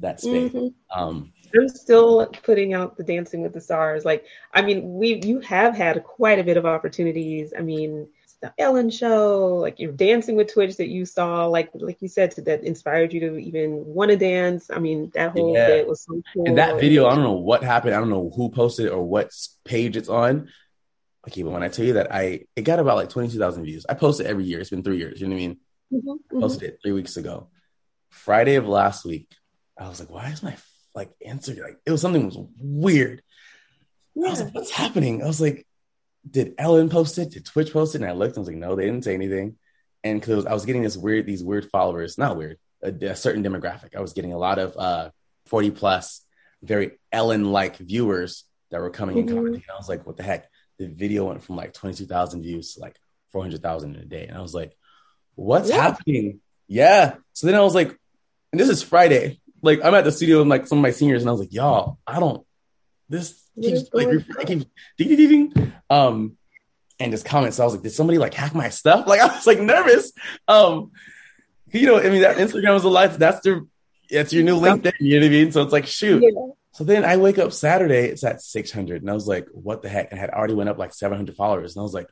[0.00, 0.52] that space.
[0.52, 1.00] Mm-hmm.
[1.00, 4.04] Um, I'm still putting out the Dancing with the Stars.
[4.04, 7.52] Like, I mean, we you have had quite a bit of opportunities.
[7.56, 8.08] I mean,
[8.44, 12.32] the Ellen show, like you're dancing with Twitch that you saw, like like you said,
[12.32, 14.70] that inspired you to even want to dance.
[14.70, 15.66] I mean, that whole yeah.
[15.66, 16.46] bit was so cool.
[16.46, 17.94] And that video, I don't know what happened.
[17.94, 19.30] I don't know who posted it or what
[19.64, 20.50] page it's on.
[21.26, 23.64] Okay, but when I tell you that I it got about like twenty two thousand
[23.64, 23.86] views.
[23.88, 24.60] I post it every year.
[24.60, 25.22] It's been three years.
[25.22, 25.56] You know what I mean?
[25.90, 26.74] Mm-hmm, posted mm-hmm.
[26.74, 27.48] it three weeks ago.
[28.10, 29.34] Friday of last week,
[29.78, 30.54] I was like, why is my
[30.94, 33.22] like answer like it was something was weird.
[34.18, 35.22] I was like, what's happening?
[35.22, 35.66] I was like,
[36.28, 37.32] did Ellen post it?
[37.32, 38.00] Did Twitch post it?
[38.00, 39.56] And I looked, I was like, no, they didn't say anything.
[40.02, 43.42] And because I was getting this weird, these weird followers, not weird, a, a, certain
[43.42, 43.96] demographic.
[43.96, 45.10] I was getting a lot of uh
[45.46, 46.22] 40 plus,
[46.62, 49.28] very Ellen-like viewers that were coming mm-hmm.
[49.28, 49.62] and commenting.
[49.62, 50.48] And I was like, what the heck?
[50.78, 52.96] The video went from like 22,000 views to like
[53.32, 54.26] 400,000 in a day.
[54.26, 54.76] And I was like,
[55.34, 55.82] what's yeah.
[55.82, 56.40] happening?
[56.66, 57.16] Yeah.
[57.32, 57.96] So then I was like,
[58.52, 59.40] and this is Friday.
[59.62, 61.52] Like I'm at the studio with like some of my seniors, and I was like,
[61.52, 62.46] y'all, I don't.
[63.08, 64.08] This keeps like
[64.46, 64.66] ding
[64.96, 66.36] ding ding um
[67.00, 67.56] and just comments.
[67.56, 69.06] So I was like, did somebody like hack my stuff?
[69.14, 70.12] Like I was like nervous.
[70.48, 70.92] Um,
[71.70, 73.18] you know, I mean that Instagram is a life.
[73.18, 73.66] That's the
[74.10, 74.92] that's your new LinkedIn.
[75.00, 75.52] You know what I mean?
[75.52, 76.22] So it's like shoot.
[76.22, 76.30] Yeah.
[76.72, 79.88] So then I wake up Saturday, it's at 600, and I was like, what the
[79.88, 80.10] heck?
[80.10, 82.08] And I had already went up like 700 followers, and I was like,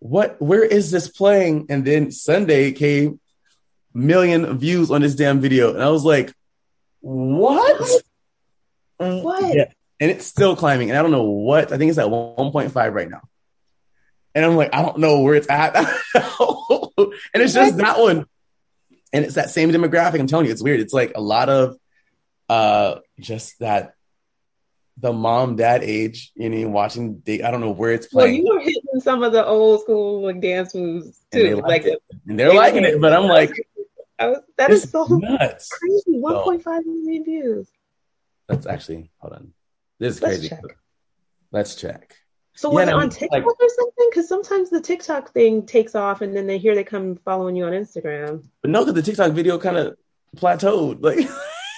[0.00, 0.40] what?
[0.40, 1.66] Where is this playing?
[1.70, 3.20] And then Sunday came
[3.94, 6.32] million views on this damn video, and I was like,
[7.00, 7.88] what?
[8.98, 9.54] What?
[9.54, 9.72] Yeah
[10.02, 10.90] and it's still climbing.
[10.90, 13.20] And I don't know what I think it's at 1.5 right now.
[14.34, 15.76] And I'm like, I don't know where it's at.
[15.76, 15.86] and
[17.34, 18.26] it's just that one.
[19.12, 20.18] And it's that same demographic.
[20.18, 20.80] I'm telling you, it's weird.
[20.80, 21.76] It's like a lot of
[22.48, 23.94] uh just that
[24.96, 28.44] the mom dad age, you know, watching I don't know where it's playing.
[28.44, 31.58] Well, you were hitting some of the old school like dance moves too.
[31.58, 32.02] And like it.
[32.26, 33.52] and they're liking it, but I'm like
[34.18, 35.68] was, that is so nuts.
[35.68, 36.20] crazy.
[36.20, 37.68] 1.5 million views.
[38.48, 39.52] That's actually hold on.
[40.02, 40.48] This is Let's crazy.
[40.48, 40.78] Check.
[41.52, 42.16] Let's check.
[42.54, 44.08] So was yeah, it on TikTok like, or something?
[44.10, 47.66] Because sometimes the TikTok thing takes off, and then they hear they come following you
[47.66, 48.42] on Instagram.
[48.62, 49.96] But no, because the TikTok video kind of
[50.36, 51.04] plateaued.
[51.04, 51.28] Like,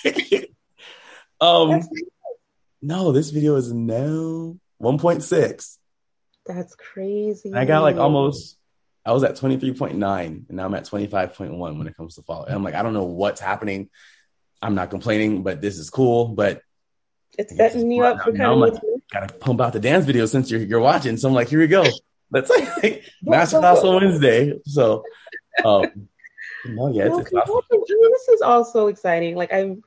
[1.42, 1.82] um,
[2.80, 5.78] no, this video is now 1.6.
[6.46, 7.50] That's crazy.
[7.50, 8.56] And I got like almost.
[9.04, 12.46] I was at 23.9, and now I'm at 25.1 when it comes to follow.
[12.46, 13.90] And I'm like, I don't know what's happening.
[14.62, 16.28] I'm not complaining, but this is cool.
[16.28, 16.62] But
[17.38, 18.80] it's setting you up for kind of
[19.12, 21.16] gotta pump out the dance video since you're you're watching.
[21.16, 21.84] So I'm like, here we go.
[22.30, 24.58] Let's like masterclass on Wednesday.
[24.64, 25.04] So
[25.64, 26.08] um
[26.66, 27.82] no, yeah, it's, it's awesome.
[27.88, 29.36] this is also exciting.
[29.36, 29.82] Like I'm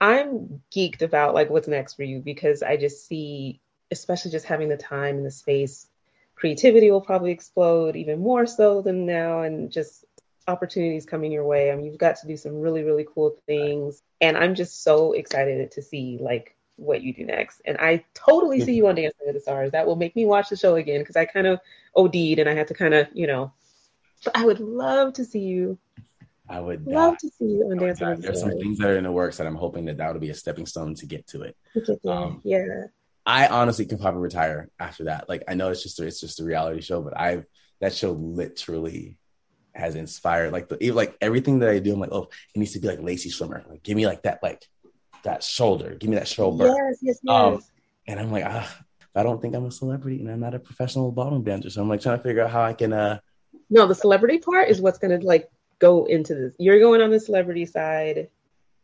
[0.00, 3.60] I'm geeked about like what's next for you because I just see,
[3.90, 5.86] especially just having the time and the space,
[6.34, 10.04] creativity will probably explode even more so than now, and just
[10.46, 11.72] opportunities coming your way.
[11.72, 15.12] I mean, you've got to do some really, really cool things, and I'm just so
[15.12, 17.62] excited to see like what you do next.
[17.64, 19.72] And I totally see you on Dancing with the Stars.
[19.72, 21.60] That will make me watch the show again because I kind of
[21.94, 23.52] OD'd and I had to kind of, you know,
[24.24, 25.78] but I would love to see you.
[26.48, 28.22] I would love to see you on Dancing with the Stars.
[28.22, 30.30] There's some things that are in the works that I'm hoping that that would be
[30.30, 31.56] a stepping stone to get to it.
[32.06, 32.86] Um, yeah.
[33.26, 35.28] I honestly can probably retire after that.
[35.28, 37.46] Like I know it's just a, it's just a reality show, but I've
[37.80, 39.18] that show literally
[39.74, 41.94] has inspired like the like everything that I do.
[41.94, 43.68] I'm like, oh, it needs to be like Lacey Schwimmer.
[43.68, 44.66] Like, give me like that, like
[45.24, 45.96] that shoulder.
[45.98, 46.66] Give me that shoulder.
[46.66, 47.34] Yes, yes, yes.
[47.34, 47.60] Um,
[48.06, 48.78] and I'm like, ah,
[49.14, 51.70] I don't think I'm a celebrity and I'm not a professional ballroom dancer.
[51.70, 52.92] So I'm like trying to figure out how I can.
[52.92, 53.18] uh
[53.70, 55.48] No, the celebrity part is what's gonna like
[55.78, 56.54] go into this.
[56.58, 58.28] You're going on the celebrity side.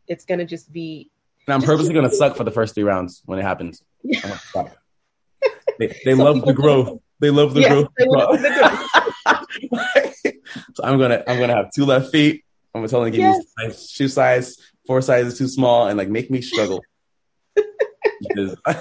[0.07, 1.09] It's gonna just be.
[1.47, 3.81] And I'm purposely gonna suck for the first three rounds when it happens.
[4.03, 4.19] Yeah.
[4.23, 4.77] I'm gonna suck.
[5.79, 6.99] they they love the growth.
[7.19, 7.87] They love the Yeah, growth.
[7.97, 9.01] they love the
[10.73, 12.43] so I'm gonna I'm gonna have two left feet.
[12.73, 13.37] I'm gonna tell them to give Yes.
[13.57, 16.81] me size, shoe size four sizes too small and like make me struggle.
[17.55, 18.55] because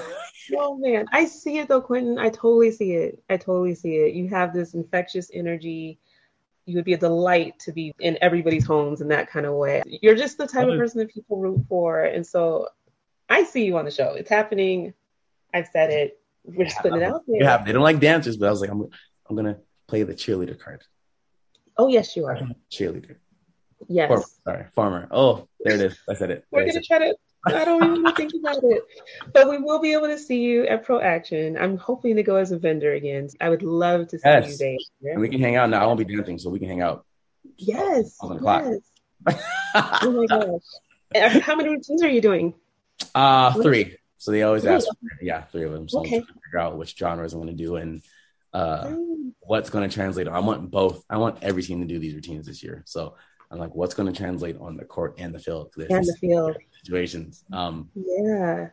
[0.57, 2.19] Oh man, I see it though, Quinton.
[2.19, 3.23] I totally see it.
[3.29, 4.15] I totally see it.
[4.15, 5.99] You have this infectious energy.
[6.67, 9.83] You would be a delight to be in everybody's homes in that kind of way.
[9.87, 12.05] You're just the type of person that people root for.
[12.05, 12.69] And so
[13.29, 14.15] I see you on the show.
[14.15, 14.95] It's happening.
[15.53, 16.21] I've said it.
[16.45, 17.37] We're just putting it out there.
[17.41, 18.89] you have they don't like dancers, but I was like I'm
[19.29, 19.59] I'm gonna
[19.89, 20.83] play the cheerleader card.
[21.77, 22.39] Oh yes, you are.
[22.71, 23.17] Cheerleader.
[23.89, 24.09] Yes.
[24.09, 25.09] Farmer, sorry, farmer.
[25.11, 25.99] Oh, there it is.
[26.09, 26.45] I said it.
[26.51, 27.15] We're gonna said try to.
[27.47, 28.83] I don't even wanna think about it,
[29.33, 31.57] but we will be able to see you at Pro Action.
[31.59, 33.29] I'm hoping to go as a vendor again.
[33.41, 34.61] I would love to see Yes.
[34.61, 35.13] you there.
[35.13, 35.83] And we can hang out now.
[35.83, 37.07] I won't be dancing, so we can hang out.
[37.57, 38.17] Yes.
[38.21, 38.65] On the clock.
[38.65, 38.81] Yes.
[39.75, 41.41] Oh my gosh.
[41.43, 42.55] How many routines are you doing?
[43.15, 43.97] Uh three.
[44.19, 44.87] So they always Three, ask,
[45.23, 45.89] yeah, three of them.
[45.89, 46.17] So Okay.
[46.17, 48.03] I'm trying to figure out which genres I want to do and
[48.53, 48.93] uh,
[49.41, 50.29] what's going to translate.
[50.29, 51.03] I want both.
[51.09, 52.83] I want every team to do these routines this year.
[52.87, 53.15] So
[53.51, 55.73] I'm like, what's going to translate on the court and the field?
[55.77, 56.57] And the field.
[56.83, 57.45] situations.
[57.53, 58.69] Um, Yeah.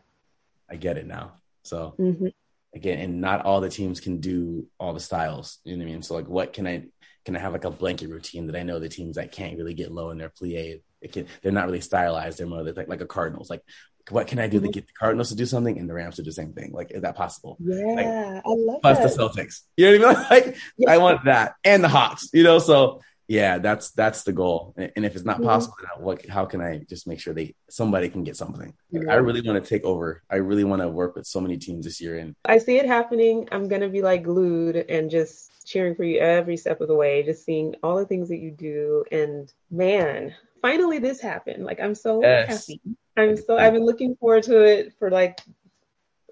[0.70, 1.34] I get it now.
[1.64, 2.28] So hmm
[2.76, 5.58] again, and not all the teams can do all the styles.
[5.64, 6.02] You know what I mean?
[6.04, 6.86] So like, what can I
[7.26, 9.74] can I have like a blanket routine that I know the teams that can't really
[9.74, 12.38] get low in their plie, it can, they're not really stylized.
[12.38, 13.50] They're more like like a Cardinals.
[13.50, 13.64] Like,
[14.10, 14.74] what can I do to Mhm.
[14.74, 16.72] get the Cardinals to do something and the Rams to do the same thing?
[16.72, 17.58] Like, is that possible?
[17.60, 18.42] Yeah.
[18.46, 19.16] I love Plus that.
[19.16, 19.62] the Celtics.
[19.78, 20.44] You know what I mean?
[20.46, 20.92] Like, Yeah.
[20.92, 22.30] I want that and the Hawks.
[22.34, 24.74] You know, so yeah, that's that's the goal.
[24.78, 26.26] And if it's not possible, then what?
[26.28, 28.74] How can I just make sure they somebody can get something?
[28.90, 29.02] Yeah.
[29.12, 30.24] I really want to take over.
[30.30, 32.86] I really want to work with so many teams this year, and I see it
[32.86, 33.48] happening.
[33.52, 37.22] I'm gonna be like glued and just cheering for you every step of the way,
[37.24, 39.04] just seeing all the things that you do.
[39.12, 41.66] And man, finally this happened.
[41.66, 42.68] Like I'm so Yes.
[42.68, 42.80] happy.
[43.18, 45.42] I'm so I've been looking forward to it for like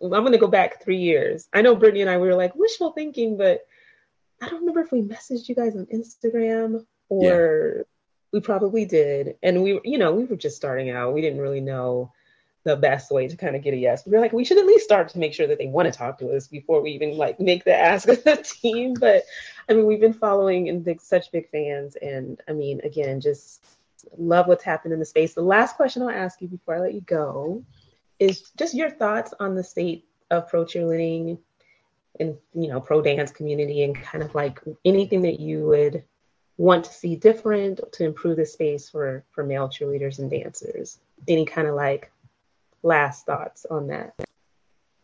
[0.01, 1.49] I'm gonna go back three years.
[1.51, 3.65] I know Brittany and I we were like wishful thinking, but
[4.41, 7.85] I don't remember if we messaged you guys on Instagram or
[8.31, 9.37] we probably did.
[9.41, 11.13] And we you know, we were just starting out.
[11.13, 12.11] We didn't really know
[12.65, 14.05] the best way to kind of get a yes.
[14.05, 15.97] We were like, we should at least start to make sure that they want to
[15.97, 18.95] talk to us before we even like make the ask of the team.
[18.95, 19.23] But
[19.69, 23.63] I mean, we've been following and big, such big fans, and I mean, again, just
[24.17, 25.33] love what's happened in the space.
[25.33, 27.63] The last question I'll ask you before I let you go
[28.19, 31.37] is just your thoughts on the state of pro cheerleading
[32.19, 36.03] and you know pro dance community, and kind of like anything that you would
[36.57, 40.99] want to see different to improve the space for for male cheerleaders and dancers.
[41.27, 42.11] Any kind of like
[42.83, 44.13] last thoughts on that?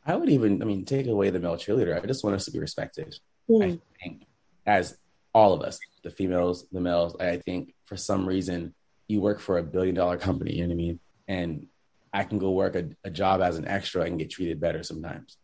[0.06, 2.02] I would even, I mean, take away the male cheerleader.
[2.02, 3.16] I just want us to be respected.
[3.48, 3.62] Hmm.
[3.62, 4.24] I think
[4.66, 4.98] as
[5.34, 8.74] all of us, the females, the males, I think for some reason
[9.08, 11.00] you work for a billion dollar company, you know what I mean?
[11.28, 11.68] And
[12.14, 15.38] I can go work a, a job as an extra and get treated better sometimes.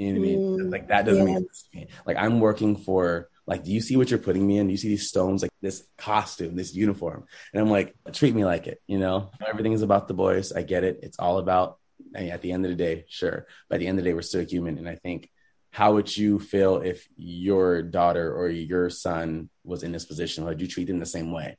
[0.00, 0.58] You know what I mean?
[0.58, 1.34] Mm, Like that doesn't yeah.
[1.34, 1.88] make sense to me.
[2.06, 4.66] Like I'm working for like, do you see what you're putting me in?
[4.66, 7.26] Do you see these stones, like this costume, this uniform?
[7.52, 9.30] And I'm like, treat me like it, you know?
[9.46, 10.52] Everything is about the boys.
[10.52, 11.00] I get it.
[11.02, 11.78] It's all about
[12.16, 13.46] I mean, at the end of the day, sure.
[13.68, 14.78] But at the end of the day, we're still human.
[14.78, 15.30] And I think
[15.70, 20.44] how would you feel if your daughter or your son was in this position?
[20.44, 21.58] Would you treat them the same way?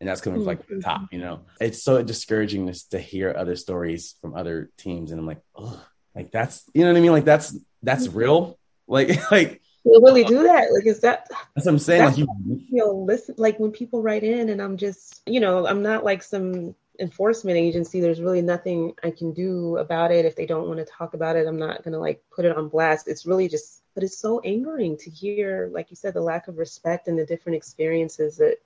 [0.00, 1.42] And that's coming from like the top, you know.
[1.60, 5.84] It's so discouraging just to hear other stories from other teams, and I'm like, oh,
[6.18, 7.12] like that's you know what I mean?
[7.12, 8.58] Like that's that's real.
[8.88, 10.72] Like like They really do that.
[10.72, 12.04] Like, is that that's what I'm saying.
[12.04, 15.64] Like you, you know, listen, like when people write in, and I'm just, you know,
[15.66, 18.00] I'm not like some enforcement agency.
[18.00, 20.24] There's really nothing I can do about it.
[20.24, 22.68] If they don't want to talk about it, I'm not gonna like put it on
[22.68, 23.06] blast.
[23.06, 26.58] It's really just, but it's so angering to hear, like you said, the lack of
[26.58, 28.56] respect and the different experiences that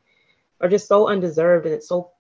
[0.63, 2.13] are just so undeserved, and it's so.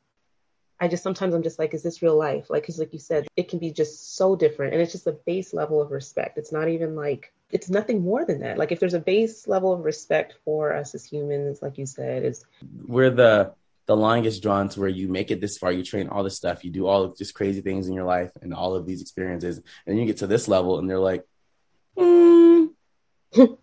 [0.82, 2.50] I just sometimes I'm just like, is this real life?
[2.50, 5.12] Like, because like you said, it can be just so different, and it's just a
[5.12, 6.38] base level of respect.
[6.38, 8.58] It's not even like it's nothing more than that.
[8.58, 12.24] Like if there's a base level of respect for us as humans, like you said,
[12.24, 12.44] is
[12.84, 13.54] where the
[13.86, 16.36] the line gets drawn to where you make it this far, you train all this
[16.36, 19.02] stuff, you do all of just crazy things in your life and all of these
[19.02, 21.24] experiences, and you get to this level, and they're like,
[21.96, 22.70] mm,
[23.34, 23.56] mm,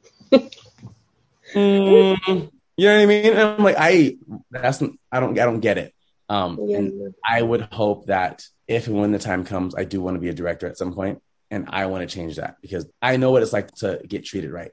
[1.54, 3.26] you know what I mean?
[3.26, 4.16] And I'm like, I
[4.50, 4.82] that's
[5.12, 5.94] I don't I don't get it.
[6.30, 10.02] Um, yeah, and I would hope that if and when the time comes, I do
[10.02, 12.86] want to be a director at some point, and I want to change that because
[13.02, 14.72] I know what it's like to get treated right.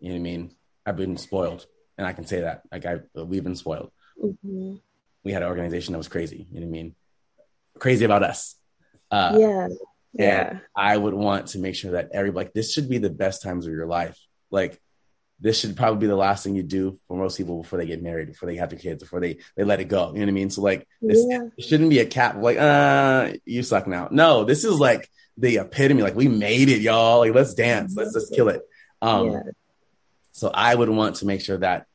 [0.00, 0.54] You know what I mean?
[0.84, 1.66] I've been spoiled,
[1.96, 2.62] and I can say that.
[2.70, 3.90] Like I, we've been spoiled.
[4.22, 4.76] Mm-hmm.
[5.24, 6.46] We had an organization that was crazy.
[6.50, 6.94] You know what I mean?
[7.78, 8.56] Crazy about us.
[9.10, 9.68] Uh, yeah.
[10.12, 10.58] Yeah.
[10.76, 13.66] I would want to make sure that everybody, like, this should be the best times
[13.66, 14.18] of your life.
[14.50, 14.80] Like,
[15.42, 18.00] this should probably be the last thing you do for most people before they get
[18.00, 20.08] married, before they have their kids, before they they let it go.
[20.08, 20.50] You know what I mean?
[20.50, 21.40] So like, this yeah.
[21.58, 22.36] shouldn't be a cap.
[22.36, 24.08] Like, uh, you suck now.
[24.12, 26.02] No, this is like the epitome.
[26.02, 27.18] Like, we made it, y'all.
[27.18, 27.96] Like, let's dance.
[27.96, 28.62] Let's just kill it.
[29.02, 29.40] Um, yeah.
[30.30, 31.86] So I would want to make sure that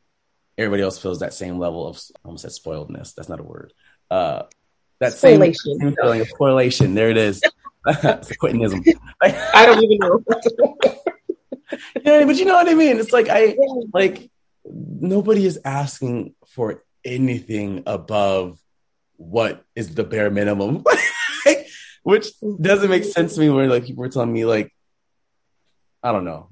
[0.57, 3.15] everybody else feels that same level of I almost said spoiledness.
[3.15, 3.71] That's not a word.
[4.11, 4.43] Uh,
[4.99, 6.95] that same, same feeling of spoilation.
[6.95, 7.41] There it is.
[8.39, 8.83] Quintonism.
[9.21, 10.23] I don't even know.
[12.03, 12.99] yeah, but you know what I mean.
[12.99, 13.57] It's like I
[13.93, 14.29] like
[14.65, 18.59] nobody is asking for anything above
[19.15, 20.83] what is the bare minimum,
[22.03, 22.27] which
[22.61, 23.49] doesn't make sense to me.
[23.49, 24.73] Where like people were telling me like,
[26.03, 26.49] I don't know.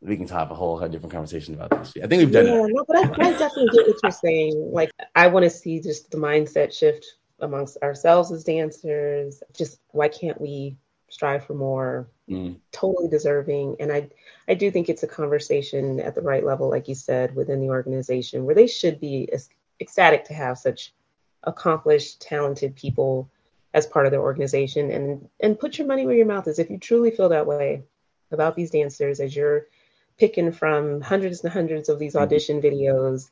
[0.00, 1.94] We can have a whole different conversation about this.
[2.02, 2.70] I think we've done yeah, it.
[2.72, 4.70] No, but I, I definitely get what you're saying.
[4.72, 7.04] Like, I want to see just the mindset shift
[7.40, 9.42] amongst ourselves as dancers.
[9.56, 10.76] Just why can't we
[11.16, 12.08] strive for more?
[12.28, 12.56] Mm.
[12.72, 13.76] Totally deserving.
[13.80, 14.10] And I
[14.48, 17.70] I do think it's a conversation at the right level, like you said, within the
[17.70, 19.30] organization where they should be
[19.80, 20.92] ecstatic to have such
[21.42, 23.30] accomplished, talented people
[23.72, 26.58] as part of their organization and and put your money where your mouth is.
[26.58, 27.82] If you truly feel that way
[28.30, 29.66] about these dancers as you're
[30.18, 32.22] picking from hundreds and hundreds of these mm-hmm.
[32.22, 33.30] audition videos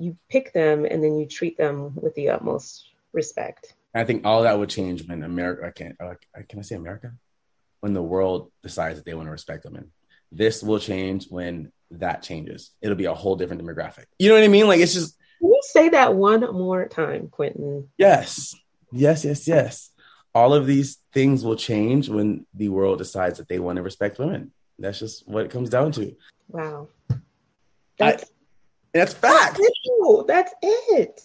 [0.00, 3.74] you pick them and then you treat them with the utmost respect.
[3.94, 5.66] I think all that would change when America.
[5.66, 5.96] I can't.
[6.00, 6.14] Uh,
[6.48, 7.12] can I say America?
[7.80, 9.90] When the world decides that they want to respect women.
[10.30, 12.70] this will change when that changes.
[12.82, 14.04] It'll be a whole different demographic.
[14.18, 14.68] You know what I mean?
[14.68, 15.16] Like it's just.
[15.40, 17.88] Can you say that one more time, Quinton?
[17.96, 18.54] Yes,
[18.92, 19.90] yes, yes, yes.
[20.34, 24.18] All of these things will change when the world decides that they want to respect
[24.18, 24.52] women.
[24.78, 26.14] That's just what it comes down to.
[26.48, 26.88] Wow.
[27.98, 28.26] That's I,
[28.92, 29.58] that's fact.
[29.58, 31.20] That's, That's it.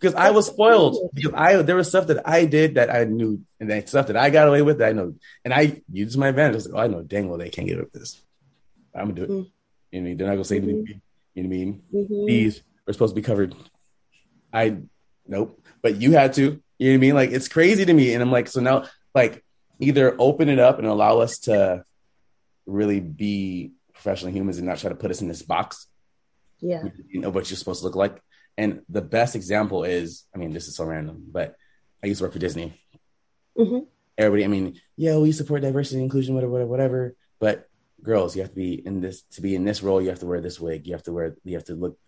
[0.00, 1.10] Because I was spoiled.
[1.12, 4.16] Because I there was stuff that I did that I knew, and then stuff that
[4.16, 5.14] I got away with that I know,
[5.44, 6.54] and I used my advantage.
[6.54, 8.20] I was like, oh, I know dang well they can't get up this.
[8.94, 9.30] I'm gonna do it.
[9.30, 9.34] Mm-hmm.
[9.34, 9.48] You know,
[9.90, 10.16] what I mean?
[10.16, 10.70] they're not gonna say mm-hmm.
[10.70, 11.02] anything.
[11.34, 11.82] You know what I mean?
[11.94, 12.26] Mm-hmm.
[12.26, 13.54] These are supposed to be covered.
[14.52, 14.78] I
[15.26, 16.62] nope, but you had to.
[16.78, 17.14] You know what I mean?
[17.14, 18.84] Like it's crazy to me, and I'm like, so now,
[19.14, 19.44] like,
[19.80, 21.84] either open it up and allow us to
[22.66, 25.86] really be professional humans and not try to put us in this box
[26.60, 28.20] yeah you know what you're supposed to look like
[28.58, 31.56] and the best example is i mean this is so random but
[32.02, 32.78] i used to work for disney.
[33.58, 33.86] Mm-hmm.
[34.18, 37.16] everybody i mean yeah we support diversity inclusion whatever whatever whatever.
[37.40, 37.68] But
[38.02, 40.26] girls you have to be in this to be in this role you have to
[40.26, 40.86] wear this wig.
[40.86, 41.98] You have to wear you have to look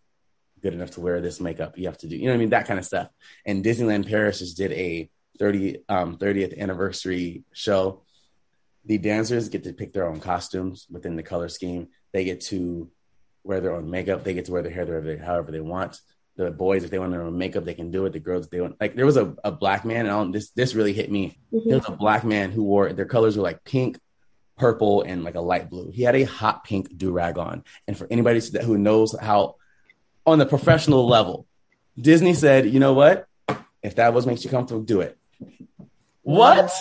[0.62, 1.78] good enough to wear this makeup.
[1.78, 2.50] You have to do you know what i mean?
[2.50, 3.08] That kind of stuff.
[3.46, 8.02] And disneyland paris just did a 30 um 30th anniversary show.
[8.84, 11.88] The dancers get to pick their own costumes within the color scheme.
[12.12, 12.90] They get to
[13.44, 14.24] wear their own makeup.
[14.24, 16.00] They get to wear their hair however they, however they want.
[16.44, 18.12] The boys, if they want their own makeup, they can do it.
[18.12, 20.92] The girls, they want, like there was a, a black man, and this this really
[20.92, 21.38] hit me.
[21.52, 21.68] Mm-hmm.
[21.68, 23.98] There was a black man who wore their colors were like pink,
[24.56, 25.90] purple, and like a light blue.
[25.90, 27.62] He had a hot pink do rag on.
[27.86, 29.56] And for anybody who knows how,
[30.24, 31.46] on the professional level,
[32.00, 33.26] Disney said, you know what?
[33.82, 35.18] If that was makes you comfortable, do it.
[36.22, 36.72] What?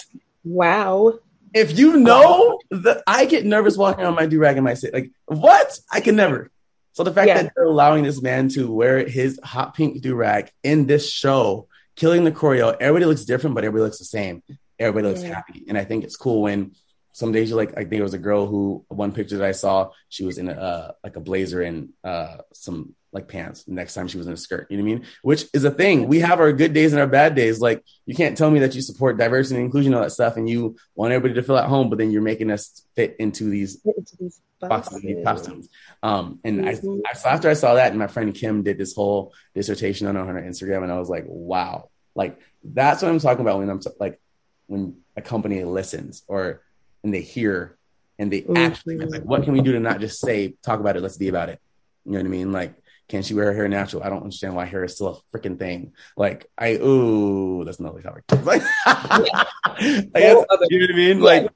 [0.43, 1.19] Wow
[1.53, 4.93] if you know that I get nervous walking on my do rag in my city,
[4.93, 5.79] like what?
[5.91, 6.51] I can never.
[6.93, 7.43] So the fact yeah.
[7.43, 11.67] that they're allowing this man to wear his hot pink do rag in this show,
[11.95, 14.43] killing the choreo, everybody looks different, but everybody looks the same.
[14.79, 15.35] Everybody looks yeah.
[15.35, 16.73] happy, and I think it's cool when
[17.11, 17.71] some days you're like.
[17.71, 20.47] I think there was a girl who one picture that I saw, she was in
[20.47, 23.67] a uh, like a blazer and uh, some like pants.
[23.67, 25.05] Next time she was in a skirt, you know what I mean?
[25.21, 26.07] Which is a thing.
[26.07, 27.59] We have our good days and our bad days.
[27.59, 30.37] Like you can't tell me that you support diversity and inclusion, and all that stuff,
[30.37, 33.45] and you want everybody to feel at home, but then you're making us fit into
[33.45, 35.69] these, into these boxes, these costumes.
[36.03, 37.01] Um, and mm-hmm.
[37.05, 40.07] I, I, so after I saw that, and my friend Kim did this whole dissertation
[40.07, 43.69] on her Instagram, and I was like, wow, like that's what I'm talking about when
[43.69, 44.19] I'm like
[44.67, 46.61] when a company listens or
[47.03, 47.77] and they hear
[48.17, 48.57] and they mm-hmm.
[48.57, 51.29] actually like, what can we do to not just say talk about it, let's be
[51.29, 51.59] about it.
[52.05, 52.51] You know what I mean?
[52.51, 52.75] Like
[53.09, 54.03] can she wear her hair natural?
[54.03, 55.93] I don't understand why hair is still a freaking thing.
[56.15, 58.23] Like, I, ooh, that's another topic.
[58.45, 59.55] Like, I
[60.13, 61.19] guess, you know what I mean?
[61.19, 61.51] Like,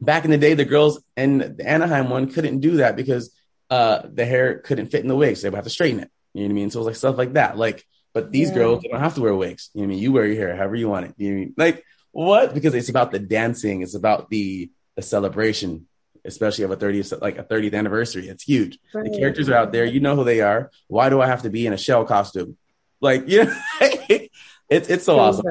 [0.00, 3.34] back in the day, the girls in the Anaheim one couldn't do that because
[3.68, 5.36] uh, the hair couldn't fit in the wig.
[5.36, 6.10] So they would have to straighten it.
[6.34, 6.70] You know what I mean?
[6.70, 7.58] So it was like stuff like that.
[7.58, 7.84] Like,
[8.14, 8.54] but these yeah.
[8.54, 9.70] girls, they don't have to wear wigs.
[9.74, 10.02] You know what I mean?
[10.02, 11.14] You wear your hair however you want it.
[11.16, 11.54] You know what I mean?
[11.56, 12.54] Like, what?
[12.54, 15.86] Because it's about the dancing, it's about the the celebration
[16.24, 18.28] especially of a 30th like a 30th anniversary.
[18.28, 18.78] It's huge.
[18.92, 19.10] Right.
[19.10, 19.84] The characters are out there.
[19.84, 20.70] You know who they are.
[20.88, 22.56] Why do I have to be in a shell costume?
[23.00, 25.46] Like, you know, it's it's so awesome.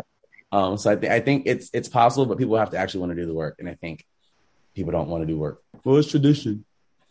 [0.51, 3.11] Um, so I, th- I think it's it's possible, but people have to actually want
[3.11, 4.05] to do the work, and I think
[4.75, 5.61] people don't want to do work.
[5.83, 6.65] Well, it's tradition.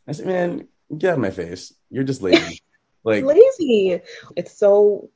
[0.07, 1.73] I said, man, get out of my face.
[1.91, 2.61] You're just lazy.
[3.05, 4.01] like lazy.
[4.37, 5.11] It's so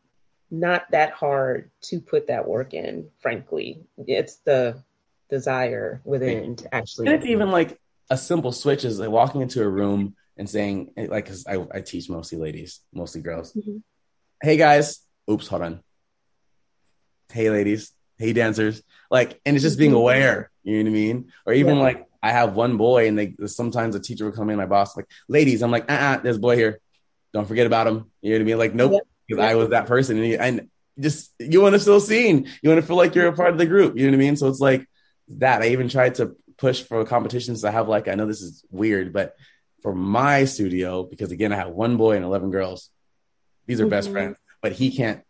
[0.51, 3.83] not that hard to put that work in, frankly.
[4.07, 4.83] It's the
[5.29, 7.09] desire within to actually.
[7.09, 7.79] And it's even like
[8.11, 11.81] a simple switch is like walking into a room and saying, like, cause I, I
[11.81, 13.53] teach mostly ladies, mostly girls.
[13.53, 13.79] Mm-hmm.
[14.43, 15.01] Hey guys,
[15.31, 15.81] oops, hold on.
[17.33, 19.99] Hey ladies, hey dancers, like, and it's just being mm-hmm.
[19.99, 20.51] aware.
[20.63, 21.33] You know what I mean?
[21.47, 21.83] Or even yeah.
[21.83, 24.97] like I have one boy, and they sometimes a teacher will come in, my boss
[24.97, 26.81] like, ladies, I'm like, uh, uh-uh, there's a boy here.
[27.33, 28.11] Don't forget about him.
[28.23, 28.59] You know what I mean?
[28.59, 29.51] Like, nope, because yeah.
[29.51, 30.69] I was that person, and, he, and
[30.99, 32.49] just you want to feel seen.
[32.63, 33.97] You want to feel like you're a part of the group.
[33.97, 34.37] You know what I mean?
[34.37, 34.87] So it's like
[35.29, 35.63] that.
[35.63, 39.13] I even tried to push for competitions to have like I know this is weird,
[39.13, 39.37] but
[39.83, 42.89] for my studio, because again, I have one boy and eleven girls.
[43.67, 43.91] These are mm-hmm.
[43.91, 45.23] best friends, but he can't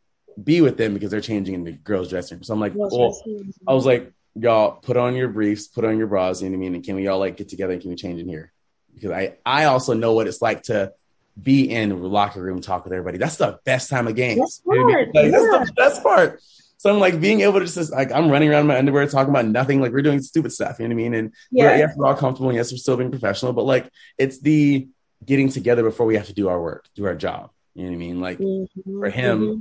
[0.43, 2.45] be with them because they're changing in the girls' dressing room.
[2.45, 3.21] So I'm like, well,
[3.67, 6.59] I was like, y'all put on your briefs, put on your bras, you know what
[6.59, 6.75] I mean?
[6.77, 8.53] And can we all like get together and can we change in here?
[8.95, 10.93] Because I I also know what it's like to
[11.41, 13.19] be in the locker room, talk with everybody.
[13.19, 14.39] That's the best time of games.
[14.39, 15.11] That's, you know I mean?
[15.13, 15.31] like, yeah.
[15.31, 16.41] that's the best part.
[16.85, 19.31] So I'm like being able to just like I'm running around in my underwear talking
[19.31, 19.81] about nothing.
[19.81, 20.79] Like we're doing stupid stuff.
[20.79, 21.15] You know what I mean?
[21.15, 22.51] And yeah, we're, yes, we're all comfortable.
[22.51, 23.55] And yes, we're still being professional.
[23.55, 23.89] But like
[24.19, 24.87] it's the
[25.25, 27.53] getting together before we have to do our work, do our job.
[27.75, 28.21] You know what I mean?
[28.21, 28.99] Like mm-hmm.
[28.99, 29.59] for him, mm-hmm.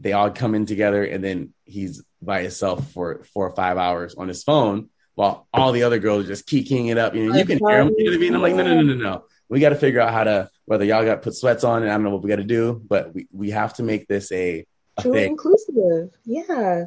[0.00, 4.16] they all come in together, and then he's by himself for four or five hours
[4.16, 7.14] on his phone, while all the other girls are just kicking it up.
[7.14, 7.94] You know, you can hear him.
[7.96, 8.34] You know what I mean?
[8.34, 9.24] I'm like, no, no, no, no, no.
[9.48, 11.92] We got to figure out how to whether y'all got to put sweats on, and
[11.92, 14.32] I don't know what we got to do, but we we have to make this
[14.32, 14.66] a,
[15.00, 16.10] truly inclusive.
[16.24, 16.86] Yeah,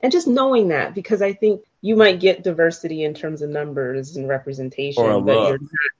[0.00, 4.16] and just knowing that because I think you might get diversity in terms of numbers
[4.16, 5.48] and representation, or but look.
[5.48, 5.90] you're not,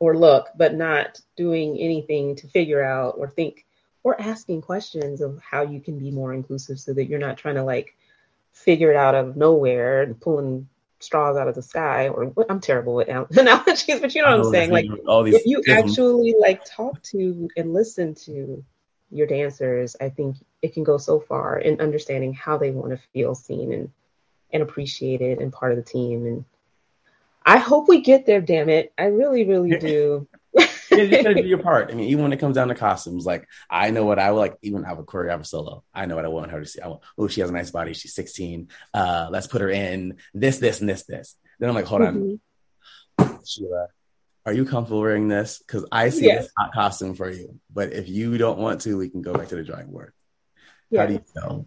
[0.00, 3.64] or look, but not doing anything to figure out or think
[4.04, 7.56] or asking questions of how you can be more inclusive so that you're not trying
[7.56, 7.96] to like
[8.52, 10.68] figure it out out of nowhere and pulling
[11.00, 14.52] straws out of the sky or I'm terrible with analogies, but you know what I'm
[14.52, 14.70] saying?
[14.70, 18.64] Like all these if you actually like talk to and listen to
[19.10, 23.00] your dancers, I think it can go so far in understanding how they want to
[23.12, 23.90] feel seen and
[24.50, 26.26] and appreciated and part of the team.
[26.26, 26.44] And
[27.44, 28.92] I hope we get there, damn it.
[28.96, 30.26] I really, really do.
[30.54, 31.90] yeah, you gotta do your part.
[31.90, 34.38] I mean, even when it comes down to costumes, like I know what I would
[34.38, 34.56] like.
[34.62, 35.84] Even I would choreograph a solo.
[35.94, 36.80] I know what I want her to see.
[36.80, 37.94] I want, oh, she has a nice body.
[37.94, 38.68] She's 16.
[38.94, 41.36] Uh, let's put her in this, this, and this, this.
[41.58, 43.22] Then I'm like, hold mm-hmm.
[43.22, 43.88] on, Sheila,
[44.46, 45.58] are you comfortable wearing this?
[45.58, 46.44] Because I see yes.
[46.44, 47.60] this hot costume for you.
[47.72, 50.12] But if you don't want to, we can go back to the drawing board.
[50.90, 51.00] Yes.
[51.00, 51.66] How do you know?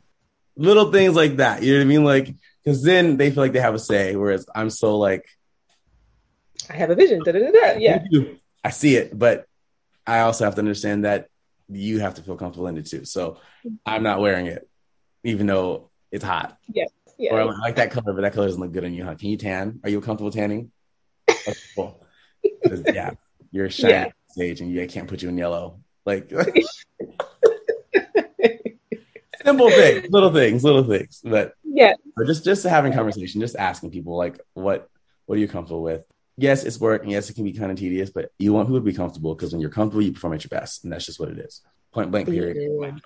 [0.56, 1.64] Little things like that.
[1.64, 2.04] You know what I mean?
[2.04, 4.16] Like, because then they feel like they have a say.
[4.16, 5.26] Whereas I'm so like,
[6.70, 7.22] I have a vision.
[7.24, 8.04] Da, da, da, yeah.
[8.64, 9.46] I see it, but
[10.06, 11.28] I also have to understand that
[11.70, 13.06] you have to feel comfortable in it too.
[13.06, 13.38] So
[13.86, 14.68] I'm not wearing it,
[15.24, 16.58] even though it's hot.
[16.72, 16.90] Yes.
[17.18, 17.34] yes.
[17.34, 19.16] Or I like that color, but that color doesn't look good on you, huh?
[19.16, 19.80] Can you tan?
[19.84, 20.72] Are you comfortable tanning?
[21.76, 22.06] cool.
[22.94, 23.12] Yeah,
[23.52, 24.12] you're shining yeah.
[24.30, 25.80] stage, and you can't put you in yellow.
[26.06, 26.30] Like
[29.44, 31.22] simple things, little things, little things.
[31.24, 34.90] But yeah, but just just having conversation, just asking people like, what
[35.26, 36.04] what are you comfortable with?
[36.42, 38.80] yes, it's work, and yes, it can be kind of tedious, but you want people
[38.80, 41.20] to be comfortable because when you're comfortable, you perform at your best, and that's just
[41.20, 41.62] what it is.
[41.94, 42.28] Point blank.
[42.28, 43.02] Period.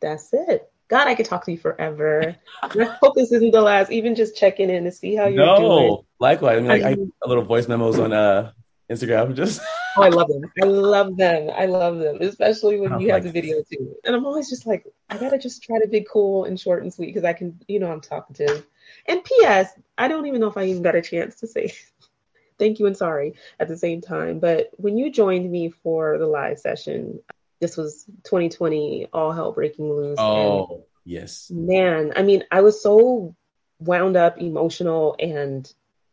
[0.00, 0.70] That's it.
[0.88, 2.34] God, I could talk to you forever.
[2.62, 3.92] I hope this isn't the last.
[3.92, 5.98] Even just checking in to see how you're no, doing.
[6.18, 6.56] likewise.
[6.56, 8.52] I mean, like, I, I little voice memos on uh
[8.90, 9.34] Instagram.
[9.34, 9.60] Just
[9.96, 10.50] oh, I love them.
[10.62, 11.50] I love them.
[11.54, 13.96] I love them, especially when you have the video too.
[14.04, 16.92] And I'm always just like, I gotta just try to be cool and short and
[16.92, 18.66] sweet because I can, you know, I'm talkative.
[19.06, 19.70] And P.S.
[19.98, 21.74] I don't even know if I even got a chance to say
[22.58, 24.38] thank you and sorry at the same time.
[24.38, 27.20] But when you joined me for the live session,
[27.60, 30.18] this was 2020, all hell breaking loose.
[30.18, 31.50] Oh, yes.
[31.50, 33.34] Man, I mean, I was so
[33.80, 35.70] wound up, emotional, and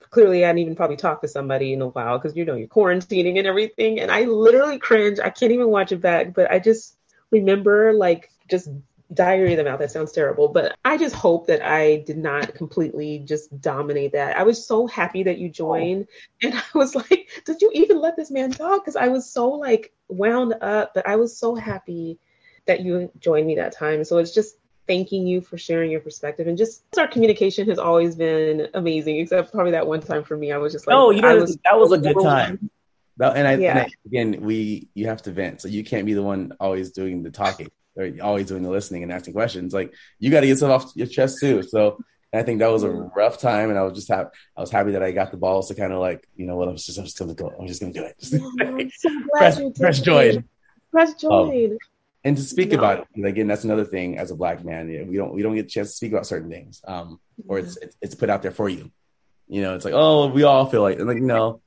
[0.09, 2.67] clearly I hadn't even probably talked to somebody in a while because you know you're
[2.67, 3.99] quarantining and everything.
[3.99, 5.19] And I literally cringe.
[5.19, 6.97] I can't even watch it back, but I just
[7.31, 8.69] remember like just
[9.13, 12.55] diary of the mouth that sounds terrible but i just hope that i did not
[12.55, 15.51] completely just dominate that i was so happy that you oh.
[15.51, 16.47] joined oh.
[16.47, 19.49] and i was like did you even let this man talk because i was so
[19.49, 22.19] like wound up but i was so happy
[22.65, 24.57] that you joined me that time so it's just
[24.87, 29.51] thanking you for sharing your perspective and just our communication has always been amazing except
[29.51, 31.77] probably that one time for me i was just like oh you know was, that
[31.77, 32.69] was a good time
[33.21, 33.69] and I, yeah.
[33.69, 36.91] and I, again, we you have to vent, so you can't be the one always
[36.91, 39.73] doing the talking or always doing the listening and asking questions.
[39.73, 41.63] Like you got to get stuff off your chest too.
[41.63, 42.03] So
[42.35, 44.29] I think that was a rough time, and I was just happy.
[44.55, 46.67] I was happy that I got the balls to kind of like, you know what,
[46.67, 47.53] I'm just, I'm just gonna go.
[47.59, 48.15] I'm just gonna do it.
[48.97, 50.45] so press, press join.
[50.91, 51.71] Press join.
[51.71, 51.77] Um,
[52.23, 52.79] and to speak no.
[52.79, 54.17] about it again, that's another thing.
[54.17, 56.49] As a black man, we don't we don't get a chance to speak about certain
[56.49, 58.91] things, um, or it's, it's it's put out there for you.
[59.47, 61.61] You know, it's like, oh, we all feel like, and like, no,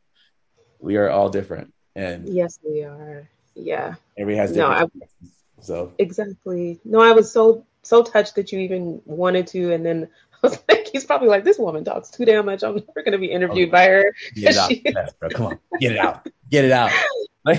[0.81, 1.73] we are all different.
[1.95, 3.29] And yes, we are
[3.59, 3.95] yeah.
[4.17, 4.67] Everybody has No.
[4.67, 4.87] I-
[5.61, 6.79] so Exactly.
[6.85, 10.09] No, I was so so touched that you even wanted to, and then
[10.43, 12.63] I was like, he's probably like, this woman talks too damn much.
[12.63, 14.05] I'm never going to be interviewed by her.
[14.35, 14.69] get it out.
[14.71, 15.29] She- Yes, bro.
[15.31, 16.29] Come on, get it out.
[16.51, 16.91] Get it out.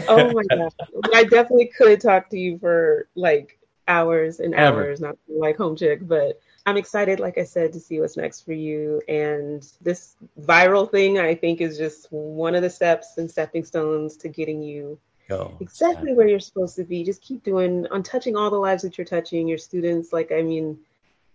[0.07, 0.71] Oh my god!
[1.15, 3.57] I definitely could talk to you for like
[3.87, 4.83] hours and Ever.
[4.83, 8.41] hours, not like home chick, but I'm excited, like I said, to see what's next
[8.41, 9.01] for you.
[9.07, 14.15] And this viral thing, I think, is just one of the steps and stepping stones
[14.17, 15.57] to getting you Go.
[15.59, 17.03] exactly where you're supposed to be.
[17.03, 20.13] Just keep doing on touching all the lives that you're touching, your students.
[20.13, 20.77] Like, I mean,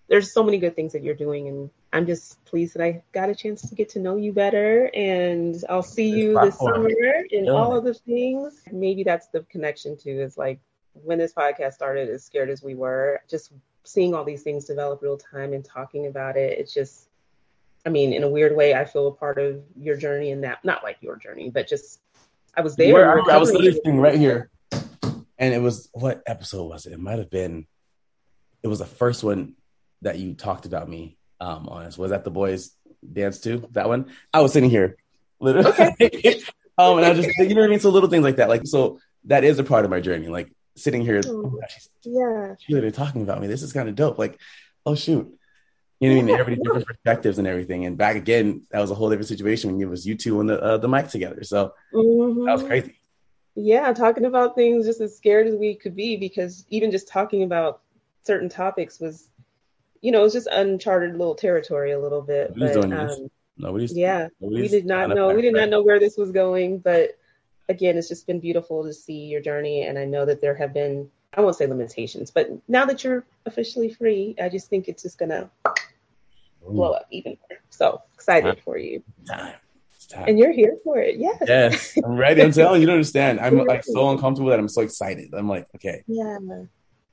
[0.08, 3.30] there's so many good things that you're doing, and I'm just pleased that I got
[3.30, 4.90] a chance to get to know you better.
[4.94, 6.90] And I'll see This you this summer
[7.30, 8.60] and all of the things.
[8.70, 10.20] Maybe that's the connection too.
[10.20, 10.60] Is like
[10.92, 13.52] when this podcast started, as scared as we were, just
[13.84, 16.58] seeing all these things develop real time and talking about it.
[16.58, 17.08] It's just
[17.86, 20.64] I mean, in a weird way, I feel a part of your journey in that,
[20.64, 22.00] not like your journey, but just
[22.56, 22.92] I was there.
[22.92, 23.84] Where- I, was covering literally it.
[23.84, 24.50] sitting right here,
[25.38, 26.92] and it was what episode was it?
[26.92, 27.66] It might have been.
[28.62, 29.56] It was the first one
[30.04, 31.90] that you talked about me um, on.
[31.98, 32.70] Was that the boys
[33.12, 33.68] dance too?
[33.72, 34.12] That one?
[34.32, 34.96] I was sitting here,
[35.40, 35.72] literally.
[36.78, 37.80] um, and I just, you know what I mean.
[37.80, 40.28] So little things like that, like so, that is a part of my journey.
[40.28, 42.54] Like sitting here, oh my gosh, she's Yeah.
[42.58, 43.46] she's literally talking about me.
[43.46, 44.18] This is kind of dope.
[44.18, 44.38] Like,
[44.86, 45.30] oh shoot.
[46.00, 46.38] You know what I mean?
[46.38, 47.86] Everybody different perspectives and everything.
[47.86, 50.46] And back again, that was a whole different situation when it was you two on
[50.46, 51.42] the uh, the mic together.
[51.44, 52.44] So Mhm.
[52.46, 52.96] that was crazy.
[53.54, 57.44] Yeah, talking about things just as scared as we could be because even just talking
[57.44, 57.82] about
[58.24, 59.28] certain topics was,
[60.04, 62.52] you know, it was just uncharted little territory a little bit.
[62.54, 66.18] Who's But um, Nobody's yeah, we did not know we did not know where this
[66.18, 66.78] was going.
[66.78, 67.18] But
[67.70, 70.74] again, it's just been beautiful to see your journey, and I know that there have
[70.74, 75.02] been I won't say limitations, but now that you're officially free, I just think it's
[75.02, 75.48] just gonna
[76.68, 77.58] blow up even more.
[77.70, 79.54] So excited for you, time.
[80.10, 80.24] Time.
[80.28, 81.16] and you're here for it.
[81.16, 81.42] Yes.
[81.46, 82.42] yes, I'm ready.
[82.42, 83.40] I'm telling you, you don't understand.
[83.40, 85.32] I'm like so uncomfortable that I'm so excited.
[85.32, 86.36] I'm like, okay, Yeah.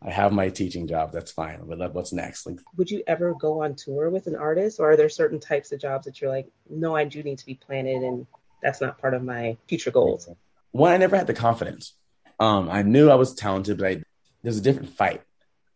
[0.04, 1.12] I have my teaching job.
[1.12, 1.60] That's fine.
[1.64, 2.46] But like, what's next?
[2.48, 5.72] Like, would you ever go on tour with an artist or are there certain types
[5.72, 8.26] of jobs that you're like no i do need to be planted and
[8.64, 10.28] that's not part of my future goals
[10.72, 11.94] one, I never had the confidence.
[12.40, 14.04] Um, I knew I was talented, but I,
[14.42, 15.22] there's a different fight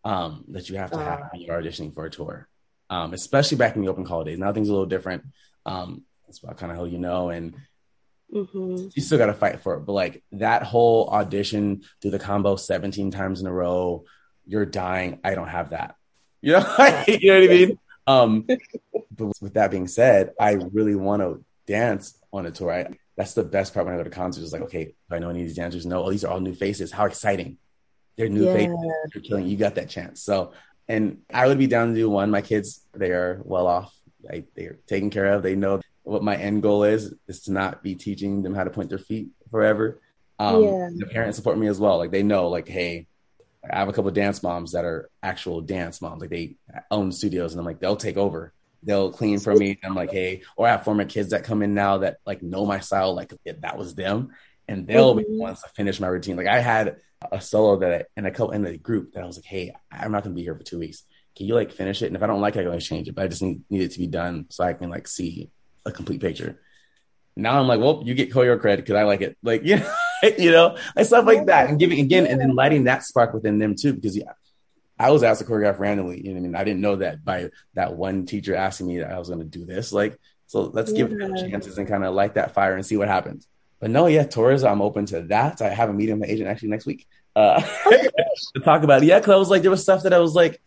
[0.03, 1.29] um, that you have to have Ah.
[1.31, 2.47] when you're auditioning for a tour,
[2.89, 4.39] um, especially back in the open call days.
[4.39, 5.23] Now things are a little different.
[5.65, 7.55] Um, that's about kind of how you know, and
[8.33, 8.87] mm-hmm.
[8.93, 9.81] you still got to fight for it.
[9.81, 14.05] But like that whole audition through the combo 17 times in a row,
[14.45, 15.19] you're dying.
[15.23, 15.95] I don't have that.
[16.41, 16.59] You know,
[17.07, 17.79] you know what I mean?
[18.07, 18.47] Um,
[19.11, 22.71] but with that being said, I really want to dance on a tour.
[22.71, 22.87] I,
[23.17, 24.45] that's the best part when I go to concerts.
[24.45, 26.39] Is like, okay, if I know any of these dancers, no, oh, these are all
[26.39, 26.91] new faces.
[26.91, 27.57] How exciting!
[28.17, 28.53] They're new Yeah.
[28.53, 28.75] faces.
[29.13, 29.47] You're killing.
[29.47, 30.21] You got that chance.
[30.21, 30.53] So,
[30.87, 32.29] and I would be down to do one.
[32.29, 33.95] My kids, they are well off.
[34.29, 35.43] I, they're taken care of.
[35.43, 38.69] They know what my end goal is is to not be teaching them how to
[38.69, 40.01] point their feet forever.
[40.39, 40.89] Um, Yeah.
[40.95, 41.97] The parents support me as well.
[41.97, 43.07] Like they know, like, hey,
[43.69, 46.21] I have a couple of dance moms that are actual dance moms.
[46.21, 46.55] Like they
[46.91, 48.53] own studios, and I'm like, they'll take over.
[48.83, 49.79] They'll clean for me.
[49.83, 52.65] I'm like, hey, or I have former kids that come in now that like know
[52.67, 54.29] my style, like that was them,
[54.67, 55.39] and they'll be the Mhm.
[55.39, 56.37] ones to finish my routine.
[56.37, 56.97] Like I had
[57.31, 59.73] a solo that I, and a couple in the group that I was like, hey,
[59.91, 61.03] I'm not gonna be here for two weeks.
[61.35, 62.07] Can you like finish it?
[62.07, 63.15] And if I don't like it, I can change it.
[63.15, 65.49] But I just need, need it to be done so I can like see
[65.85, 66.59] a complete picture.
[67.35, 69.37] Now I'm like, well, you get choreo credit because I like it.
[69.43, 69.93] Like, you know,
[70.37, 71.69] you know, like stuff like that.
[71.69, 74.33] And giving again, and then lighting that spark within them too, because yeah,
[74.97, 76.17] I was asked to choreograph randomly.
[76.17, 76.55] You know what I mean?
[76.55, 79.45] I didn't know that by that one teacher asking me that I was going to
[79.45, 79.91] do this.
[79.91, 80.17] Like,
[80.47, 83.47] so let's give them chances and kind of light that fire and see what happens.
[83.79, 85.61] But no, yeah, tours, I'm open to that.
[85.61, 89.07] I have a meeting with my agent actually next week uh, to talk about it.
[89.07, 90.61] Yeah, because I was like, there was stuff that I was like,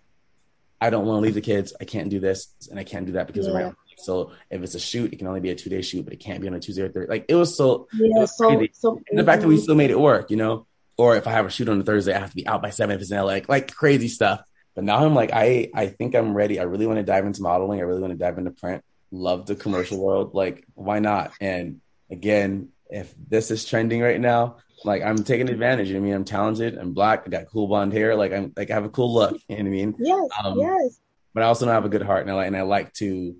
[0.80, 1.72] I don't want to leave the kids.
[1.80, 3.72] I can't do this and I can't do that because of Yeah.
[3.98, 6.20] So if it's a shoot, it can only be a two day shoot, but it
[6.20, 7.10] can't be on a Tuesday or Thursday.
[7.10, 8.70] Like it was so yeah was so crazy.
[8.72, 10.66] so the fact that we still made it work, you know.
[10.96, 12.70] Or if I have a shoot on a Thursday, I have to be out by
[12.70, 14.42] seven if it's in LA, like, like crazy stuff.
[14.74, 16.58] But now I'm like, I I think I'm ready.
[16.58, 17.78] I really want to dive into modeling.
[17.78, 18.82] I really want to dive into print.
[19.12, 20.34] Love the commercial world.
[20.34, 21.32] Like, why not?
[21.40, 21.80] And
[22.10, 25.88] again, if this is trending right now, like I'm taking advantage.
[25.88, 26.76] You know I mean, I'm talented.
[26.78, 27.24] I'm black.
[27.26, 28.16] I got cool blonde hair.
[28.16, 29.38] Like I'm like I have a cool look.
[29.48, 29.94] You know what I mean?
[29.98, 31.00] yes Um, yes
[31.34, 32.92] But I also know I have a good heart, and I like and I like
[32.94, 33.36] to,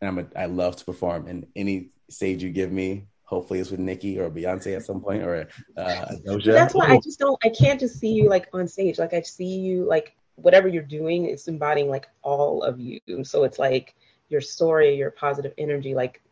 [0.00, 1.26] and I'm a, I love to perform.
[1.26, 5.22] And any stage you give me, hopefully it's with Nicki or Beyonce at some point
[5.22, 6.52] or uh, Doja.
[6.52, 9.20] that's why i just don't i can't just see you like on stage like i
[9.20, 13.94] see you like whatever you're doing it's embodying like all of you so it's like
[14.30, 16.22] your story your positive energy like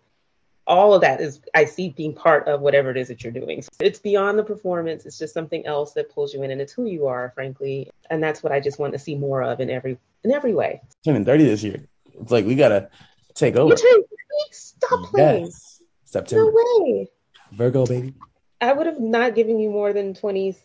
[0.67, 3.61] all of that is i see being part of whatever it is that you're doing
[3.61, 6.73] so it's beyond the performance it's just something else that pulls you in and it's
[6.73, 9.69] who you are frankly and that's what i just want to see more of in
[9.69, 11.87] every in every way turning 30 this year.
[12.19, 12.89] It's like we gotta
[13.37, 13.71] take over.
[13.71, 14.53] you turned 30?
[14.53, 15.83] stop playing Yes.
[16.05, 16.45] September.
[16.45, 17.09] no way
[17.53, 18.15] Virgo baby.
[18.61, 20.57] I would have not given you more than 20,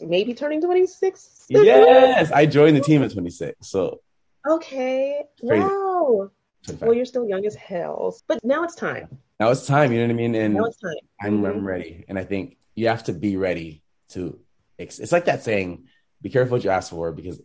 [0.00, 1.46] maybe turning 26.
[1.50, 3.68] Yes, I joined the team at 26.
[3.68, 4.00] So,
[4.48, 5.24] okay.
[5.46, 5.62] Crazy.
[5.64, 6.30] Wow.
[6.64, 6.86] 25.
[6.86, 8.16] Well, you're still young as hell.
[8.28, 9.18] But now it's time.
[9.40, 9.92] now it's time.
[9.92, 10.34] You know what I mean?
[10.34, 10.94] And Now it's time.
[11.20, 11.48] I'm, Mhm.
[11.50, 12.04] I'm ready.
[12.08, 14.38] And I think you have to be ready to.
[14.78, 15.84] It's like that saying,
[16.22, 17.40] be careful what you ask for because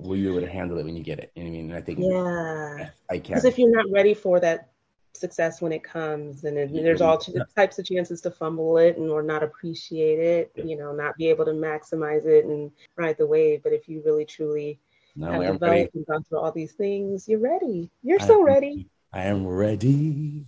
[0.00, 1.32] will you be able to handle it when you get it?
[1.34, 1.70] You know what I mean?
[1.70, 2.90] And I think Yeah.
[3.10, 3.34] I can.
[3.34, 4.70] Because if you're not ready for that
[5.14, 8.96] success when it comes, and then there's all t- types of chances to fumble it
[8.98, 10.64] and or not appreciate it, Yeah.
[10.64, 13.62] you know, not be able to maximize it and ride the wave.
[13.62, 14.78] But if you really truly
[15.20, 17.90] have developed ready, and gone through all these things, you're ready.
[18.02, 18.88] You're I so am- ready.
[19.12, 20.44] I am ready.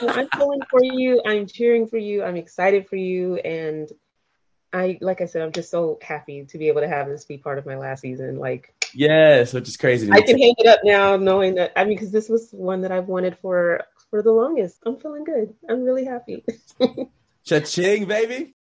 [0.00, 1.22] So I'm pulling for you.
[1.24, 2.22] I'm cheering for you.
[2.22, 3.36] I'm excited for you.
[3.36, 3.88] And
[4.72, 7.38] I, like I said, I'm just so happy to be able to have this be
[7.38, 8.36] part of my last season.
[8.36, 10.06] Like Yes, which is crazy.
[10.06, 11.72] to I can hang it up now, knowing that.
[11.76, 14.78] I mean, because this was one that I've wanted for for the longest.
[14.84, 15.54] I'm feeling good.
[15.68, 16.44] I'm really happy.
[17.44, 18.54] Cha-ching, baby.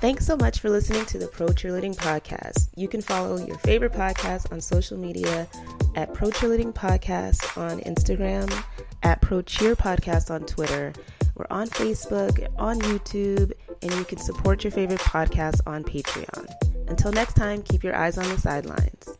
[0.00, 2.68] Thanks so much for listening to the Pro Cheerleading Podcast.
[2.74, 5.46] You can follow your favorite podcast on social media
[5.94, 8.50] at Pro Cheerleading Podcast on Instagram,
[9.04, 10.92] at Pro Cheer Podcast on Twitter.
[11.36, 13.52] We're on Facebook, on YouTube,
[13.82, 16.46] and you can support your favorite podcast on Patreon.
[16.88, 19.18] Until next time, keep your eyes on the sidelines.